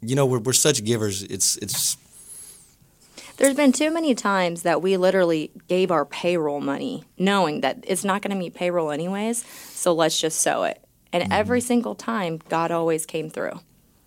you 0.00 0.16
know, 0.16 0.26
we're 0.26 0.40
we're 0.40 0.52
such 0.52 0.82
givers. 0.84 1.22
It's 1.22 1.56
it's 1.58 1.96
There's 3.36 3.56
been 3.56 3.72
too 3.72 3.90
many 3.90 4.14
times 4.14 4.62
that 4.62 4.80
we 4.80 4.96
literally 4.96 5.50
gave 5.68 5.90
our 5.90 6.04
payroll 6.04 6.60
money, 6.60 7.04
knowing 7.18 7.62
that 7.62 7.84
it's 7.86 8.04
not 8.04 8.22
going 8.22 8.30
to 8.30 8.36
meet 8.36 8.54
payroll 8.54 8.90
anyways. 8.90 9.44
So 9.46 9.92
let's 9.92 10.20
just 10.20 10.40
sow 10.40 10.62
it. 10.64 10.84
And 11.12 11.24
mm-hmm. 11.24 11.32
every 11.32 11.60
single 11.60 11.94
time, 11.94 12.40
God 12.48 12.70
always 12.70 13.06
came 13.06 13.30
through. 13.30 13.50
Mm. 13.50 13.60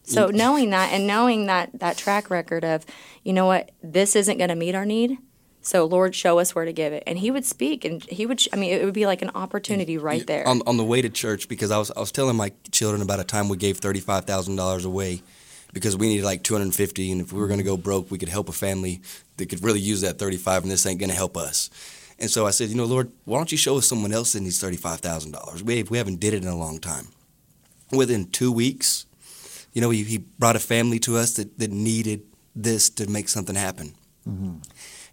So 0.03 0.27
knowing 0.27 0.69
that 0.69 0.93
and 0.93 1.07
knowing 1.07 1.47
that 1.47 1.79
that 1.79 1.97
track 1.97 2.29
record 2.29 2.63
of, 2.63 2.85
you 3.23 3.33
know 3.33 3.45
what, 3.45 3.71
this 3.83 4.15
isn't 4.15 4.37
going 4.37 4.49
to 4.49 4.55
meet 4.55 4.75
our 4.75 4.85
need. 4.85 5.17
So 5.61 5.83
Lord, 5.83 6.15
show 6.15 6.39
us 6.39 6.55
where 6.55 6.63
to 6.63 6.71
give 6.71 6.93
it. 6.93 7.03
And 7.05 7.19
He 7.19 7.29
would 7.29 7.45
speak, 7.45 7.83
and 7.83 8.01
He 8.05 8.25
would. 8.25 8.39
sh- 8.39 8.47
I 8.53 8.55
mean, 8.55 8.71
it 8.71 8.85
would 8.85 8.93
be 8.93 9.05
like 9.05 9.21
an 9.21 9.31
opportunity 9.35 9.97
mm. 9.97 10.03
right 10.03 10.25
there. 10.25 10.47
on 10.47 10.61
on 10.65 10.77
the 10.77 10.85
way 10.85 11.01
to 11.01 11.09
church 11.09 11.49
because 11.49 11.71
I 11.71 11.77
was 11.77 11.91
I 11.91 11.99
was 11.99 12.13
telling 12.13 12.37
my 12.37 12.53
children 12.71 13.01
about 13.01 13.19
a 13.19 13.25
time 13.25 13.49
we 13.49 13.57
gave 13.57 13.79
thirty 13.79 13.99
five 13.99 14.23
thousand 14.23 14.55
dollars 14.55 14.85
away 14.85 15.21
because 15.77 15.95
we 15.95 16.07
needed 16.07 16.25
like 16.25 16.43
two 16.43 16.53
hundred 16.53 16.65
and 16.65 16.75
fifty, 16.75 17.11
and 17.11 17.21
if 17.21 17.31
we 17.31 17.39
were 17.39 17.47
going 17.47 17.59
to 17.59 17.63
go 17.63 17.77
broke, 17.77 18.11
we 18.11 18.17
could 18.17 18.29
help 18.29 18.49
a 18.49 18.53
family 18.53 19.01
that 19.37 19.49
could 19.49 19.63
really 19.63 19.79
use 19.79 20.01
that 20.01 20.17
thirty 20.19 20.37
five, 20.37 20.63
and 20.63 20.71
this 20.71 20.85
ain't 20.85 20.99
going 20.99 21.09
to 21.09 21.15
help 21.15 21.37
us. 21.37 21.69
And 22.19 22.29
so 22.29 22.47
I 22.47 22.51
said, 22.51 22.69
you 22.69 22.75
know, 22.75 22.85
Lord, 22.85 23.11
why 23.25 23.37
don't 23.37 23.51
you 23.51 23.57
show 23.57 23.77
us 23.77 23.85
someone 23.85 24.11
else 24.11 24.33
that 24.33 24.41
needs 24.41 24.59
thirty 24.59 24.77
five 24.77 24.99
thousand 24.99 25.31
dollars? 25.31 25.63
We 25.63 25.83
we 25.83 25.97
haven't 25.97 26.19
did 26.19 26.33
it 26.33 26.43
in 26.43 26.49
a 26.49 26.57
long 26.57 26.79
time. 26.79 27.09
Within 27.91 28.25
two 28.25 28.51
weeks, 28.51 29.05
you 29.73 29.81
know, 29.81 29.91
he, 29.91 30.03
he 30.03 30.17
brought 30.17 30.55
a 30.55 30.59
family 30.59 30.99
to 30.99 31.15
us 31.15 31.35
that, 31.35 31.57
that 31.59 31.71
needed 31.71 32.23
this 32.55 32.89
to 32.89 33.07
make 33.09 33.29
something 33.29 33.55
happen. 33.55 33.93
Mm-hmm. 34.27 34.57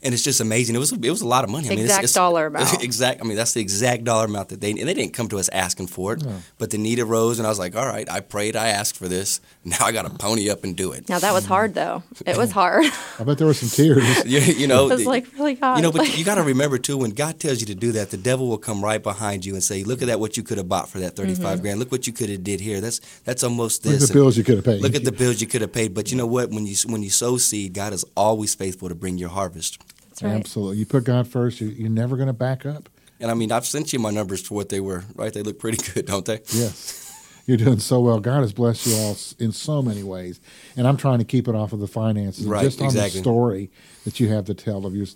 And 0.05 0.13
it's 0.13 0.23
just 0.23 0.41
amazing. 0.41 0.77
It 0.77 0.79
was 0.79 0.93
it 0.93 1.11
was 1.11 1.23
a 1.23 1.27
lot 1.27 1.45
of 1.45 1.51
money. 1.51 1.67
I 1.67 1.71
mean, 1.71 1.79
it's- 1.79 1.91
Exact 1.91 2.05
it's, 2.05 2.13
dollar 2.13 2.47
amount. 2.47 2.83
exact. 2.91 3.21
I 3.23 3.25
mean, 3.25 3.37
that's 3.39 3.55
the 3.55 3.61
exact 3.61 4.05
dollar 4.05 4.27
amount 4.27 4.51
that 4.51 4.61
they 4.61 4.71
and 4.71 4.81
they 4.87 4.93
didn't 4.95 5.15
come 5.15 5.29
to 5.29 5.39
us 5.39 5.49
asking 5.51 5.87
for 5.87 6.13
it, 6.13 6.23
but 6.59 6.71
the 6.71 6.77
need 6.79 6.99
arose, 6.99 7.39
and 7.39 7.47
I 7.47 7.51
was 7.51 7.59
like, 7.59 7.75
all 7.75 7.87
right, 7.87 8.07
I 8.11 8.21
prayed, 8.21 8.55
I 8.55 8.69
asked 8.69 8.97
for 8.97 9.09
this. 9.09 9.41
Now 9.67 9.79
I 9.81 9.93
got 9.93 10.03
to 10.03 10.11
pony 10.11 10.51
up 10.51 10.63
and 10.63 10.77
do 10.77 10.93
it. 10.93 11.09
now 11.09 11.19
that 11.19 11.33
was 11.33 11.47
hard, 11.47 11.73
though. 11.73 12.03
It 12.27 12.37
was 12.37 12.51
hard. 12.61 12.85
I 13.19 13.25
bet 13.25 13.39
there 13.39 13.47
were 13.47 13.55
some 13.55 13.71
tears. 13.71 14.05
You, 14.27 14.41
you 14.41 14.67
know, 14.67 14.91
it 14.91 14.97
was 14.97 15.07
like 15.07 15.27
really 15.39 15.55
God. 15.55 15.77
you 15.77 15.83
know, 15.83 15.91
but 15.91 16.03
like- 16.03 16.19
you 16.19 16.25
got 16.25 16.35
to 16.35 16.43
remember 16.43 16.77
too, 16.77 16.99
when 16.99 17.13
God 17.13 17.41
tells 17.41 17.61
you 17.63 17.67
to 17.69 17.75
do 17.75 17.93
that, 17.93 18.11
the 18.11 18.19
devil 18.19 18.47
will 18.47 18.59
come 18.59 18.85
right 18.85 19.03
behind 19.03 19.47
you 19.47 19.55
and 19.55 19.65
say, 19.65 19.83
"Look 19.83 20.03
at 20.03 20.09
that! 20.09 20.21
What 20.21 20.37
you 20.37 20.43
could 20.43 20.59
have 20.59 20.69
bought 20.69 20.91
for 20.91 20.99
that 20.99 21.17
35 21.17 21.39
Mm-hmm. 21.45 21.63
grand. 21.63 21.79
Look 21.81 21.91
what 21.91 22.07
you 22.07 22.13
could 22.13 22.29
have 22.29 22.45
did 22.45 22.61
here. 22.61 22.83
That's 22.83 23.01
that's 23.25 23.43
almost 23.43 23.87
Look 23.87 23.95
at 23.95 24.01
this." 24.01 24.09
the 24.11 24.15
bills 24.15 24.37
you 24.37 24.45
could 24.45 24.57
have 24.57 24.65
paid. 24.67 24.83
Look 24.83 24.95
at 24.95 25.05
the 25.05 25.13
bills 25.13 25.41
you 25.41 25.47
could 25.47 25.63
have 25.63 25.73
paid. 25.73 25.95
But 25.95 26.11
you 26.11 26.19
know 26.19 26.27
what? 26.27 26.51
When 26.51 26.67
you 26.67 26.77
when 26.87 27.03
you 27.03 27.09
sow 27.11 27.39
seed, 27.39 27.73
God 27.73 27.95
is 27.95 28.05
always 28.15 28.55
faithful 28.55 28.91
to 28.91 28.95
bring 28.95 29.17
your 29.17 29.31
harvest. 29.31 29.79
That's 30.15 30.23
right. 30.23 30.39
Absolutely. 30.39 30.77
You 30.79 30.87
put 30.87 31.05
God 31.05 31.27
first, 31.29 31.61
you, 31.61 31.69
you're 31.69 31.91
never 31.91 32.17
going 32.17 32.29
to 32.29 32.33
back 32.33 32.65
up. 32.65 32.89
And 33.21 33.31
I 33.31 33.35
mean, 33.35 33.51
I've 33.53 33.67
sent 33.67 33.93
you 33.93 33.99
my 33.99 34.11
numbers 34.11 34.47
for 34.47 34.55
what 34.55 34.69
they 34.69 34.81
were. 34.81 35.05
Right? 35.15 35.33
They 35.33 35.43
look 35.43 35.59
pretty 35.59 35.79
good, 35.93 36.07
don't 36.07 36.25
they? 36.25 36.41
Yes. 36.53 37.01
You're 37.47 37.57
doing 37.59 37.79
so 37.79 38.01
well. 38.01 38.21
God 38.21 38.41
has 38.41 38.53
blessed 38.53 38.87
you 38.87 38.95
all 38.97 39.17
in 39.39 39.53
so 39.53 39.83
many 39.83 40.03
ways. 40.03 40.41
And 40.77 40.87
I'm 40.89 40.97
trying 40.97 41.19
to 41.19 41.25
keep 41.25 41.47
it 41.49 41.55
off 41.55 41.73
of 41.73 41.81
the 41.81 41.87
finances. 41.87 42.47
Right, 42.47 42.63
Just 42.63 42.81
on 42.81 42.87
exactly. 42.87 43.21
the 43.21 43.23
story 43.23 43.71
that 44.05 44.19
you 44.19 44.29
have 44.29 44.45
to 44.47 44.55
tell 44.55 44.87
of 44.87 44.95
your. 44.95 45.07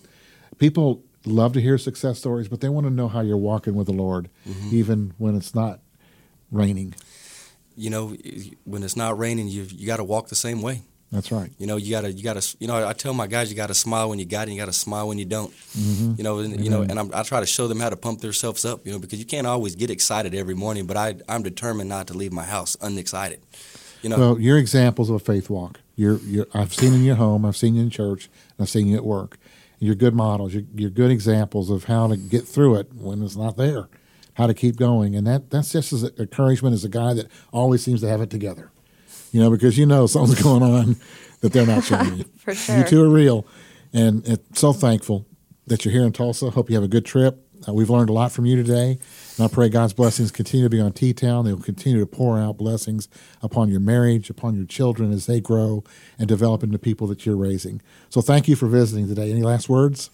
People 0.59 1.03
love 1.25 1.53
to 1.55 1.61
hear 1.61 1.79
success 1.79 2.19
stories, 2.19 2.49
but 2.49 2.61
they 2.61 2.69
want 2.69 2.87
to 2.87 2.93
know 2.93 3.09
how 3.09 3.21
you're 3.21 3.37
walking 3.39 3.75
with 3.75 3.87
the 3.87 3.93
Lord, 3.95 4.29
Mm-hmm. 4.47 4.69
even 4.77 5.15
when 5.19 5.37
it's 5.37 5.55
not 5.55 5.81
raining. 6.51 6.95
You 7.77 7.91
know, 7.91 8.17
when 8.65 8.83
it's 8.83 8.97
not 8.97 9.19
raining, 9.19 9.49
you 9.49 9.63
you 9.71 9.87
got 9.87 9.99
to 9.99 10.05
walk 10.05 10.29
the 10.29 10.35
same 10.35 10.61
way. 10.63 10.83
That's 11.11 11.33
right. 11.33 11.51
You 11.59 11.67
know, 11.67 11.77
you 11.77 11.91
gotta, 11.91 12.13
you 12.13 12.23
gotta, 12.23 12.47
you 12.61 12.67
know. 12.67 12.87
I 12.87 12.93
tell 12.93 13.15
my 13.15 13.27
guys, 13.27 13.49
you 13.51 13.57
gotta 13.57 13.75
smile 13.75 14.11
when 14.11 14.19
you 14.19 14.27
got 14.27 14.43
it, 14.43 14.51
and 14.51 14.53
you 14.55 14.61
gotta 14.61 14.75
smile 14.75 15.09
when 15.09 15.17
you 15.17 15.25
don't. 15.25 15.51
Mm-hmm. 15.51 16.15
You 16.19 16.25
know, 16.25 16.39
and, 16.41 16.63
you 16.63 16.71
know, 16.71 16.83
and 16.83 16.99
I'm, 16.99 17.11
I 17.15 17.23
try 17.23 17.41
to 17.41 17.47
show 17.47 17.67
them 17.67 17.81
how 17.81 17.89
to 17.89 17.97
pump 17.97 18.21
themselves 18.21 18.65
up. 18.67 18.87
You 18.87 18.93
know, 18.93 18.99
because 18.99 19.19
you 19.19 19.25
can't 19.25 19.47
always 19.47 19.75
get 19.75 19.89
excited 19.91 20.35
every 20.35 20.55
morning, 20.55 20.87
but 20.87 20.99
I, 20.99 21.17
I'm 21.27 21.43
determined 21.43 21.89
not 21.89 22.09
to 22.09 22.15
leave 22.15 22.33
my 22.33 22.45
house 22.45 22.77
unexcited. 22.83 23.41
You 24.03 24.11
know, 24.11 24.19
Well, 24.19 24.39
you're 24.39 24.59
examples 24.59 25.09
of 25.09 25.17
a 25.17 25.19
faith 25.19 25.49
walk. 25.51 25.81
You're, 25.97 26.19
you're, 26.19 26.47
I've 26.55 26.73
seen 26.73 26.95
in 26.95 27.03
your 27.03 27.17
home, 27.17 27.45
I've 27.45 27.57
seen 27.57 27.75
you 27.75 27.83
in 27.83 27.91
church, 27.91 28.27
and 28.27 28.65
I've 28.65 28.69
seen 28.69 28.87
you 28.87 28.97
at 28.97 29.05
work. 29.05 29.39
You're 29.81 29.97
good 29.97 30.15
models. 30.15 30.55
You're, 30.55 30.65
you're 30.75 30.91
good 30.91 31.11
examples 31.11 31.71
of 31.71 31.85
how 31.85 32.07
to 32.09 32.17
get 32.17 32.47
through 32.47 32.77
it 32.77 32.93
when 32.95 33.23
it's 33.23 33.37
not 33.37 33.57
there, 33.57 33.89
how 34.35 34.47
to 34.47 34.55
keep 34.55 34.77
going. 34.77 35.17
And 35.17 35.27
that, 35.27 35.51
that's 35.51 35.73
just 35.73 35.93
as 35.93 36.05
encouragement 36.05 36.75
as 36.75 36.85
a 36.85 36.89
guy 36.89 37.15
that 37.15 37.27
always 37.53 37.83
seems 37.83 38.01
to 38.03 38.09
have 38.09 38.21
it 38.21 38.31
together. 38.31 38.71
You 39.33 39.41
know, 39.41 39.51
because 39.51 39.77
you 39.77 39.87
know 39.87 40.07
something's 40.07 40.43
going 40.43 40.63
on 40.63 40.97
that 41.41 41.53
they're 41.53 41.67
not 41.67 41.85
showing 41.85 42.17
you. 42.19 42.25
For 42.37 42.53
You 42.53 42.85
two 42.85 43.05
are 43.05 43.09
real. 43.09 43.47
And 43.93 44.27
it's 44.27 44.61
so 44.61 44.73
thankful 44.73 45.27
that 45.67 45.85
you're 45.85 45.93
here 45.93 46.05
in 46.05 46.13
Tulsa. 46.13 46.51
Hope 46.51 46.69
you 46.71 46.77
have 46.77 46.85
a 46.85 46.89
good 46.89 47.05
trip. 47.05 47.45
Uh, 47.67 47.73
we've 47.73 47.91
learned 47.91 48.09
a 48.09 48.13
lot 48.13 48.31
from 48.31 48.47
you 48.47 48.57
today. 48.57 48.99
And 49.37 49.45
I 49.45 49.49
pray 49.49 49.69
God's 49.69 49.93
blessings 49.93 50.31
continue 50.31 50.67
to 50.67 50.71
be 50.71 50.81
on 50.81 50.93
T 50.93 51.13
Town. 51.13 51.45
They 51.45 51.53
will 51.53 51.63
continue 51.63 52.01
to 52.01 52.07
pour 52.07 52.39
out 52.39 52.57
blessings 52.57 53.09
upon 53.43 53.69
your 53.69 53.81
marriage, 53.81 54.31
upon 54.31 54.55
your 54.55 54.67
children 54.67 55.13
as 55.13 55.27
they 55.27 55.41
grow 55.41 55.85
and 56.19 56.29
develop 56.29 56.63
into 56.63 56.79
people 56.79 57.07
that 57.09 57.27
you're 57.27 57.37
raising. 57.37 57.83
So 58.11 58.21
thank 58.21 58.49
you 58.49 58.57
for 58.57 58.67
visiting 58.67 59.09
today. 59.09 59.31
Any 59.31 59.43
last 59.43 59.69
words? 59.69 60.11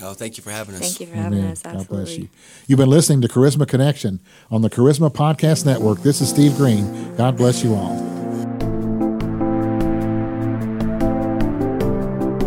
oh, 0.00 0.14
thank 0.14 0.36
you 0.36 0.42
for 0.42 0.50
having 0.50 0.74
us. 0.74 0.80
Thank 0.80 1.00
you 1.00 1.06
for 1.06 1.16
having 1.16 1.38
Amen. 1.38 1.52
us. 1.52 1.62
God 1.62 1.88
bless 1.88 2.16
you. 2.16 2.28
You've 2.66 2.78
been 2.78 2.90
listening 2.90 3.20
to 3.22 3.28
Charisma 3.28 3.68
Connection 3.68 4.20
on 4.50 4.62
the 4.62 4.70
Charisma 4.70 5.12
Podcast 5.12 5.64
Network. 5.64 6.02
This 6.02 6.20
is 6.20 6.28
Steve 6.28 6.56
Greene. 6.56 7.14
God 7.16 7.36
bless 7.36 7.62
you 7.62 7.74
all. 7.74 8.21